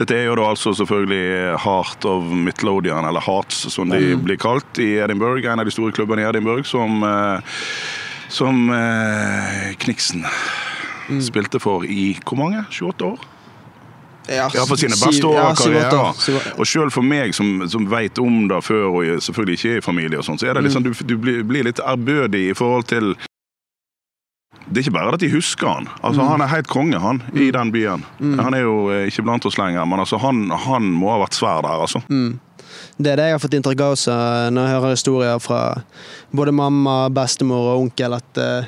Dette 0.00 0.16
er 0.16 0.24
jo 0.26 0.34
da 0.34 0.48
altså 0.50 0.72
selvfølgelig 0.74 1.58
Heart 1.62 2.04
of 2.10 2.24
Midlodian, 2.34 3.04
eller 3.06 3.20
Hearts 3.22 3.60
som 3.70 3.92
de 3.92 4.00
Mm. 4.16 4.24
blir 4.24 4.40
kalt, 4.42 4.78
i 4.82 4.96
Edinburgh. 4.98 5.44
En 5.46 5.60
av 5.60 5.68
de 5.68 5.70
store 5.70 5.92
klubbene 5.94 6.24
i 6.24 6.26
Edinburgh 6.26 6.64
som, 6.66 7.02
eh, 7.04 7.40
som 8.28 8.70
eh, 8.74 9.74
Kniksen 9.78 10.24
Mm. 11.06 11.20
spilte 11.20 11.60
for 11.60 11.84
i 11.84 12.16
hvor 12.24 12.38
mange? 12.40 12.64
28 12.72 13.04
år? 13.04 13.18
Ja, 14.26 14.48
Ja, 14.54 14.64
for 14.64 14.76
sine 14.80 14.96
beste 14.96 15.26
år 15.28 15.36
av 15.50 15.54
karriere. 15.54 16.54
Og 16.58 16.64
sjøl 16.64 16.90
for 16.90 17.02
meg 17.04 17.34
som, 17.36 17.68
som 17.68 17.84
veit 17.90 18.18
om 18.18 18.48
det 18.48 18.62
før, 18.64 18.86
og 18.88 19.20
selvfølgelig 19.20 19.58
ikke 19.58 19.72
er 19.74 19.76
i 19.76 19.84
familie, 19.84 20.18
og 20.18 20.24
sånt, 20.24 20.40
så 20.40 20.48
er 20.48 20.54
det 20.54 20.64
liksom, 20.64 20.82
du, 20.82 20.94
du 21.04 21.18
blir, 21.20 21.42
blir 21.44 21.62
litt 21.68 21.78
ærbødig 21.78 22.48
i 22.50 22.54
forhold 22.56 22.84
til 22.88 23.14
Det 24.68 24.80
er 24.80 24.86
ikke 24.86 24.94
bare 24.96 25.14
at 25.14 25.20
de 25.20 25.28
husker 25.32 25.68
han. 25.68 25.86
Altså, 26.02 26.22
Mm. 26.22 26.28
Han 26.28 26.40
er 26.40 26.46
helt 26.54 26.66
konge, 26.70 26.98
han, 27.00 27.22
i 27.34 27.50
den 27.52 27.70
byen. 27.72 28.04
Han 28.20 28.54
er 28.54 28.62
jo 28.64 28.90
eh, 28.90 29.06
ikke 29.10 29.22
blant 29.26 29.44
oss 29.46 29.58
lenger, 29.58 29.84
men 29.86 30.00
altså, 30.00 30.18
han, 30.18 30.50
han 30.50 30.82
må 30.82 31.10
ha 31.12 31.18
vært 31.24 31.36
svær 31.36 31.62
der, 31.66 31.80
altså. 31.84 32.00
Mm. 32.08 32.38
Det 32.98 33.10
er 33.12 33.16
det 33.18 33.24
jeg 33.28 33.34
har 33.36 33.42
fått 33.42 33.54
inntrykk 33.58 33.80
av 33.84 33.92
også 33.96 34.14
når 34.54 34.66
jeg 34.66 34.74
hører 34.74 34.94
historier 34.94 35.38
fra 35.42 35.60
både 36.34 36.52
mamma, 36.54 37.08
bestemor 37.14 37.72
og 37.74 37.82
onkel, 37.84 38.14
at 38.16 38.40
uh, 38.40 38.64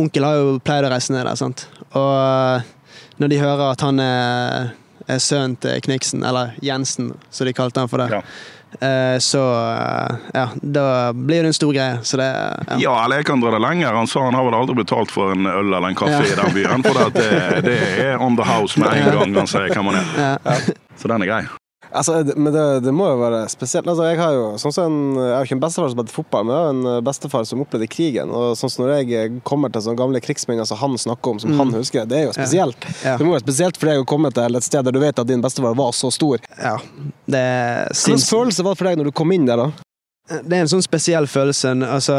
onkel 0.00 0.24
har 0.24 0.36
jo 0.38 0.58
pleid 0.64 0.84
å 0.86 0.90
reise 0.92 1.12
ned 1.12 1.24
der, 1.26 1.34
sant. 1.40 1.66
Og 1.96 2.12
uh, 2.12 2.60
når 3.20 3.32
de 3.32 3.40
hører 3.40 3.72
at 3.72 3.80
han 3.84 3.98
er, 4.04 4.70
er 5.08 5.18
sønnen 5.24 5.56
til 5.60 5.80
Kniksen, 5.84 6.22
eller 6.28 6.54
Jensen, 6.64 7.14
som 7.30 7.48
de 7.48 7.56
kalte 7.56 7.80
han 7.84 7.90
for 7.90 8.04
det, 8.04 8.10
Ja. 8.18 8.22
Eh, 8.80 9.18
så 9.18 9.42
eh, 9.72 10.16
ja, 10.34 10.48
da 10.62 11.12
blir 11.12 11.42
det 11.42 11.52
en 11.52 11.56
stor 11.56 11.72
greie. 11.72 11.98
Så 12.02 12.16
det 12.20 12.28
ja. 12.68 12.78
Ja, 12.78 12.96
eller 13.04 13.22
jeg 13.22 13.26
kan 13.30 13.40
dra 13.40 13.50
det 13.54 13.60
lenger. 13.64 13.94
Han 13.94 14.06
sa 14.10 14.24
han 14.24 14.34
har 14.38 14.44
vel 14.48 14.54
aldri 14.58 14.76
betalt 14.82 15.10
for 15.14 15.32
en 15.34 15.46
øl 15.46 15.72
eller 15.72 15.88
en 15.88 15.98
kaffe 15.98 16.20
Ja. 16.22 16.32
i 16.32 16.36
den 16.42 16.54
byen. 16.54 16.84
For 16.86 17.10
det, 17.14 17.30
det 17.68 17.78
er 18.08 18.18
on 18.22 18.36
the 18.36 18.44
house 18.44 18.80
med 18.80 18.92
en 18.92 19.10
gang 19.18 19.34
han 19.42 19.46
sier 19.50 19.72
hvem 19.74 19.92
han 19.92 20.02
er. 20.02 20.12
Ja. 20.44 20.58
Så 20.98 21.08
den 21.08 21.22
er 21.22 21.26
grei. 21.32 21.42
Altså, 21.90 22.18
men 22.36 22.52
det, 22.52 22.64
det 22.84 22.92
må 22.92 23.06
jo 23.08 23.18
være 23.20 23.40
spesielt. 23.52 23.88
Altså, 23.88 24.04
jeg 24.10 24.20
har 24.20 24.34
jo 24.36 24.44
sånn 24.60 24.74
som 24.74 24.88
en, 24.90 25.20
jeg 25.22 25.34
har 25.36 25.48
ikke 25.48 25.56
en 25.56 25.62
bestefar 25.62 25.88
som 25.88 25.96
spilte 25.96 26.14
fotball, 26.14 26.46
men 26.48 26.54
jeg 26.54 26.66
har 26.66 26.74
en 26.74 27.06
bestefar 27.06 27.46
som 27.48 27.64
opplevde 27.64 27.88
krigen. 27.90 28.32
Og 28.34 28.52
sånn 28.60 28.72
som 28.72 28.84
når 28.84 28.94
jeg 28.98 29.32
kommer 29.48 29.72
til 29.72 29.86
sånne 29.86 30.00
gamle 30.00 30.22
krigsminner 30.24 30.68
som 30.68 30.80
han 30.82 30.98
snakker 31.00 31.34
om, 31.34 31.42
som 31.42 31.56
han 31.60 31.74
husker, 31.78 32.08
det 32.08 32.20
er 32.20 32.26
jo 32.28 32.36
spesielt. 32.36 32.88
Ja. 33.04 33.16
Det 33.18 33.26
må 33.26 33.34
være 33.36 33.46
spesielt 33.46 33.80
for 33.80 33.90
deg 33.90 34.02
å 34.02 34.08
komme 34.08 34.32
til 34.34 34.60
et 34.60 34.68
sted 34.68 34.84
der 34.84 34.94
du 34.94 35.00
vet 35.02 35.22
at 35.22 35.30
din 35.30 35.44
bestefar 35.44 35.76
var 35.78 35.94
så 35.96 36.12
stor. 36.14 36.44
ja. 36.60 36.76
Det 37.28 37.44
Hvilken 37.92 38.24
følelse 38.24 38.64
var 38.64 38.74
det 38.74 38.80
for 38.80 38.88
deg 38.88 38.98
når 39.00 39.08
du 39.10 39.16
kom 39.16 39.32
inn 39.34 39.44
der, 39.48 39.60
da? 39.60 39.88
Det 40.44 40.56
er 40.56 40.64
en 40.64 40.70
sånn 40.70 40.84
spesiell 40.84 41.26
følelse. 41.28 41.72
Altså, 41.88 42.16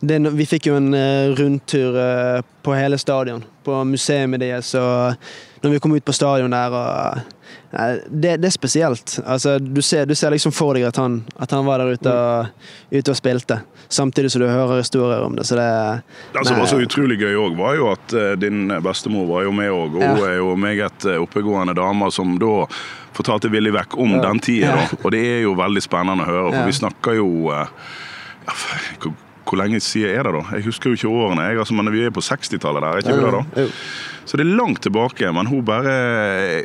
det, 0.00 0.18
vi 0.36 0.46
fikk 0.48 0.70
jo 0.70 0.78
en 0.78 0.92
eh, 0.96 1.32
rundtur 1.36 1.98
eh, 2.00 2.40
på 2.64 2.76
hele 2.76 2.98
stadion, 3.00 3.44
på 3.64 3.82
museet 3.88 4.40
deres, 4.40 4.72
og 4.78 5.62
når 5.62 5.74
vi 5.74 5.80
kom 5.82 5.94
ut 5.94 6.04
på 6.04 6.14
stadion 6.16 6.54
der 6.54 6.74
og 6.74 7.34
det, 7.72 8.36
det 8.42 8.46
er 8.50 8.52
spesielt. 8.52 9.14
Altså, 9.24 9.54
du, 9.58 9.80
ser, 9.82 10.04
du 10.06 10.14
ser 10.14 10.30
liksom 10.34 10.52
for 10.52 10.74
deg 10.76 10.84
at 10.90 10.98
han, 11.00 11.22
at 11.40 11.50
han 11.56 11.64
var 11.64 11.80
der 11.80 11.94
ute 11.96 12.12
og, 12.12 12.66
ute 12.92 13.14
og 13.14 13.16
spilte, 13.16 13.56
samtidig 13.88 14.30
som 14.34 14.42
du 14.44 14.48
hører 14.50 14.82
historier 14.82 15.24
om 15.24 15.36
det. 15.38 15.46
Så 15.48 15.56
det 15.56 15.68
Det 16.34 16.44
som 16.50 16.60
var 16.60 16.68
så 16.68 16.80
utrolig 16.84 17.16
gøy 17.22 17.32
òg, 17.40 17.56
var 17.56 17.74
jo 17.78 17.88
at 17.94 18.12
eh, 18.12 18.34
din 18.36 18.68
bestemor 18.84 19.24
var 19.30 19.46
jo 19.48 19.52
med 19.56 19.70
òg. 19.72 19.96
Og 19.96 20.02
Ja. 20.02 20.12
hun 20.14 20.28
er 20.28 20.36
jo 20.36 20.54
meget 20.56 21.06
eh, 21.08 21.16
oppegående 21.24 21.74
dame 21.74 22.10
som 22.12 22.36
da 22.38 22.66
fortalte 23.16 23.48
villig 23.52 23.72
vekk 23.72 23.96
om 24.00 24.18
den 24.20 24.40
tida. 24.44 24.76
Ja. 24.76 24.86
Og 25.02 25.10
det 25.16 25.24
er 25.38 25.42
jo 25.46 25.56
veldig 25.56 25.82
spennende 25.84 26.24
å 26.24 26.30
høre, 26.30 26.48
for 26.52 26.60
Ja. 26.60 26.66
vi 26.68 26.72
snakker 26.82 27.16
jo 27.16 27.28
eh, 27.56 27.66
ja, 28.46 29.12
hvor, 29.52 29.60
lenge 29.60 29.80
siden 29.84 30.16
er 30.16 30.24
det, 30.26 30.32
da? 30.38 30.56
Jeg 30.56 30.64
husker 30.66 30.90
jo 30.90 30.96
ikke 30.98 31.12
årene, 31.12 31.44
jeg, 31.50 31.58
altså, 31.62 31.76
men 31.76 31.92
vi 31.92 32.02
er 32.08 32.14
på 32.16 32.24
60-tallet 32.24 32.82
der, 32.82 32.88
er 32.88 33.04
ikke 33.04 33.18
vi 33.18 33.26
det? 33.28 33.32
da? 33.66 33.68
Så 34.24 34.38
det 34.38 34.44
er 34.46 34.52
langt 34.54 34.78
tilbake, 34.84 35.32
men 35.34 35.48
hun 35.50 35.64
bare 35.66 35.92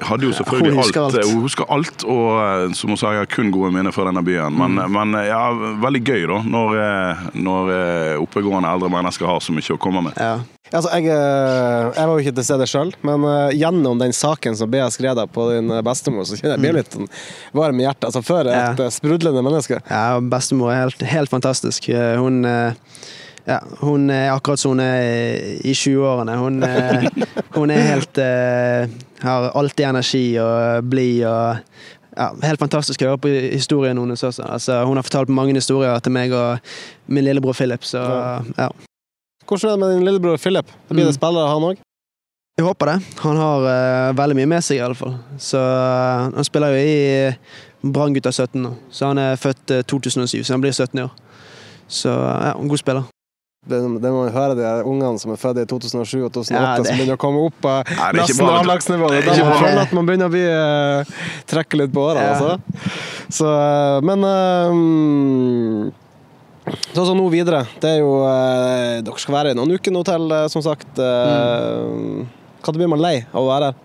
hadde 0.06 0.28
jo 0.28 0.34
selvfølgelig 0.38 0.74
hun 0.76 0.84
alt. 0.84 0.98
alt. 1.02 1.32
Hun 1.34 1.42
husker 1.42 1.66
alt, 1.74 2.04
og 2.06 2.28
eh, 2.38 2.74
som 2.78 2.92
hun 2.94 3.00
sa, 3.02 3.12
jeg 3.16 3.24
har 3.26 3.32
kun 3.34 3.50
gode 3.52 3.72
minner 3.74 3.92
fra 3.96 4.06
denne 4.10 4.24
byen. 4.24 4.54
Men, 4.54 4.78
Mm. 4.78 4.94
men 4.94 5.18
ja, 5.26 5.40
veldig 5.82 6.04
gøy 6.06 6.28
da, 6.30 6.38
når, 6.46 6.76
eh, 6.84 7.24
når 7.34 7.72
eh, 7.74 8.22
oppegående 8.22 8.70
eldre 8.70 8.90
mennesker 8.94 9.26
har 9.26 9.40
så 9.42 9.56
mye 9.56 9.74
å 9.74 9.80
komme 9.82 10.04
med. 10.06 10.14
Ja. 10.22 10.36
Altså, 10.74 10.90
jeg, 10.98 11.06
eh, 11.08 11.92
jeg 11.96 12.08
var 12.08 12.12
jo 12.12 12.24
ikke 12.26 12.36
til 12.36 12.44
stede 12.48 12.66
sjøl, 12.68 12.90
men 13.08 13.24
eh, 13.24 13.54
gjennom 13.60 14.00
den 14.02 14.12
saken 14.16 14.58
som 14.60 14.70
ble 14.72 14.82
skrevet 14.92 15.32
på 15.32 15.46
din 15.54 15.72
bestemor, 15.86 16.26
så 16.28 16.36
kjenner 16.40 16.58
jeg 16.58 16.64
blir 16.66 16.76
litt 16.82 16.92
sånn 16.98 17.08
varm 17.56 17.80
i 17.80 17.86
hjertet. 17.86 18.10
Altså, 18.10 18.22
før 18.28 18.50
et 18.52 18.56
Ja. 18.58 18.74
eh, 18.88 18.92
sprudlende 18.92 19.44
menneske. 19.46 19.80
Ja, 19.90 20.20
bestemor 20.20 20.74
er 20.74 20.82
helt, 20.86 21.02
helt 21.08 21.30
fantastisk. 21.32 21.88
Eh, 21.90 22.18
Hun, 22.20 22.44
eh, 22.46 22.74
ja, 23.48 23.62
hun 23.80 24.10
er 24.12 24.34
akkurat 24.34 24.60
som 24.60 24.72
hun 24.76 24.82
er 24.84 25.62
i 25.64 25.72
20-årene. 25.72 26.36
Hun, 26.38 26.64
eh, 26.64 27.08
hun 27.56 27.72
er 27.72 27.86
helt 27.94 28.18
eh, 28.20 28.90
Har 29.24 29.52
alltid 29.56 29.86
energi 29.88 30.26
og 30.38 30.84
blid 30.92 31.24
og 31.26 31.58
ja, 32.18 32.28
Helt 32.44 32.60
fantastisk 32.60 33.02
å 33.06 33.12
høre 33.14 33.22
på 33.24 33.32
historien 33.54 33.98
hennes 33.98 34.24
også. 34.26 34.44
Altså, 34.52 34.82
hun 34.86 34.98
har 35.00 35.04
fortalt 35.08 35.30
mange 35.30 35.54
historier 35.56 36.00
til 36.04 36.12
meg 36.12 36.34
og 36.36 36.60
min 37.08 37.24
lillebror 37.24 37.54
Philip, 37.56 37.84
så 37.88 38.02
ja. 38.58 38.68
Hvordan 39.48 39.70
er 39.70 39.76
det 39.76 39.80
med 39.80 39.94
din 39.96 40.06
lillebror 40.08 40.38
Philip? 40.38 40.66
Det 40.88 40.94
Blir 40.96 41.06
det 41.06 41.14
Mm. 41.16 41.20
spillere, 41.20 41.48
han 41.48 41.64
òg? 41.72 41.78
Jeg 42.58 42.66
håper 42.66 42.86
det. 42.90 42.98
Han 43.22 43.38
har 43.38 43.60
uh, 43.62 44.14
veldig 44.18 44.36
mye 44.36 44.48
med 44.50 44.64
seg, 44.66 44.78
i 44.78 44.82
alle 44.82 44.96
fall. 44.98 45.14
Så 45.38 45.58
uh, 45.62 46.32
han 46.36 46.44
spiller 46.48 46.74
jo 46.74 46.80
i 46.82 47.92
Brann 47.94 48.14
gutta 48.16 48.32
17 48.34 48.58
nå. 48.64 48.72
Så 48.92 49.06
han 49.12 49.18
er 49.22 49.36
født 49.38 49.72
uh, 49.78 49.82
2007, 49.86 50.42
så 50.44 50.54
han 50.56 50.62
blir 50.64 50.74
17 50.74 50.98
i 51.00 51.04
år. 51.06 51.12
Så 51.88 52.10
ja, 52.10 52.56
en 52.58 52.68
god 52.68 52.78
spiller. 52.82 53.04
Det, 53.68 53.78
det 54.02 54.10
må 54.14 54.24
man 54.24 54.32
høre 54.32 54.56
de 54.56 54.66
ungene 54.88 55.20
som 55.20 55.32
er 55.34 55.40
født 55.42 55.58
i 55.62 55.66
2007 55.68 56.24
og 56.26 56.32
2008, 56.34 56.56
Ja, 56.56 56.78
det- 56.78 56.88
som 56.88 56.98
begynner 56.98 57.18
å 57.18 57.22
komme 57.22 57.42
opp 57.46 57.58
på 57.62 57.72
nesten 58.16 58.40
bra, 58.46 58.60
avlagsnivå. 58.64 59.10
Det 59.12 59.18
er 59.18 59.26
Da 59.28 59.32
ikke 59.36 59.44
man 59.46 59.52
bra. 59.54 59.62
føler 59.68 59.82
at 59.82 59.94
man 59.98 60.06
begynner 60.08 60.28
å 60.30 60.34
bli 60.34 60.46
uh, 60.48 61.04
trekke 61.52 61.78
litt 61.84 61.92
på 61.94 62.06
årene. 62.10 62.24
Ja. 62.24 62.34
Altså. 62.34 62.58
Så, 63.30 63.48
eh, 63.54 64.02
men 64.08 64.24
eh, 64.24 65.92
Sånn 66.68 67.06
som 67.08 67.18
nå 67.20 67.28
videre. 67.32 67.62
Det 67.80 67.90
er 67.96 68.00
jo 68.02 68.14
eh, 68.28 69.00
Dere 69.06 69.22
skal 69.22 69.36
være 69.38 69.52
i 69.54 69.58
noen 69.58 69.76
uker 69.78 69.94
nå 69.96 70.02
til, 70.08 70.26
eh, 70.36 70.48
som 70.52 70.64
sagt. 70.66 70.90
Uh, 71.00 72.26
Når 72.68 72.76
blir 72.76 72.90
man 72.92 73.00
lei 73.04 73.16
av 73.32 73.40
å 73.46 73.48
være 73.52 73.70
her? 73.70 73.84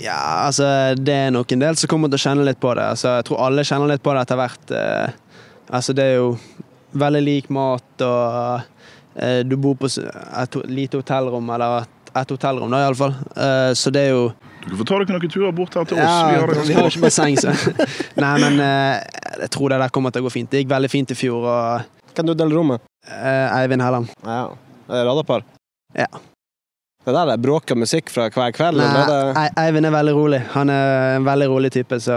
Ja, 0.00 0.46
altså 0.46 0.64
det 0.96 1.12
er 1.26 1.32
nok 1.34 1.50
en 1.52 1.60
del 1.64 1.76
som 1.76 1.90
kommer 1.90 2.08
til 2.08 2.16
å 2.20 2.22
kjenne 2.22 2.46
litt 2.46 2.60
på 2.62 2.70
det. 2.78 2.84
Altså, 2.94 3.16
jeg 3.18 3.26
tror 3.28 3.42
alle 3.44 3.64
kjenner 3.68 3.90
litt 3.90 4.04
på 4.04 4.14
det 4.16 4.22
etter 4.24 4.38
hvert. 4.40 4.70
Eh, 4.78 5.40
altså 5.74 5.92
det 5.98 6.06
er 6.12 6.14
jo 6.20 6.30
veldig 7.02 7.22
lik 7.26 7.50
mat, 7.52 8.04
og 8.06 8.62
eh, 9.18 9.42
du 9.48 9.56
bor 9.60 9.74
på 9.80 9.90
s- 9.90 9.98
et 10.00 10.56
ho- 10.56 10.64
lite 10.68 11.00
hotellrom, 11.02 11.50
eller 11.56 11.82
et, 11.82 12.14
et 12.22 12.32
hotellrom 12.36 12.72
da 12.72 12.80
iallfall. 12.86 13.12
Eh, 13.36 13.72
så 13.76 13.92
det 13.92 14.06
er 14.06 14.14
jo 14.14 14.24
Du 14.62 14.76
får 14.78 14.88
ta 14.92 14.98
dere 15.02 15.18
noen 15.18 15.32
turer 15.34 15.52
bort 15.58 15.74
her 15.76 15.84
til 15.90 15.98
oss. 15.98 16.06
Ja, 16.06 16.30
vi 16.30 16.40
har 16.40 16.46
det 16.46 16.56
vi 16.68 16.76
ganske 16.78 16.78
bra. 16.78 16.88
ikke 16.88 17.04
basseng, 17.08 17.36
så 17.42 17.52
Nei, 18.22 18.32
men 18.46 18.60
eh, 18.62 19.21
jeg 19.40 19.50
tror 19.50 19.68
det 19.70 19.78
der 19.80 19.88
kommer 19.88 20.10
til 20.12 20.22
å 20.22 20.26
gå 20.28 20.32
fint. 20.32 20.50
Det 20.50 20.62
gikk 20.64 20.70
veldig 20.74 20.90
fint 20.90 21.10
i 21.10 21.14
fjor, 21.14 21.44
og 21.46 22.14
Kan 22.14 22.26
du 22.26 22.34
dele 22.34 22.54
rommet? 22.54 22.80
eh, 23.08 23.48
Eivind 23.62 23.82
Helland. 23.82 24.08
Ja. 24.24 24.48
Er 24.88 24.92
det 24.98 25.06
radarpar? 25.06 25.42
Ja. 25.96 26.06
Det 27.04 27.12
der 27.16 27.32
er 27.32 27.36
bråk 27.42 27.70
og 27.74 27.78
musikk 27.78 28.10
fra 28.14 28.28
hver 28.30 28.52
kveld? 28.54 28.76
Nei, 28.78 28.86
eller 28.86 29.32
det... 29.34 29.46
Eivind 29.58 29.86
er 29.86 29.90
veldig 29.90 30.12
rolig. 30.14 30.38
Han 30.52 30.70
er 30.70 31.16
en 31.16 31.24
veldig 31.26 31.48
rolig 31.50 31.72
type, 31.74 31.98
så 31.98 32.14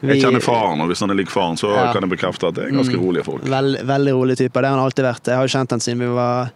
vi... 0.00 0.14
Jeg 0.14 0.22
kjenner 0.24 0.40
faren, 0.44 0.80
og 0.80 0.88
hvis 0.88 1.00
han 1.04 1.10
er 1.12 1.18
lik 1.18 1.28
faren, 1.32 1.56
så 1.60 1.68
Ja. 1.74 1.92
kan 1.92 2.02
jeg 2.06 2.10
bekrefte 2.14 2.48
at 2.48 2.54
det 2.54 2.64
er 2.64 2.70
ganske 2.76 2.96
Mm. 2.96 3.04
rolige 3.04 3.24
folk. 3.24 3.42
Veld, 3.44 3.76
veldig 3.84 4.14
rolig 4.16 4.36
type. 4.38 4.52
Det 4.54 4.64
har 4.70 4.76
han 4.78 4.84
alltid 4.86 5.04
vært. 5.04 5.24
Jeg 5.28 5.36
har 5.36 5.44
jo 5.46 5.52
kjent 5.58 5.70
han 5.70 5.80
siden 5.80 5.98
vi 6.00 6.06
var 6.14 6.50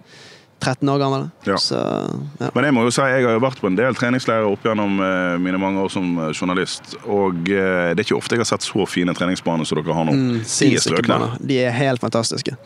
13 0.59 0.89
år 0.91 0.99
gammel. 0.99 1.27
Ja. 1.47 1.57
Så 1.63 1.79
ja. 2.41 2.49
Men 2.55 2.65
jeg 2.67 2.75
må 2.75 2.83
jo 2.87 2.91
si, 2.95 3.03
jeg 3.07 3.25
har 3.27 3.37
jo 3.37 3.43
vært 3.45 3.61
på 3.63 3.69
en 3.71 3.77
del 3.79 3.95
treningsleirer 3.99 4.49
opp 4.49 4.65
gjennom 4.67 4.99
eh, 5.05 5.37
mine 5.43 5.61
mange 5.63 5.85
år 5.85 5.93
som 5.95 6.09
eh, 6.19 6.33
journalist. 6.35 6.97
Og 7.07 7.47
eh, 7.53 7.93
det 7.95 8.03
er 8.03 8.07
ikke 8.09 8.19
ofte 8.19 8.35
jeg 8.37 8.43
har 8.43 8.51
sett 8.51 8.67
så 8.67 8.87
fine 8.91 9.15
treningsbaner 9.15 9.69
som 9.69 9.79
dere 9.79 9.95
har 9.95 10.09
nå. 10.09 10.17
Mm, 10.19 10.41
De 10.43 10.71
er 10.75 10.83
strøkne. 10.83 11.21
De 11.47 11.61
er 11.63 11.75
helt 11.79 12.03
fantastiske. 12.03 12.57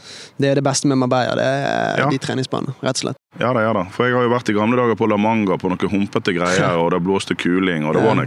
Det 0.40 0.50
er 0.52 0.61
det 0.61 0.64
beste 0.66 0.88
med 0.88 1.02
Marbella. 1.05 1.37
Det 1.37 1.44
er 1.48 2.00
Ja. 2.02 2.09
de 2.11 2.18
treningsbanene, 2.18 2.72
rett 2.81 2.96
og 2.96 3.05
slett. 3.07 3.18
Ja 3.40 3.48
da, 3.57 3.62
ja 3.64 3.72
da. 3.72 3.87
For 3.92 4.05
jeg 4.05 4.12
har 4.16 4.26
jo 4.26 4.31
vært 4.33 4.50
i 4.52 4.55
gamle 4.57 4.76
dager 4.76 4.96
på 5.00 5.07
La 5.09 5.16
Manga 5.16 5.57
på 5.57 5.70
noen 5.72 5.88
humpete 5.92 6.35
greier, 6.37 6.74
og 6.76 6.90
det 6.92 6.98
blåste 7.05 7.33
kuling, 7.38 7.87
og 7.88 7.94
det 7.96 8.02
var 8.05 8.26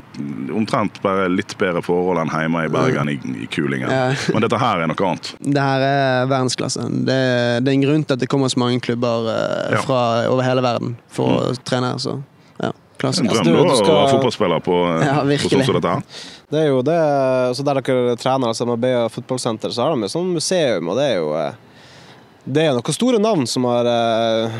omtrent 0.58 0.98
bare 1.04 1.28
litt 1.30 1.54
bedre 1.62 1.84
forhold 1.86 2.18
enn 2.24 2.32
hjemme 2.34 2.64
i 2.66 2.72
Bergen 2.74 3.12
i, 3.14 3.18
i 3.44 3.50
kulingen. 3.54 3.90
Men 4.34 4.42
dette 4.46 4.58
her 4.58 4.82
er 4.82 4.90
noe 4.90 5.06
annet. 5.12 5.30
Det 5.46 5.62
her 5.62 5.86
er 5.86 6.26
verdensklasse. 6.32 6.88
Det, 7.06 7.20
det 7.62 7.70
er 7.70 7.76
en 7.76 7.86
grunn 7.86 8.06
til 8.08 8.18
at 8.18 8.24
det 8.24 8.30
kommer 8.34 8.50
så 8.50 8.62
mange 8.64 8.82
klubber 8.82 9.30
Ja. 9.72 9.82
fra 9.86 10.00
over 10.30 10.44
hele 10.44 10.62
verden 10.66 10.96
for 11.08 11.28
å 11.52 11.58
trene. 11.68 11.94
Så 12.02 12.16
ja, 12.62 12.72
klasse. 13.02 13.22
En 13.24 13.28
drøm 13.32 13.44
da, 13.46 13.52
du 13.54 13.74
å 13.74 13.76
skal- 13.78 13.96
være 13.96 14.14
fotballspiller 14.16 14.64
på, 14.66 14.80
eh, 15.02 15.06
Ja, 15.06 15.22
på 15.24 15.50
sånn 15.50 15.66
som 15.66 15.76
dette 15.80 15.94
her. 15.96 16.04
Det 16.52 16.60
er 16.62 16.68
jo 16.70 16.82
det, 16.86 17.00
så 17.58 17.64
Der 17.66 17.82
dere 17.82 18.16
trener, 18.16 18.48
altså 18.54 18.68
Marbella 18.68 19.10
fotballsenter, 19.10 19.70
så 19.74 19.84
har 19.84 19.96
de 19.96 20.02
jo 20.02 20.08
sånn 20.14 20.34
museum, 20.34 20.90
og 20.90 20.96
det 20.98 21.06
er 21.12 21.16
jo 21.20 21.34
eh, 21.36 21.54
det 22.46 22.62
er 22.64 22.74
noen 22.78 22.94
store 22.94 23.18
navn 23.20 23.48
som 23.50 23.64
har 23.66 23.86
eh, 23.90 24.52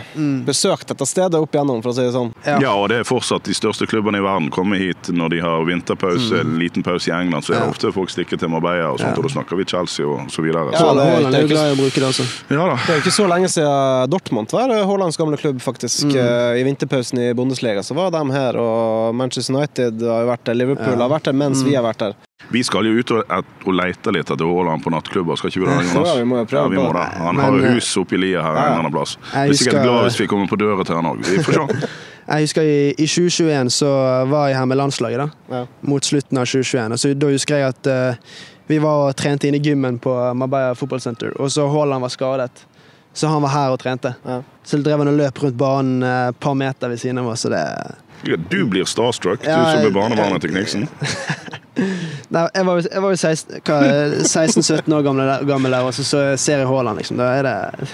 besøkt 0.46 0.88
dette 0.90 1.06
stedet 1.08 1.38
opp 1.40 1.54
igjennom, 1.54 1.82
for 1.84 1.92
å 1.92 1.96
si 1.96 2.02
det 2.02 2.14
sånn. 2.16 2.32
Ja. 2.46 2.58
Ja, 2.62 2.72
og 2.76 2.90
det 2.90 2.98
er 3.02 3.08
fortsatt 3.08 3.46
de 3.46 3.54
største 3.54 3.86
klubbene 3.90 4.18
i 4.18 4.26
verden 4.26 4.50
kommer 4.54 4.78
hit 4.82 5.10
når 5.14 5.30
de 5.36 5.40
har 5.46 5.66
vinterpause, 5.68 6.42
mm. 6.44 6.56
liten 6.60 6.84
pause 6.86 7.12
i 7.12 7.14
England, 7.16 7.44
så 7.46 7.54
er 7.54 7.56
det 7.56 7.62
Mm. 7.66 7.70
Ja. 7.70 7.72
ofte 7.76 7.92
folk 7.96 8.10
stikker 8.10 8.38
til 8.42 8.50
Marbella 8.50 8.92
og 8.92 9.00
sånt, 9.00 9.14
Ja. 9.14 9.18
og 9.18 9.24
da 9.24 9.30
snakker 9.36 9.58
vi 9.58 9.66
Chelsea 9.66 10.06
og 10.06 10.30
så 10.32 10.42
videre. 10.42 10.72
Ja, 10.74 10.94
det 10.94 11.06
er- 11.06 11.06
det, 11.06 11.06
er 11.06 11.22
jo 11.22 11.32
det 11.32 11.44
er 11.44 11.48
glad 11.54 11.66
i 11.72 11.76
å 11.76 11.80
bruke 11.84 12.00
det 12.02 12.08
altså. 12.10 12.26
ja 12.50 12.66
da. 12.68 12.76
Det 12.76 12.94
er 12.96 13.02
ikke 13.02 13.16
så 13.22 13.28
lenge 13.30 13.50
siden 13.50 14.10
Dortmund 14.10 14.52
var 14.52 14.68
Haalands 14.70 15.18
gamle 15.18 15.38
klubb, 15.38 15.62
faktisk. 15.62 16.06
Mm. 16.06 16.16
Eh, 16.18 16.62
I 16.62 16.64
vinterpausen 16.64 17.20
i 17.20 17.34
Bundesliga 17.34 17.82
så 17.84 17.96
var 17.96 18.12
de 18.12 18.24
her, 18.32 18.58
og 18.58 19.16
Manchester 19.16 19.54
United 19.56 20.02
har 20.02 20.22
jo 20.26 20.30
vært 20.32 20.44
der, 20.46 20.54
Liverpool 20.56 20.94
Ja. 20.98 21.08
har 21.08 21.10
vært 21.20 21.24
der 21.24 21.34
mens 21.34 21.62
Mm. 21.64 21.66
vi 21.70 21.76
har 21.76 21.84
vært 21.84 21.98
der. 22.00 22.16
Vi 22.50 22.64
skal 22.64 22.86
jo 22.86 23.00
ut 23.00 23.12
og, 23.16 23.22
et, 23.32 23.54
og 23.66 23.76
lete 23.76 24.12
litt 24.14 24.30
etter 24.30 24.46
Haaland 24.48 24.84
på 24.84 24.92
nattklubber, 24.94 25.38
skal 25.40 25.52
ikke 25.52 25.64
vi 25.64 25.70
det, 25.70 25.76
Jonas? 25.88 26.10
Ja, 26.10 26.16
vi 26.20 26.26
må 26.30 26.42
jo 26.42 26.48
prøve 26.50 26.64
ja, 26.64 26.72
vi 26.74 26.82
må 26.82 26.90
det. 26.94 27.06
det. 27.06 27.22
Han 27.24 27.40
har 27.42 27.56
jo 27.56 27.62
eh, 27.64 27.78
hus 27.78 27.92
oppe 28.02 28.18
i 28.18 28.20
lia 28.22 28.44
her 28.44 28.52
en 28.52 28.60
ja. 28.60 28.66
eller 28.66 28.82
annen 28.84 28.94
plass. 28.94 29.16
Jeg 29.32 29.54
husker... 29.54 29.64
sikkert 29.64 29.88
glad 29.88 30.04
hvis 30.06 30.20
vi 30.20 30.28
kommer 30.34 30.52
på 30.52 30.60
døra 30.60 30.86
til 30.86 31.00
han 31.00 31.10
òg. 31.14 31.24
Vi 31.26 31.46
får 31.46 31.58
se. 31.58 31.90
Jeg 32.26 32.48
husker 32.48 32.66
i, 32.66 32.78
i 32.90 33.06
2021 33.06 33.68
så 33.70 33.90
var 34.26 34.48
jeg 34.50 34.58
her 34.58 34.66
med 34.66 34.80
landslaget, 34.80 35.22
da. 35.22 35.26
Ja. 35.54 35.60
Mot 35.86 36.08
slutten 36.08 36.40
av 36.42 36.48
2021. 36.50 36.96
Og 36.96 37.02
så, 37.04 37.12
da 37.22 37.28
husker 37.30 37.60
jeg 37.60 37.68
at 37.70 37.90
uh, 37.94 38.32
vi 38.66 38.80
var 38.82 39.12
og 39.12 39.20
trente 39.20 39.46
inn 39.46 39.54
i 39.54 39.60
gymmen 39.62 40.00
på 40.02 40.10
Marbella 40.34 40.72
fotballsenter, 40.74 41.36
og 41.38 41.52
så 41.54 41.68
Haaland 41.70 42.02
var 42.02 42.14
skadet. 42.16 42.64
Så 43.14 43.30
han 43.30 43.46
var 43.46 43.54
her 43.54 43.76
og 43.76 43.78
trente. 43.84 44.16
Ja. 44.26 44.40
Så 44.66 44.80
drev 44.82 45.04
han 45.04 45.12
og 45.14 45.20
løp 45.20 45.44
rundt 45.44 45.60
banen 45.62 46.02
eh, 46.02 46.32
et 46.34 46.40
par 46.42 46.58
meter 46.58 46.90
ved 46.92 47.00
siden 47.00 47.22
av 47.22 47.30
oss. 47.32 47.46
Så 47.46 47.54
det 47.54 47.62
Du 48.50 48.66
blir 48.66 48.90
starstruck, 48.90 49.46
du 49.46 49.52
som 49.54 49.86
er 49.86 49.94
barnebarnet 49.94 50.42
til 50.42 50.52
Kniksen. 50.52 50.90
Nei, 51.76 52.44
jeg 52.56 52.66
var 52.68 52.78
jo, 52.80 52.84
jeg 52.88 53.02
var 53.04 53.12
jo 53.14 53.18
16 53.20 53.62
hva, 53.68 53.78
16-17 54.24 54.94
år 54.96 55.04
gammel, 55.06 55.28
der- 55.28 55.46
gammel 55.50 55.74
der, 55.76 55.84
og 55.90 55.94
så, 55.98 56.06
så 56.08 56.22
ser 56.40 56.62
jeg 56.64 56.68
Haaland, 56.70 56.98
liksom. 57.02 57.18
Da, 57.20 57.28
er 57.40 57.44
det, 57.48 57.90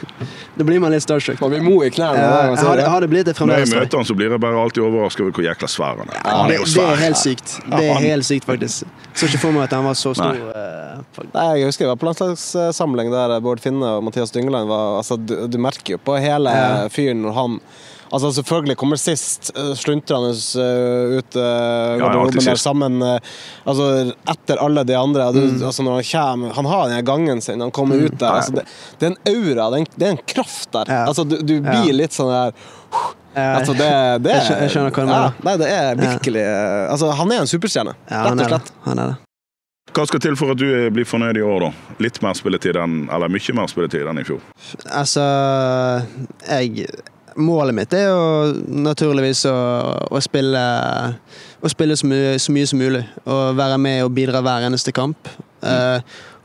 da 0.60 0.67
blir 0.67 0.80
man 0.84 0.94
litt 0.94 1.04
starstruck. 1.06 1.41
Man 1.41 1.54
blir 1.56 1.63
mo 1.65 1.82
i 1.84 1.89
knærne. 1.94 2.22
Ja, 2.22 2.41
jeg 2.52 2.60
sier 2.62 2.84
hadde, 2.86 3.02
det. 3.08 3.10
blitt 3.15 3.30
det 3.32 3.36
fremdeles. 3.38 3.70
Når 3.72 3.80
jeg. 3.82 3.86
møter 3.88 4.02
han, 4.02 4.10
så 4.12 4.17
blir 4.20 4.30
jeg 4.36 4.44
bare 4.44 4.62
alltid 4.62 4.84
overrasket 4.86 5.26
over 5.26 5.36
hvor 5.39 5.48
jækla 5.48 5.72
svær 5.72 6.02
han 6.04 6.12
er. 6.13 6.20
Ja, 6.22 6.36
Han 6.41 6.50
det, 6.52 6.58
er 6.58 6.62
jo 6.62 6.70
det 6.76 6.88
er 6.91 7.02
helt 7.06 7.22
sykt. 7.22 7.56
Det 7.65 7.84
er 7.89 8.02
helt 8.06 8.28
sykt, 8.30 8.46
faktisk. 8.50 8.91
Så 9.17 9.28
ikke 9.28 9.41
for 9.44 9.56
meg 9.58 9.65
at 9.67 9.74
han 9.76 9.88
var 9.89 9.98
så 10.00 10.13
stor. 10.15 10.38
Nei. 10.38 11.28
Nei, 11.34 11.48
jeg 11.60 11.67
husker 11.72 11.86
jeg 11.88 11.91
var 11.91 12.00
på 12.00 12.08
landslagssamling 12.12 13.10
der 13.12 13.34
Bård 13.44 13.60
Finne 13.63 13.96
og 13.98 14.04
Mathias 14.06 14.32
Dyngeland 14.32 14.70
var 14.70 15.00
altså, 15.02 15.17
du, 15.17 15.34
du 15.52 15.58
merker 15.60 15.98
jo 15.98 16.00
på 16.06 16.15
hele 16.22 16.54
Ja. 16.54 16.86
fyren 16.94 17.24
når 17.26 17.34
han 17.36 17.58
Altså 18.12 18.32
Selvfølgelig 18.36 18.76
kommer 18.78 19.00
sist 19.00 19.52
uh, 19.56 19.71
sluntrende 19.80 20.34
uh, 20.36 21.17
ut 21.17 21.38
ja, 21.39 21.97
garderoben 22.02 22.43
der 22.43 22.60
sammen 22.60 22.97
Altså 23.02 23.88
etter 24.34 24.60
alle 24.63 24.84
de 24.88 24.97
andre. 25.00 25.30
Du, 25.32 25.39
Mm. 25.41 25.63
altså 25.63 25.84
Når 25.84 26.02
han 26.02 26.10
kommer 26.12 26.54
Han 26.58 26.65
har 26.65 26.89
den 26.89 27.06
gangen 27.06 27.41
sin, 27.41 27.62
han 27.62 27.71
kommer 27.71 27.95
ut 27.95 28.19
der. 28.19 28.32
Altså, 28.41 28.52
det, 28.60 28.65
det 29.00 29.08
er 29.08 29.15
en 29.15 29.36
aura, 29.36 29.69
det 29.71 29.78
er 29.78 29.80
en, 29.86 29.89
det 29.95 30.08
er 30.08 30.12
en 30.17 30.24
kraft 30.36 30.71
der. 30.76 30.86
Ja. 30.91 31.06
Altså 31.08 31.24
Du, 31.24 31.38
du 31.41 31.58
blir 31.62 31.88
Ja. 31.91 31.97
litt 32.04 32.13
sånn 32.13 32.30
der 32.32 32.54
Altså 33.32 33.71
det, 33.74 33.89
det 34.26 34.32
Jeg 34.36 34.62
jeg 34.65 34.71
skjønner 34.74 34.91
hva 34.91 35.02
du 35.06 35.08
mener. 35.08 35.28
Ja, 35.32 35.43
nei, 35.47 35.58
det 35.62 35.67
er 35.71 35.95
virkelig 35.95 36.45
Altså 36.91 37.12
Han 37.15 37.32
er 37.32 37.45
en 37.45 37.47
superstjerne, 37.47 37.93
rett 38.12 38.32
er 38.36 38.43
og 38.43 38.50
slett. 38.50 38.74
Han 38.89 39.00
er 39.00 39.13
det. 39.13 39.19
Hva 39.91 40.06
skal 40.08 40.21
til 40.24 40.36
for 40.39 40.54
at 40.54 40.60
du 40.60 40.67
eh, 40.67 40.89
blir 40.93 41.04
fornøyd 41.08 41.36
i 41.36 41.41
år, 41.43 41.65
da? 41.65 41.95
Litt 42.00 42.21
mer 42.24 42.36
spilletid 42.38 42.78
enn, 42.80 43.10
eller 43.12 43.32
mye 43.32 43.56
mer 43.58 43.67
spilletid 43.67 44.08
enn 44.08 44.21
i 44.21 44.24
fjor? 44.24 44.39
Altså, 44.88 45.24
jeg 46.47 46.88
Målet 47.39 47.76
mitt 47.78 47.94
er 47.96 48.10
jo 48.10 48.52
naturligvis 48.84 49.46
å, 49.50 49.56
å 50.12 50.20
spille 50.24 50.62
Å 51.62 51.70
spille 51.72 51.96
så 51.96 52.08
mye, 52.10 52.36
så 52.41 52.52
mye 52.56 52.67
som 52.67 52.80
mulig. 52.82 53.04
Og 53.30 53.56
være 53.60 53.78
med 53.78 54.04
og 54.04 54.12
bidra 54.17 54.41
hver 54.41 54.65
eneste 54.67 54.91
kamp. 54.98 55.30
Eh, 55.62 56.02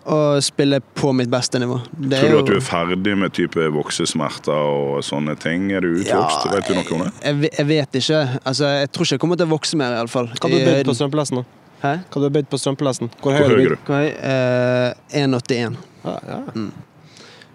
og 0.07 0.39
spille 0.45 0.79
på 0.95 1.11
mitt 1.17 1.31
beste 1.33 1.59
nivå. 1.59 1.81
Det 1.99 2.21
Tror 2.21 2.29
du 2.31 2.35
jo- 2.37 2.43
at 2.45 2.51
du 2.53 2.57
er 2.59 2.63
ferdig 2.63 3.17
med 3.19 3.33
type 3.35 3.65
voksesmerter 3.75 4.53
og 4.55 5.01
sånne 5.03 5.35
ting? 5.41 5.73
Er 5.73 5.81
du 5.83 5.97
utvokst? 5.97 6.45
Ja, 6.47 6.53
vet 6.53 6.69
du 6.69 6.75
noe 6.77 6.93
om 6.95 7.07
det? 7.07 7.13
Jeg, 7.25 7.51
jeg 7.59 7.67
vet 7.73 7.99
ikke. 8.03 8.21
Altså, 8.47 8.69
jeg 8.85 8.93
tror 8.93 9.09
ikke 9.09 9.17
jeg 9.17 9.21
kommer 9.25 9.41
til 9.41 9.49
å 9.49 9.55
vokse 9.57 9.77
mer, 9.81 9.97
iallfall. 9.99 10.29
Hva 10.37 10.47
har 10.47 10.53
du 10.55 10.69
bøyd 10.69 10.87
på 10.93 10.95
strømplassen, 11.01 11.41
da? 11.41 11.63
Hæ? 11.83 11.95
Hva 12.07 12.21
har 12.21 12.29
du 12.29 12.37
bøyd 12.39 12.47
på 12.53 12.59
strømpelesten? 12.61 13.11
Hvor 13.21 13.35
høy 13.35 13.43
er 13.43 13.49
du? 13.49 13.57
høy 13.57 13.69
du? 13.73 13.77
Hva 13.89 13.99
eh, 14.05 15.25
1,81. 15.25 15.77
Ja, 16.07 16.39
mm. 16.55 16.71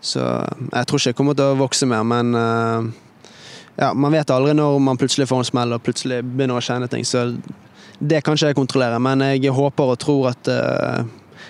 Så 0.01 0.19
jeg 0.73 0.87
tror 0.89 0.99
ikke 0.99 1.13
jeg 1.13 1.17
kommer 1.21 1.37
til 1.37 1.45
å 1.53 1.57
vokse 1.61 1.87
mer, 1.89 2.03
men 2.03 2.35
eh, 2.35 2.91
ja, 3.79 3.93
man 3.93 4.11
vet 4.11 4.29
aldri 4.33 4.53
når 4.57 4.79
man 4.83 4.97
plutselig 4.99 5.27
får 5.31 5.43
en 5.45 5.49
smell 5.53 5.73
og 5.77 5.83
plutselig 5.85 6.21
begynner 6.25 6.59
å 6.59 6.65
kjenne 6.65 6.89
ting. 6.91 7.05
Så 7.07 7.27
det 8.01 8.23
kan 8.25 8.33
ikke 8.35 8.51
jeg 8.51 8.57
kontrollere, 8.57 8.99
men 8.99 9.21
jeg 9.31 9.51
håper 9.53 9.93
og 9.93 9.99
tror 10.01 10.31
at 10.31 10.47
eh, 10.49 11.03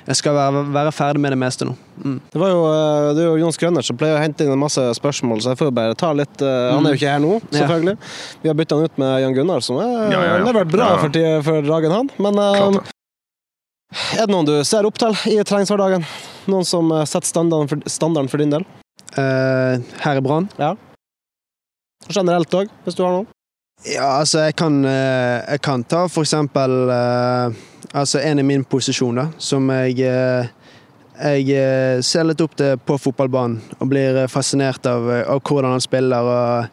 jeg 0.07 0.17
skal 0.17 0.33
være, 0.35 0.61
være 0.73 0.91
ferdig 0.95 1.21
med 1.21 1.31
det 1.35 1.39
meste 1.39 1.65
nå. 1.67 1.75
Mm. 2.01 2.15
Det 2.33 2.39
var 2.41 2.49
jo, 2.51 2.61
eh, 2.67 3.09
det 3.15 3.23
er 3.23 3.27
jo 3.29 3.37
Jons 3.43 3.59
Grønner 3.61 3.85
som 3.85 3.97
pleier 3.99 4.17
å 4.17 4.21
hente 4.23 4.43
inn 4.45 4.51
en 4.51 4.59
masse 4.61 4.83
spørsmål, 4.97 5.41
så 5.43 5.53
jeg 5.53 5.59
får 5.61 5.69
jo 5.71 5.75
bare 5.79 5.97
ta 5.99 6.11
litt 6.17 6.41
Uh, 6.41 6.73
Han 6.73 6.87
er 6.89 6.95
jo 6.95 6.99
ikke 6.99 7.11
her 7.13 7.21
nå, 7.21 7.35
Ja. 7.51 7.59
selvfølgelig. 7.61 7.97
Vi 8.41 8.49
har 8.49 8.55
bytta 8.57 8.75
han 8.79 8.83
ut 8.89 8.97
med 8.97 9.21
Jan 9.21 9.35
Gunnar, 9.37 9.61
som 9.61 9.77
er, 9.77 9.91
Ja, 10.11 10.19
ja, 10.25 10.37
ja. 10.39 10.45
har 10.47 10.57
vært 10.57 10.71
bra 10.73 10.87
Ja, 10.87 10.97
ja. 10.97 11.01
for, 11.05 11.45
for 11.45 11.69
dagen, 11.69 11.91
han. 11.91 12.09
Men 12.17 12.39
eh, 12.41 12.79
er 14.17 14.25
det 14.25 14.33
noen 14.33 14.47
du 14.49 14.55
ser 14.65 14.87
opp 14.89 14.97
til 14.97 15.15
i 15.31 15.37
treningshverdagen? 15.43 16.03
Noen 16.51 16.65
som 16.65 16.89
setter 17.05 17.29
standarden 17.29 17.69
for, 17.69 17.89
standarden 17.91 18.31
for 18.31 18.41
din 18.41 18.55
del? 18.57 18.65
Uh, 19.15 19.77
her 20.01 20.17
i 20.17 20.23
Brann. 20.25 20.49
Generelt 22.09 22.53
òg, 22.57 22.71
hvis 22.85 22.97
du 22.97 23.03
har 23.05 23.13
noen? 23.17 23.27
Ja, 23.85 24.19
altså, 24.19 24.45
jeg 24.45 24.55
kan, 24.55 24.79
eh, 24.85 25.41
jeg 25.53 25.61
kan 25.65 25.83
ta 25.83 26.05
for 26.07 26.21
eksempel 26.21 26.89
eh, 26.93 27.59
Altså, 27.91 28.21
en 28.23 28.39
i 28.39 28.43
min 28.45 28.61
posisjon, 28.63 29.17
da, 29.19 29.25
som 29.41 29.65
jeg 29.73 29.97
eh, 30.07 30.47
jeg 31.21 32.03
ser 32.07 32.23
litt 32.23 32.39
opp 32.41 32.53
til 32.57 32.77
på 32.87 32.95
fotballbanen 32.97 33.59
og 33.77 33.89
blir 33.91 34.21
fascinert 34.31 34.85
av, 34.89 35.09
av 35.27 35.41
hvordan 35.43 35.75
han 35.75 35.83
spiller 35.83 36.29
og 36.31 36.69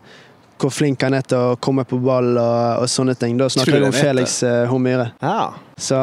hvor 0.59 0.75
flink 0.75 1.03
han 1.07 1.15
er 1.15 1.27
til 1.29 1.39
å 1.39 1.57
komme 1.63 1.85
på 1.89 1.99
ball 2.03 2.33
og, 2.35 2.83
og 2.83 2.91
sånne 2.91 3.15
ting. 3.19 3.39
Da 3.39 3.49
snakker 3.53 3.79
jeg 3.79 3.89
om 3.89 3.95
Felix 3.95 4.41
eh, 4.47 4.65
Hormyre. 4.71 5.13
Ja. 5.23 5.53
Så 5.79 5.99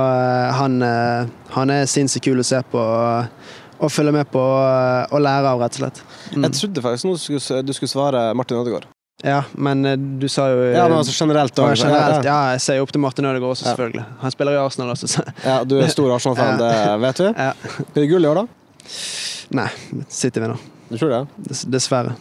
han, 0.60 0.80
eh, 0.86 1.28
han 1.56 1.74
er 1.74 1.88
sinnssykt 1.92 2.28
kul 2.30 2.42
å 2.42 2.48
se 2.48 2.62
på 2.72 2.80
og, 2.80 3.46
og 3.76 3.92
følge 3.92 4.16
med 4.16 4.30
på 4.32 4.42
og, 4.42 5.12
og 5.12 5.26
lære 5.26 5.52
av, 5.52 5.64
rett 5.66 5.80
og 5.80 5.84
slett. 5.84 6.04
Mm. 6.32 6.48
Jeg 6.48 6.60
trodde 6.60 6.86
faktisk 6.88 7.10
nå 7.10 7.16
du 7.18 7.24
skulle, 7.26 7.64
du 7.68 7.74
skulle 7.76 7.92
svare 7.92 8.30
Martin 8.38 8.62
Ødegaard. 8.62 8.88
Ja, 9.26 9.40
men 9.58 9.82
eh, 9.90 9.96
du 9.98 10.28
sa 10.30 10.46
jo 10.52 10.60
Ja, 10.70 10.84
men 10.88 11.00
altså 11.00 11.16
generelt 11.18 11.58
ja, 11.58 11.66
òg. 11.66 11.76
generelt, 11.82 12.28
ja, 12.28 12.36
jeg 12.54 12.62
ser 12.62 12.78
jo 12.78 12.86
opp 12.86 12.92
til 12.94 13.02
Martin 13.02 13.26
Ødegaard 13.26 13.56
også, 13.56 13.66
Ja. 13.66 13.74
selvfølgelig. 13.74 14.06
Han 14.22 14.32
spiller 14.36 14.54
i 14.54 14.62
Arsenal 14.62 14.94
også, 14.94 15.08
så 15.16 15.26
Ja, 15.44 15.58
du 15.66 15.80
er 15.82 15.90
stor 15.90 16.14
Arsenal-fan, 16.14 16.60
det 16.64 17.02
vet 17.02 17.24
vi. 17.24 17.32
ja. 17.34 17.52
Blir 17.96 18.06
det 18.06 18.10
gull 18.14 18.28
i 18.28 18.30
år, 18.30 18.44
da? 18.44 18.46
Nei, 19.58 19.68
City 20.10 20.40
vinner. 20.44 20.62
Du 20.92 20.98
tror 21.02 21.10
det? 21.16 21.24
Dess, 21.50 21.64
dessverre. 21.66 22.14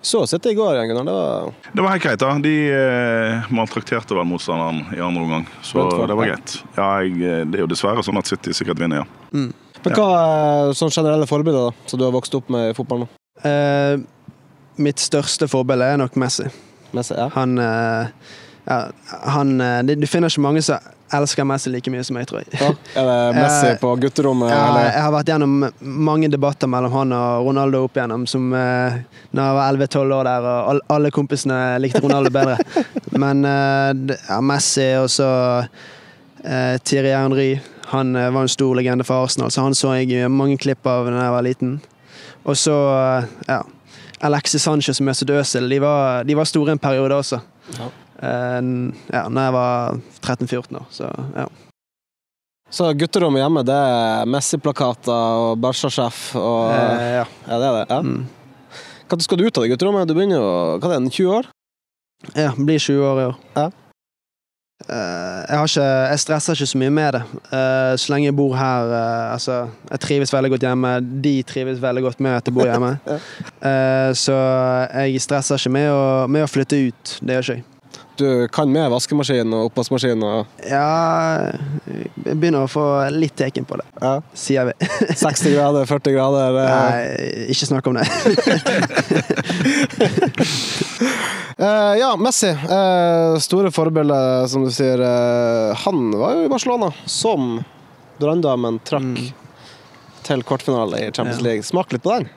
Så 0.00 0.22
sitte 0.24 0.48
i 0.48 0.54
går, 0.56 0.78
igjen, 0.78 0.88
Gunnar. 0.94 1.04
Det 1.04 1.12
var 1.12 1.52
Det 1.74 1.82
var 1.84 1.90
helt 1.92 2.02
greit, 2.06 2.20
da. 2.22 2.30
De 2.40 2.52
eh, 2.72 3.50
maltrakterte 3.52 4.14
vel 4.16 4.24
motstanderen 4.24 4.78
i 4.96 5.00
andre 5.04 5.20
omgang, 5.26 5.42
så 5.60 5.82
Brentford, 5.82 6.08
det 6.08 6.16
var 6.16 6.30
greit. 6.30 6.54
Ja, 6.78 6.86
jeg, 7.04 7.18
eh, 7.20 7.42
det 7.44 7.58
er 7.58 7.64
jo 7.66 7.68
dessverre 7.68 8.00
sånn 8.06 8.16
at 8.22 8.30
City 8.30 8.54
sikkert 8.56 8.80
vinner, 8.80 9.02
ja. 9.02 9.04
Men 9.36 9.52
hva 9.98 10.06
er 10.70 10.72
sånn 10.78 10.92
generelle 10.94 11.28
forbilder 11.28 11.68
da, 11.68 11.74
som 11.90 12.00
du 12.00 12.06
har 12.06 12.14
vokst 12.16 12.34
opp 12.38 12.48
med 12.52 12.70
i 12.70 12.76
fotballen? 12.78 13.10
Eh, 13.44 13.98
mitt 14.82 15.02
største 15.02 15.48
forbilde 15.50 15.86
er 15.94 16.00
nok 16.00 16.16
Messi. 16.20 16.48
Messi, 16.96 17.14
ja. 17.14 17.28
Han, 17.36 17.58
eh, 17.62 18.08
ja, 18.66 18.78
han 19.34 19.60
eh, 19.60 19.82
Du 19.96 20.06
finner 20.10 20.32
ikke 20.32 20.42
mange 20.42 20.62
som 20.66 20.80
elsker 21.14 21.46
Messi 21.46 21.70
like 21.72 21.90
mye 21.90 22.04
som 22.06 22.14
meg, 22.18 22.26
tror 22.30 22.42
jeg. 22.44 22.52
ja. 22.60 22.68
Er 23.00 23.08
det 23.08 23.18
Messi 23.40 23.70
Eh, 23.72 23.78
på 23.82 23.92
gutterommet? 24.02 24.50
Eller? 24.54 24.88
jeg 24.92 25.02
har 25.02 25.14
vært 25.14 25.32
gjennom 25.32 25.56
mange 25.80 26.30
debatter 26.30 26.70
mellom 26.70 26.92
han 26.94 27.14
og 27.16 27.48
Ronaldo 27.48 27.84
opp 27.88 27.98
igjennom, 27.98 28.26
som 28.30 28.52
eh, 28.54 29.00
når 29.34 29.48
jeg 29.48 29.58
var 29.58 29.72
11-12 29.74 30.14
år 30.18 30.30
der, 30.30 30.46
og 30.50 30.84
alle 30.96 31.10
kompisene 31.14 31.58
likte 31.82 32.02
Ronaldo 32.04 32.30
bedre. 32.34 32.58
Men 33.22 33.42
ja, 33.44 34.38
Messi 34.42 34.86
og 35.00 35.10
så 35.10 35.28
eh, 36.44 36.76
Thierry 36.86 37.14
Henry. 37.16 37.50
Han 37.90 38.14
var 38.14 38.44
en 38.44 38.48
stor 38.48 38.76
legende 38.78 39.02
for 39.02 39.24
Arsenal, 39.26 39.50
så 39.50 39.64
han 39.66 39.74
så 39.74 39.96
jeg 39.98 40.30
mange 40.30 40.54
klipp 40.62 40.86
av 40.86 41.08
da 41.10 41.24
jeg 41.24 41.34
var 41.34 41.42
liten. 41.42 41.72
Og 42.46 42.54
så 42.56 42.74
ja, 43.48 43.64
Alexis 44.26 44.64
Sanchez 44.66 45.00
og 45.00 45.06
Mesut 45.08 45.32
Özil, 45.32 45.68
de 45.70 45.80
var, 45.82 46.24
de 46.28 46.36
var 46.36 46.48
store 46.48 46.76
en 46.76 46.82
periode 46.82 47.16
også. 47.16 47.40
Ja. 47.78 47.88
Uh, 48.20 48.92
ja, 49.08 49.24
når 49.32 49.46
jeg 49.46 49.54
var 49.56 50.00
13-14 50.20 50.80
år, 50.80 50.88
så 50.92 51.08
ja. 51.36 51.46
Så 52.70 52.92
gutterommet 52.94 53.42
hjemme, 53.42 53.64
det 53.66 53.74
er 53.74 54.28
Messi-plakater 54.30 55.40
og 55.42 55.56
Barca-sjef 55.62 56.36
og 56.38 56.68
uh, 56.70 57.06
ja. 57.16 57.24
Ja, 57.48 57.56
det 57.56 57.70
er 57.70 57.78
det. 57.78 57.86
Ja. 57.88 58.02
Mm. 58.04 58.28
Når 59.10 59.24
skal 59.26 59.40
du 59.40 59.46
ut 59.48 59.56
av 59.58 59.64
det 59.64 59.72
gutterommet? 59.72 60.06
Du 60.06 60.14
begynner 60.14 60.38
jo 60.38 60.50
Hva 60.78 60.92
er 60.94 61.00
det, 61.02 61.14
20 61.16 61.32
år? 61.40 61.48
Ja, 62.36 62.52
blir 62.54 62.78
20 62.78 63.06
år 63.08 63.20
i 63.20 63.24
år. 63.30 63.38
Ja. 63.56 63.70
Eh, 64.88 65.40
jeg, 65.48 65.58
har 65.58 65.66
ikke, 65.68 65.88
jeg 66.10 66.20
stresser 66.22 66.56
ikke 66.56 66.70
så 66.70 66.78
mye 66.80 66.92
med 66.94 67.16
det. 67.16 67.22
Eh, 67.52 67.96
så 68.00 68.12
lenge 68.12 68.26
jeg 68.30 68.36
bor 68.36 68.54
her 68.56 68.94
eh, 68.96 69.32
Altså, 69.34 69.58
jeg 69.90 70.00
trives 70.06 70.32
veldig 70.32 70.50
godt 70.54 70.64
hjemme. 70.66 70.94
De 71.26 71.34
trives 71.42 71.82
veldig 71.82 72.02
godt 72.02 72.20
med 72.20 72.38
at 72.38 72.48
jeg 72.48 72.54
bor 72.54 72.70
hjemme. 72.70 72.96
Så 74.24 74.36
jeg 74.94 75.20
stresser 75.20 75.60
ikke 75.60 75.74
med 75.76 75.90
å, 75.92 76.02
med 76.26 76.46
å 76.46 76.50
flytte 76.50 76.80
ut. 76.88 77.18
Det 77.20 77.36
gjør 77.36 77.46
ikke 77.46 77.60
jeg. 77.60 77.79
Du 78.20 78.48
kan 78.52 78.68
med 78.72 78.90
vaskemaskin 78.92 79.52
og 79.56 79.70
oppvaskmaskin 79.70 80.20
Ja, 80.68 81.50
jeg 81.88 82.36
begynner 82.36 82.66
å 82.66 82.68
få 82.70 82.84
litt 83.14 83.32
teken 83.38 83.64
på 83.64 83.78
det, 83.80 83.86
ja. 84.02 84.12
sier 84.36 84.68
vi. 84.68 84.74
60 85.22 85.54
grader, 85.56 85.88
40 85.88 86.16
grader 86.18 86.58
Det... 86.58 86.66
Nei, 86.68 87.48
ikke 87.54 87.68
snakk 87.70 87.88
om 87.88 87.96
det. 87.96 88.04
uh, 91.58 91.94
ja, 92.02 92.10
Messi. 92.20 92.52
Uh, 92.68 93.38
store 93.42 93.72
forbilde, 93.74 94.20
som 94.52 94.64
du 94.66 94.72
sier. 94.74 95.00
Uh, 95.00 95.72
han 95.86 96.10
var 96.20 96.36
jo 96.36 96.44
i 96.44 96.52
Barcelona, 96.52 96.92
som 97.08 97.62
Branndamen 98.20 98.82
trakk 98.84 99.16
til 100.28 100.44
kvartfinale 100.44 101.06
i 101.06 101.08
Champions 101.08 101.40
Mm. 101.40 101.46
League. 101.48 101.64
Smak 101.64 101.92
litt 101.96 102.04
på 102.04 102.18
den. 102.18 102.28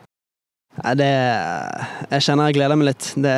Det 0.98 1.06
Jeg 1.06 2.24
kjenner 2.26 2.50
jeg 2.50 2.58
gleder 2.58 2.80
meg 2.80 2.88
litt. 2.90 3.12
Det, 3.22 3.34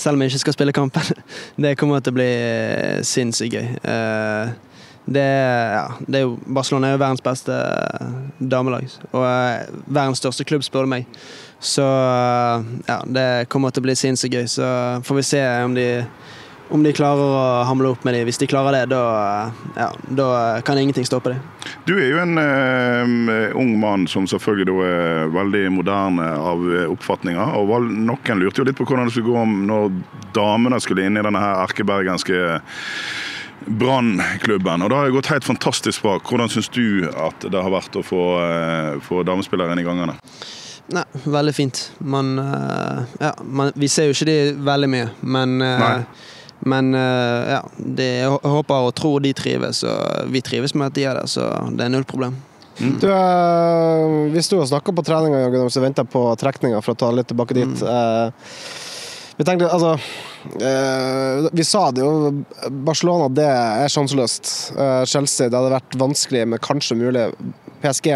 selv 0.00 0.16
om 0.16 0.22
jeg 0.24 0.32
ikke 0.32 0.44
skal 0.46 0.56
spille 0.56 0.72
kampen. 0.76 1.10
Det 1.64 1.76
kommer 1.76 2.00
til 2.00 2.14
å 2.14 2.18
bli 2.18 2.30
sinnssykt 3.06 3.56
gøy. 3.58 3.70
Eh, 3.84 4.56
Det, 5.10 5.24
ja, 5.74 5.86
det 6.06 6.18
er 6.20 6.22
jo, 6.22 6.34
Barcelona 6.54 6.86
er 6.86 6.92
jo 6.92 7.00
verdens 7.00 7.22
beste 7.24 7.54
damelag, 8.38 8.84
og 9.10 9.24
eh, 9.24 9.64
verdens 9.88 10.20
største 10.20 10.44
klubb, 10.46 10.62
spør 10.62 10.86
du 10.86 10.90
meg. 10.92 11.08
Så 11.58 11.82
eh, 11.82 12.68
ja, 12.86 12.98
det 13.08 13.48
kommer 13.50 13.72
til 13.74 13.82
å 13.82 13.88
bli 13.88 13.96
sinnssykt 13.98 14.36
gøy. 14.36 14.46
Så 14.52 14.68
får 15.08 15.18
vi 15.18 15.24
se 15.26 15.40
om 15.64 15.74
de, 15.74 15.86
om 16.70 16.82
de 16.82 16.92
klarer 16.94 17.20
å 17.20 17.64
hamle 17.66 17.90
opp 17.90 18.04
med 18.06 18.14
dem. 18.14 18.26
Hvis 18.28 18.38
de 18.40 18.48
klarer 18.50 18.76
det, 18.78 18.84
da, 18.92 19.02
ja, 19.76 19.88
da 20.06 20.28
kan 20.66 20.78
ingenting 20.78 21.06
stoppe 21.08 21.34
dem. 21.34 21.40
Du 21.88 21.96
er 21.96 22.10
jo 22.12 22.20
en 22.22 22.38
uh, 22.38 23.56
ung 23.58 23.74
mann 23.82 24.06
som 24.10 24.28
selvfølgelig 24.30 24.76
er 24.86 25.32
veldig 25.34 25.64
moderne 25.74 26.28
av 26.38 26.62
eh, 26.70 26.86
oppfatninger. 26.90 27.56
og 27.58 27.90
Noen 27.90 28.42
lurte 28.42 28.62
jo 28.62 28.68
litt 28.68 28.78
på 28.78 28.86
hvordan 28.88 29.08
det 29.08 29.16
skulle 29.16 29.32
gå 29.32 29.42
om 29.42 29.58
når 29.68 29.90
damene 30.36 30.80
skulle 30.82 31.06
inn 31.06 31.18
i 31.18 31.26
denne 31.26 31.42
her 31.42 31.64
erkebergenske 31.66 32.40
Brannklubben. 33.66 34.82
Og 34.82 34.90
det 34.90 34.96
har 34.96 35.12
gått 35.12 35.32
helt 35.34 35.44
fantastisk 35.44 36.06
bra. 36.06 36.16
Hvordan 36.24 36.48
syns 36.52 36.70
du 36.72 37.10
at 37.10 37.44
det 37.44 37.60
har 37.60 37.74
vært 37.74 37.98
å 37.98 38.06
få, 38.06 38.24
uh, 38.40 38.96
få 39.04 39.24
damespillere 39.26 39.74
inn 39.74 39.82
i 39.82 39.86
gangene? 39.86 40.16
Nei, 40.90 41.04
veldig 41.22 41.54
fint. 41.54 41.84
Man, 42.02 42.34
uh, 42.38 43.02
ja, 43.20 43.34
man, 43.44 43.74
vi 43.78 43.90
ser 43.90 44.08
jo 44.08 44.16
ikke 44.16 44.30
de 44.30 44.38
veldig 44.66 44.90
mye, 44.90 45.10
men 45.22 45.58
Nei. 45.60 45.96
Men 46.68 46.94
eh, 46.94 47.54
ja, 47.54 47.60
de, 47.78 48.06
jeg 48.20 48.38
håper 48.52 48.88
og 48.88 48.94
tror 48.98 49.22
de 49.24 49.32
trives, 49.36 49.82
og 49.88 50.30
vi 50.32 50.42
trives 50.44 50.74
med 50.76 50.90
at 50.90 50.98
de 50.98 51.06
er 51.08 51.20
der, 51.20 51.30
så 51.30 51.48
det 51.72 51.86
er 51.86 51.92
null 51.92 52.06
problem. 52.08 52.36
Du, 52.80 53.08
eh, 53.12 54.32
vi 54.32 54.42
sto 54.44 54.60
og 54.60 54.68
snakka 54.68 54.92
på 54.96 55.04
treninga, 55.04 55.48
så 55.72 55.82
venta 55.84 56.04
på 56.08 56.22
trekninga 56.40 56.80
for 56.84 56.94
å 56.94 57.00
ta 57.00 57.10
litt 57.12 57.28
tilbake 57.32 57.56
dit. 57.56 57.82
Eh, 57.84 58.52
vi 59.40 59.44
tenkte, 59.48 59.70
altså 59.72 59.94
eh, 60.60 61.46
Vi 61.56 61.64
sa 61.64 61.86
det 61.96 62.02
jo. 62.04 62.44
Barcelona 62.84 63.28
det 63.32 63.46
er 63.48 63.92
sjanseløst. 63.92 64.50
Eh, 64.76 65.04
Chelsea 65.08 65.48
det 65.48 65.56
hadde 65.56 65.72
vært 65.78 65.96
vanskelig, 66.00 66.46
men 66.52 66.60
kanskje 66.60 66.98
mulig. 67.00 67.26
PSG 67.82 68.10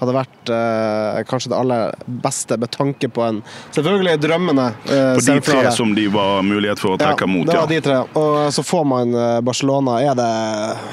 hadde 0.00 0.14
vært 0.16 0.52
eh, 0.54 1.20
kanskje 1.28 1.52
det 1.52 1.58
aller 1.58 1.94
beste 2.24 2.58
med 2.60 2.72
tanke 2.74 3.10
på 3.12 3.24
en 3.26 3.40
selvfølgelig 3.74 4.16
drømmende 4.22 4.66
eh, 4.90 5.14
På 5.18 5.24
de 5.26 5.38
tre 5.44 5.72
som 5.76 5.94
de 5.96 6.06
var 6.12 6.44
mulighet 6.46 6.82
for 6.82 6.96
å 6.96 7.00
trekke 7.00 7.28
mot, 7.30 7.46
det 7.48 7.56
ja. 7.56 7.64
var 7.64 7.72
de 7.72 7.80
tre. 7.84 7.98
Og 8.20 8.52
så 8.54 8.64
får 8.66 8.86
man 8.88 9.14
eh, 9.14 9.40
Barcelona. 9.46 9.98
Er 10.04 10.18
det, 10.18 10.30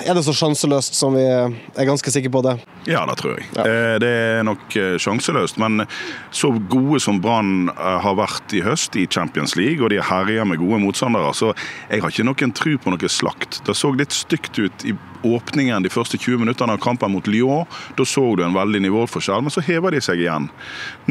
er 0.07 0.18
det 0.18 0.26
så 0.28 0.36
sjanseløst 0.36 0.97
som 0.97 1.15
vi 1.18 1.26
er 1.28 1.88
ganske 1.88 2.13
sikre 2.13 2.34
på 2.34 2.43
det? 2.45 2.57
Ja, 2.88 3.03
det 3.09 3.18
tror 3.20 3.36
jeg. 3.36 3.47
Ja. 3.55 3.65
Eh, 3.68 3.99
Det 3.99 4.09
er 4.09 4.45
nok 4.47 4.76
eh, 4.76 4.95
sjanseløst. 5.01 5.59
Men 5.59 5.84
så 6.32 6.53
gode 6.72 7.01
som 7.03 7.20
Brann 7.22 7.70
eh, 7.74 7.97
har 8.03 8.15
vært 8.15 8.53
i 8.55 8.63
høst 8.63 8.95
i 8.95 9.07
Champions 9.11 9.57
League, 9.59 9.84
og 9.84 9.91
de 9.91 9.99
herjer 10.01 10.47
med 10.47 10.61
gode 10.61 10.80
motstandere, 10.84 11.34
så 11.36 11.51
jeg 11.91 12.03
har 12.03 12.13
ikke 12.13 12.28
noen 12.28 12.55
tro 12.55 12.78
på 12.80 12.93
noe 12.93 13.11
slakt. 13.11 13.61
Det 13.68 13.76
så 13.76 13.91
litt 13.91 14.15
stygt 14.15 14.59
ut 14.59 14.88
i 14.88 14.95
åpningen 15.28 15.84
de 15.84 15.91
første 15.91 16.18
20 16.18 16.45
minuttene 16.45 16.78
av 16.78 16.82
kampen 16.84 17.11
mot 17.11 17.28
Lyon. 17.28 17.68
Da 17.97 18.06
så 18.07 18.23
du 18.35 18.43
en 18.45 18.55
veldig 18.55 18.81
nivåforskjell, 18.85 19.43
men 19.45 19.53
så 19.53 19.63
hever 19.67 19.95
de 19.95 20.01
seg 20.03 20.23
igjen. 20.23 20.49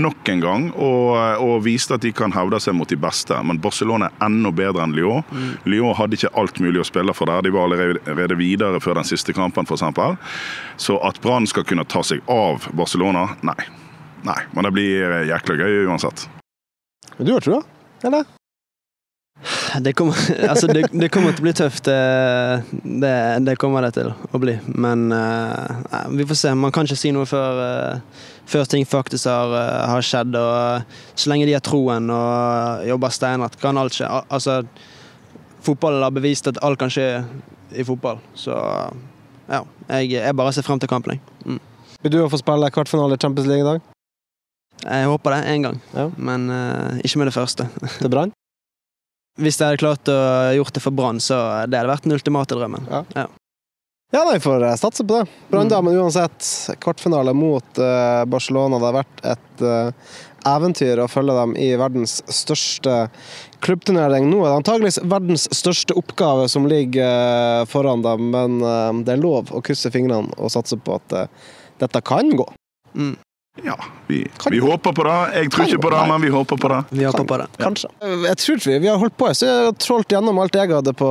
Nok 0.01 0.31
en 0.33 0.43
gang, 0.43 0.69
og, 0.73 1.17
og 1.45 1.65
viste 1.67 1.97
at 1.97 2.05
de 2.05 2.13
kan 2.17 2.35
hevde 2.35 2.61
seg 2.63 2.77
mot 2.79 2.91
de 2.91 2.99
beste. 3.01 3.37
Men 3.47 3.61
Barcelona 3.63 4.11
er 4.11 4.27
enda 4.29 4.53
bedre 4.57 4.85
enn 4.87 4.97
Lyon. 4.97 5.25
Lyon 5.69 5.97
hadde 5.99 6.19
ikke 6.19 6.33
alt 6.41 6.61
mulig 6.63 6.83
å 6.83 6.89
spille 6.89 7.15
for 7.17 7.31
der. 7.31 7.45
De 7.47 7.55
var 7.55 7.69
allerede 7.69 8.39
videre 8.39 8.81
før 8.83 9.01
den 9.01 9.09
siste 9.09 9.37
kampen, 9.37 9.69
f.eks. 9.69 9.85
Så 10.89 10.99
at 11.05 11.21
Brann 11.25 11.49
skal 11.49 11.67
kunne 11.69 11.87
ta 11.89 12.03
seg 12.07 12.25
av 12.33 12.69
Barcelona, 12.77 13.29
nei. 13.47 13.59
Nei, 14.27 14.41
men 14.57 14.67
det 14.67 14.73
blir 14.75 15.21
jækla 15.29 15.55
gøy 15.61 15.85
uansett. 15.87 16.27
Men 17.17 17.29
du 17.29 17.37
har 17.37 17.45
trua, 17.45 17.61
eller? 18.03 18.27
Det 19.83 19.93
kommer, 19.99 20.17
altså 20.51 20.69
det, 20.71 20.87
det 20.93 21.09
kommer 21.13 21.35
til 21.35 21.43
å 21.43 21.47
bli 21.47 21.55
tøft, 21.57 21.89
det, 21.89 21.97
det, 23.03 23.13
det 23.47 23.57
kommer 23.61 23.85
det 23.87 23.93
til 23.97 24.13
å 24.13 24.41
bli. 24.41 24.57
Men 24.75 25.11
uh, 25.13 26.07
vi 26.13 26.27
får 26.29 26.41
se. 26.41 26.55
Man 26.55 26.75
kan 26.75 26.89
ikke 26.89 26.99
si 27.01 27.13
noe 27.15 27.27
før, 27.29 27.61
uh, 27.61 28.29
før 28.49 28.69
ting 28.71 28.87
faktisk 28.89 29.29
har, 29.31 29.55
uh, 29.57 29.87
har 29.93 30.07
skjedd. 30.07 30.37
Og 30.39 31.19
så 31.19 31.33
lenge 31.33 31.49
de 31.49 31.57
har 31.57 31.65
troen 31.67 32.13
og 32.15 32.87
jobber 32.89 33.15
steinhardt, 33.17 33.59
kan 33.63 33.81
alt 33.81 33.99
skje. 33.99 34.09
Al 34.09 34.25
altså, 34.39 34.61
fotballen 35.67 36.07
har 36.07 36.15
bevist 36.15 36.49
at 36.51 36.63
alt 36.65 36.81
kan 36.81 36.93
skje 36.93 37.09
i 37.75 37.85
fotball. 37.87 38.23
Så 38.39 38.55
ja, 39.51 39.63
jeg, 39.89 40.15
jeg 40.17 40.39
bare 40.39 40.55
ser 40.55 40.67
frem 40.67 40.81
til 40.83 40.91
kampen. 40.91 41.21
Mm. 41.45 41.61
Vil 42.03 42.15
du 42.15 42.23
få 42.31 42.39
spille 42.41 42.71
kvartfinale 42.71 43.19
i 43.19 43.23
Champions 43.23 43.49
League 43.51 43.65
i 43.65 43.71
dag? 43.75 43.93
Jeg 44.85 45.09
håper 45.09 45.33
det 45.33 45.55
én 45.55 45.63
gang, 45.65 45.79
Ja. 45.95 46.11
men 46.17 46.51
eh, 46.51 47.01
ikke 47.05 47.19
med 47.19 47.27
det 47.31 47.35
første. 47.35 47.69
Til 47.99 48.11
Brann? 48.13 48.33
Hvis 49.37 49.59
jeg 49.61 49.69
hadde 49.69 49.83
klart 49.83 50.09
å 50.09 50.21
gjort 50.57 50.77
det 50.77 50.85
for 50.85 50.97
Brann, 50.97 51.21
så 51.21 51.41
det 51.69 51.81
hadde 51.81 51.91
vært 51.91 52.07
den 52.07 52.17
ultimate 52.17 52.57
drømmen. 52.57 52.89
Ja. 52.93 53.03
Ja. 53.17 53.27
Ja, 54.15 54.23
nei, 54.23 54.39
får 54.41 54.63
jeg 54.63 54.79
satse 54.79 55.05
på 55.05 55.17
det. 55.19 55.33
Branndamen 55.51 55.97
uansett. 55.99 56.47
Kvartfinale 56.81 57.35
mot 57.35 57.81
uh, 57.83 58.23
Barcelona. 58.31 58.79
Det 58.79 58.87
har 58.87 58.97
vært 59.01 59.25
et 59.35 59.65
uh, 59.67 60.13
eventyr 60.47 61.01
å 61.03 61.09
følge 61.11 61.35
dem 61.37 61.55
i 61.59 61.69
verdens 61.79 62.21
største 62.33 62.95
klubbturnering. 63.65 64.29
Nå 64.31 64.43
er 64.45 64.51
det 64.51 64.61
antageligvis 64.61 65.01
verdens 65.03 65.47
største 65.55 65.97
oppgave 65.99 66.47
som 66.53 66.69
ligger 66.71 67.63
uh, 67.63 67.67
foran 67.69 68.05
dem, 68.05 68.31
men 68.35 68.61
eh, 68.63 69.03
det 69.07 69.17
er 69.17 69.23
lov 69.23 69.53
å 69.55 69.63
krysse 69.65 69.91
fingrene 69.95 70.35
og 70.37 70.53
satse 70.53 70.79
på 70.79 70.99
at 70.99 71.17
eh, 71.17 71.53
dette 71.83 72.03
kan 72.07 72.31
gå. 72.39 72.47
Mm. 72.95 73.15
Ja, 73.65 73.77
vi, 74.07 74.27
vi 74.51 74.59
håper 74.59 74.93
på 74.93 75.05
det. 75.05 75.15
Jeg 75.35 75.51
tror 75.51 75.65
ikke 75.65 75.79
på 75.87 75.91
det, 75.91 76.01
men 76.09 76.21
vi 76.23 76.29
håper 76.29 76.57
på 76.61 76.69
det. 76.69 76.81
Vi 76.91 77.05
håper 77.05 77.25
på 77.25 77.37
det. 77.41 77.47
Kanskje. 77.57 77.89
Jeg 78.27 78.37
tror 78.43 78.59
ikke 78.61 78.71
vi 78.71 78.79
Vi 78.85 78.91
har 78.91 78.99
holdt 79.01 79.17
på, 79.17 79.31
så 79.35 79.47
jeg 79.49 79.65
har 79.69 79.77
trålt 79.81 80.13
gjennom 80.13 80.41
alt 80.43 80.59
jeg 80.59 80.71
hadde 80.75 80.93
på 80.97 81.09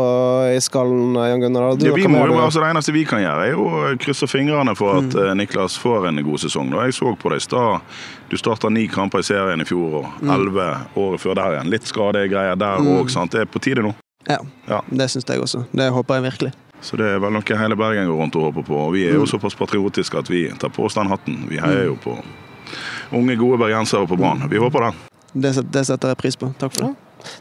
i 0.53 0.59
skallen, 0.61 1.17
Jan 1.17 1.41
Gunnar. 1.41 1.75
du, 1.75 1.87
Ja, 1.87 1.95
vi 1.97 2.07
må 2.07 2.21
jo, 2.27 2.37
altså 2.39 2.61
Det 2.61 2.69
eneste 2.69 2.93
vi 2.93 3.05
kan 3.09 3.23
gjøre, 3.23 3.47
er 3.49 3.57
å 3.57 3.95
krysse 3.97 4.29
fingrene 4.29 4.75
for 4.77 5.01
at 5.01 5.17
mm. 5.17 5.33
Niklas 5.41 5.77
får 5.81 6.07
en 6.11 6.21
god 6.23 6.43
sesong. 6.45 6.69
Da. 6.69 6.85
Jeg 6.85 6.97
så 6.99 7.15
på 7.17 7.33
deg 7.33 7.41
i 7.41 7.45
stad. 7.47 7.81
Du 8.29 8.37
starta 8.37 8.69
ni 8.69 8.85
kamper 8.87 9.25
i 9.25 9.25
serien 9.25 9.61
i 9.61 9.65
fjor 9.65 10.03
og 10.03 10.29
elleve 10.37 10.69
året 10.95 11.21
før 11.25 11.39
der 11.41 11.57
igjen. 11.57 11.73
Litt 11.73 11.89
skadegreier 11.89 12.55
der 12.61 12.77
òg. 12.85 13.09
Det 13.31 13.41
er 13.41 13.49
på 13.49 13.59
tide 13.63 13.81
nå. 13.85 13.95
Ja, 14.29 14.39
Ja. 14.69 14.81
det 14.89 15.09
syns 15.09 15.25
jeg 15.29 15.41
også. 15.41 15.65
Det 15.73 15.89
håper 15.93 16.15
jeg 16.15 16.23
virkelig. 16.31 16.53
Så 16.81 16.97
det 16.99 17.07
er 17.15 17.21
vel 17.23 17.33
noe 17.33 17.59
hele 17.59 17.77
Bergen 17.79 18.09
går 18.09 18.19
rundt 18.21 18.35
og 18.39 18.49
håper 18.49 18.65
på. 18.67 18.79
Og 18.87 18.93
vi 18.95 19.05
er 19.07 19.17
jo 19.17 19.25
såpass 19.29 19.55
patriotiske 19.57 20.19
at 20.19 20.29
vi 20.29 20.47
tar 20.59 20.73
på 20.73 20.85
oss 20.85 20.97
den 20.97 21.09
hatten. 21.11 21.45
Vi 21.49 21.59
heier 21.61 21.89
jo 21.89 21.97
på 22.01 22.17
unge, 23.15 23.35
gode 23.39 23.59
bergensere 23.61 24.07
på 24.07 24.17
Brann. 24.19 24.45
Vi 24.49 24.61
håper 24.61 24.87
det. 24.87 24.93
Det, 25.33 25.53
det 25.71 25.85
setter 25.87 26.13
jeg 26.13 26.21
pris 26.21 26.37
på. 26.39 26.51
Takk 26.59 26.75
for 26.75 26.87
det. 26.87 26.93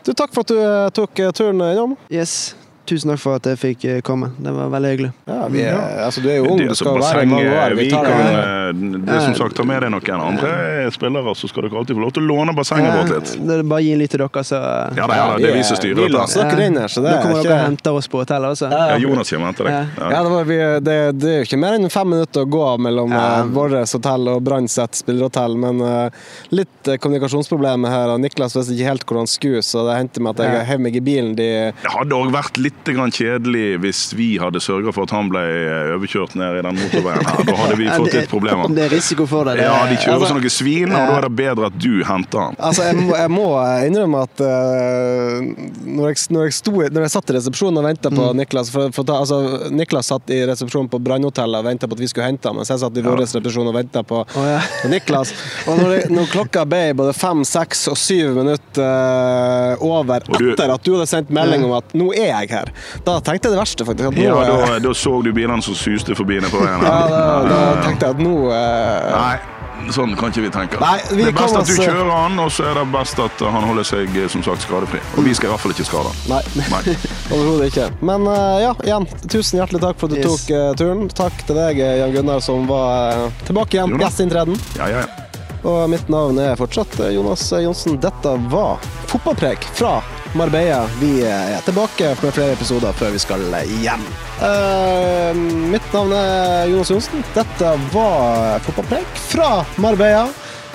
Du, 0.04 0.12
takk 0.16 0.32
for 0.32 0.46
at 0.46 0.52
du 0.52 0.58
eh, 0.58 0.90
tok 0.96 1.20
eh, 1.20 1.32
turen 1.36 1.60
innom. 1.60 1.96
Yes. 2.12 2.54
Tusen 2.84 3.08
takk 3.14 3.20
for 3.22 3.38
at 3.38 3.46
jeg 3.48 3.56
fikk 3.56 3.84
eh, 3.88 4.00
komme. 4.04 4.28
Det 4.36 4.52
var 4.52 4.68
veldig 4.74 4.88
hyggelig. 4.92 5.10
Ja, 5.24 5.46
vi 5.48 5.62
er, 5.64 5.78
altså, 6.04 6.20
du 6.20 6.26
er 6.28 6.36
jo 6.42 6.50
ung, 6.52 6.58
du 6.60 6.74
skal 6.76 6.98
være 7.00 7.22
i 7.24 7.28
mange 7.30 7.52
år. 7.56 7.72
Vi 7.78 7.86
vi 7.86 7.90
tar 7.94 8.04
kan, 8.04 8.18
det. 8.20 8.42
eh, 8.44 8.98
det 9.06 9.14
er 9.14 9.22
som 9.24 9.36
sagt, 9.38 9.54
ta 9.56 9.64
med 9.64 9.80
deg 9.86 9.92
noen 9.94 10.20
andre 10.24 10.50
spillere, 10.92 11.32
så 11.40 11.48
skal 11.48 11.64
dere 11.64 11.78
alltid 11.80 11.96
få 11.96 12.02
lov 12.04 12.12
til 12.18 12.26
å 12.26 12.28
låne 12.28 12.52
bassenget 12.58 12.92
vårt 12.98 13.12
litt. 13.14 13.32
Det 13.48 13.56
er 13.56 13.62
bare 13.72 13.86
gi 13.86 13.94
litt 14.02 14.12
til 14.12 14.20
dere, 14.20 14.42
så 14.44 14.60
Ja, 14.60 15.06
det, 15.08 15.16
er, 15.16 15.32
det, 15.32 15.40
det 15.46 15.48
er 15.48 15.56
vi 15.56 15.62
som 15.64 15.80
styrer 15.80 16.12
dette. 16.12 16.44
dere 16.52 16.66
inn 16.68 16.76
her, 16.82 16.92
så 16.92 17.04
det 17.06 17.08
Da 17.08 17.16
er 17.16 17.22
kommer 17.24 17.38
dere 17.40 17.46
ikke 17.48 17.56
og 17.56 17.64
henter 17.70 17.98
oss 18.02 18.10
på 18.12 18.20
hotellet 18.20 18.54
også. 18.58 18.70
Ja, 18.74 18.98
Jonas 19.00 19.32
kommer 19.32 19.54
etter 19.54 19.70
deg. 19.70 19.78
Ja. 20.04 20.10
ja, 20.12 20.20
det, 20.28 20.34
var, 20.36 20.44
vi, 20.52 20.60
det, 20.90 20.98
det 21.24 21.32
er 21.32 21.40
jo 21.40 21.48
ikke 21.48 21.60
mer 21.64 21.78
enn 21.78 21.88
fem 21.96 22.12
minutter 22.12 22.44
å 22.44 22.50
gå 22.58 22.66
mellom 22.84 23.16
Ja. 23.16 23.24
uh, 23.40 23.48
vårt 23.56 23.96
hotell 23.96 24.28
og 24.34 24.42
Brann 24.44 24.68
spillerhotell, 24.68 25.56
men 25.56 25.80
eh, 25.80 26.22
litt 26.52 26.92
kommunikasjonsproblemer 27.00 27.88
her. 27.88 28.12
og 28.14 28.20
Niklas 28.20 28.56
visste 28.58 28.74
ikke 28.76 28.90
helt 28.92 29.04
hvor 29.08 29.22
han 29.22 29.30
skulle, 29.30 29.62
så 29.64 29.86
det 29.88 29.96
hendte 30.02 30.20
meg 30.24 30.36
at 30.36 30.44
jeg 30.44 30.66
heiv 30.68 30.80
meg 30.84 30.96
i 31.00 31.04
bilen. 31.04 31.32
De, 31.38 31.48
Det 31.80 31.92
hadde 31.94 32.16
òg 32.18 32.32
vært 32.34 32.60
litt 32.60 32.73
grann 32.84 33.10
kjedelig 33.14 33.78
hvis 33.80 34.00
vi 34.18 34.36
hadde 34.38 34.60
sørga 34.60 34.92
for 34.92 35.04
at 35.06 35.10
han 35.14 35.28
ble 35.32 35.40
eh, 35.40 35.92
overkjørt 35.96 36.34
ned 36.36 36.58
i 36.58 36.62
den 36.66 36.76
motorveien. 36.76 37.24
her. 37.24 37.44
Da 37.48 37.54
hadde 37.56 37.76
vi 37.78 37.86
fått 38.00 38.12
litt 38.12 38.28
problemer. 38.28 38.68
Det 38.74 38.84
er 38.84 38.92
risiko 38.92 39.26
for 39.30 39.44
det. 39.48 39.54
det 39.60 39.64
Ja, 39.68 39.86
de 39.88 39.96
kjører 39.96 40.14
altså- 40.18 40.28
som 40.34 40.40
noen 40.40 40.50
svin, 40.50 40.92
og 40.92 40.98
da 41.08 41.16
er 41.16 41.28
det 41.28 41.32
bedre 41.38 41.66
at 41.70 41.78
du 41.80 42.04
henter 42.04 42.38
han. 42.48 42.56
Altså, 42.58 42.82
jeg 42.90 42.96
må, 43.00 43.14
jeg 43.16 43.30
må 43.30 43.46
innrømme 43.88 44.22
at 44.26 44.42
uh, 44.44 45.40
når, 45.84 46.10
jeg, 46.12 46.20
når, 46.34 46.44
jeg 46.48 46.56
sto, 46.58 46.72
når 46.72 47.06
jeg 47.06 47.14
satt 47.14 47.30
i 47.32 47.36
resepsjonen 47.38 47.80
og 47.80 47.86
venta 47.88 48.10
på 48.14 48.28
Niklas 48.36 48.70
for, 48.74 48.90
for, 48.96 49.04
ta- 49.08 49.20
altså, 49.22 49.70
Niklas 49.72 50.10
satt 50.12 50.30
i 50.34 50.42
resepsjonen 50.48 50.90
på 50.92 51.00
Brannhotellet 51.04 51.60
og 51.62 51.68
venta 51.68 51.88
på 51.88 51.96
at 51.98 52.04
vi 52.04 52.10
skulle 52.10 52.28
hente 52.28 52.48
ham, 52.50 52.56
mens 52.60 52.70
jeg 52.72 52.82
satt 52.84 52.96
i 53.00 53.04
vår 53.04 53.20
resepsjon 53.24 53.70
og 53.70 53.74
venta 53.78 54.02
på, 54.06 54.22
oh, 54.24 54.46
ja. 54.48 54.60
på 54.82 54.90
Niklas. 54.92 55.32
Og 55.68 55.78
når, 55.80 55.90
jeg, 55.98 56.10
når 56.14 56.30
klokka 56.34 56.64
ble 56.68 56.82
både 56.98 57.12
fem, 57.16 57.44
seks 57.48 57.86
og 57.92 57.98
syv 58.00 58.34
minutter 58.42 58.82
uh, 58.84 59.84
over 59.84 60.24
du- 60.28 60.50
etter 60.52 60.72
at 60.74 60.84
du 60.84 60.92
hadde 60.96 61.08
sendt 61.10 61.30
melding 61.34 61.64
om 61.66 61.72
at 61.78 61.92
'nå 61.94 62.10
er 62.14 62.30
jeg 62.32 62.50
her', 62.54 62.63
da 63.04 63.18
tenkte 63.20 63.48
jeg 63.50 63.56
det 63.56 63.60
verste, 63.62 63.84
faktisk. 63.88 64.10
At 64.12 64.14
nå, 64.18 64.22
Ja, 64.22 64.36
eh, 64.42 64.68
da, 64.74 64.78
da 64.88 64.94
så 64.94 65.16
du 65.24 65.32
bilene 65.32 65.62
som 65.62 65.74
suste 65.74 66.14
forbi 66.18 66.40
ned 66.40 66.50
på 66.52 66.60
veien. 66.62 66.82
ja, 66.84 67.00
da, 67.08 67.24
da 67.48 67.58
tenkte 67.84 68.06
jeg 68.10 68.16
at 68.16 68.22
nå 68.24 68.36
eh, 68.52 69.10
Nei, 69.14 69.90
sånn 69.92 70.14
kan 70.16 70.30
ikke 70.32 70.44
vi 70.46 70.50
tenke. 70.54 70.78
Nei, 70.80 70.98
vi 71.10 71.24
det 71.26 71.32
er 71.32 71.36
best 71.36 71.56
at 71.58 71.66
du 71.68 71.72
oss- 71.74 71.80
kjører 71.84 72.10
han, 72.10 72.38
og 72.40 72.52
så 72.54 72.64
er 72.70 72.78
det 72.80 72.84
best 72.94 73.18
at 73.20 73.42
han 73.44 73.66
holder 73.68 73.84
seg 73.88 74.16
eh, 74.16 74.28
som 74.32 74.44
sagt 74.46 74.64
skadefri. 74.64 75.00
Og 75.18 75.26
vi 75.26 75.34
skal 75.36 75.50
i 75.50 75.52
hvert 75.52 75.60
fall 75.64 75.74
ikke 75.74 75.88
skade 75.90 76.12
han. 76.12 76.22
Nei. 76.32 76.68
Nei. 76.72 76.96
Overhodet 77.34 77.68
ikke. 77.72 77.88
Men 78.00 78.24
eh, 78.30 78.62
ja, 78.64 78.72
igjen, 78.86 79.08
tusen 79.28 79.60
hjertelig 79.60 79.82
takk 79.84 80.00
for 80.00 80.08
at 80.08 80.16
du 80.16 80.22
Yes. 80.22 80.46
tok 80.46 80.54
uh, 80.56 80.70
turen. 80.78 81.04
Takk 81.12 81.44
til 81.48 81.58
deg, 81.58 81.82
eh, 81.84 81.98
Jan 82.00 82.14
Gunnar, 82.16 82.40
som 82.44 82.64
var 82.70 83.26
uh, 83.26 83.44
tilbake 83.48 83.76
igjen. 83.80 83.92
Da. 83.98 84.06
Gjestinntreden. 84.06 84.56
Ja, 84.80 84.88
ja, 84.94 85.04
ja. 85.04 85.23
Og 85.64 85.90
mitt 85.90 86.08
navn 86.12 86.38
er 86.38 86.58
fortsatt 86.60 86.98
eh, 87.00 87.14
Jonas 87.16 87.46
Johnsen. 87.52 87.96
Dette 88.00 88.36
var 88.52 88.82
Fotballpreik 89.08 89.64
fra 89.78 90.02
Marbella. 90.36 90.84
Vi 91.00 91.22
er 91.24 91.60
tilbake 91.64 92.12
med 92.22 92.34
flere 92.34 92.52
episoder 92.52 92.92
før 92.92 93.14
vi 93.14 93.22
skal 93.22 93.44
hjem. 93.80 94.04
Uh, 94.42 95.30
mitt 95.72 95.86
navn 95.94 96.12
er 96.18 96.66
Jonas 96.68 96.90
Johnsen. 96.90 97.24
Dette 97.36 97.74
var 97.94 98.58
Fotballpreik 98.66 99.16
fra 99.30 99.64
Marbella. 99.76 100.28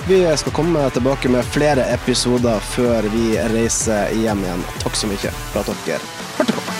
Vi 0.08 0.36
skal 0.36 0.52
komme 0.52 0.90
tilbake 0.90 1.28
med 1.28 1.44
flere 1.44 1.84
episoder 1.92 2.58
før 2.72 3.06
vi 3.14 3.36
reiser 3.54 4.14
hjem 4.16 4.46
igjen. 4.46 4.68
Takk 4.82 4.96
så 4.96 5.12
mye 5.12 5.38
for 5.52 5.60
at 5.62 5.86
dere 5.86 6.00
hørte 6.38 6.56
på. 6.56 6.79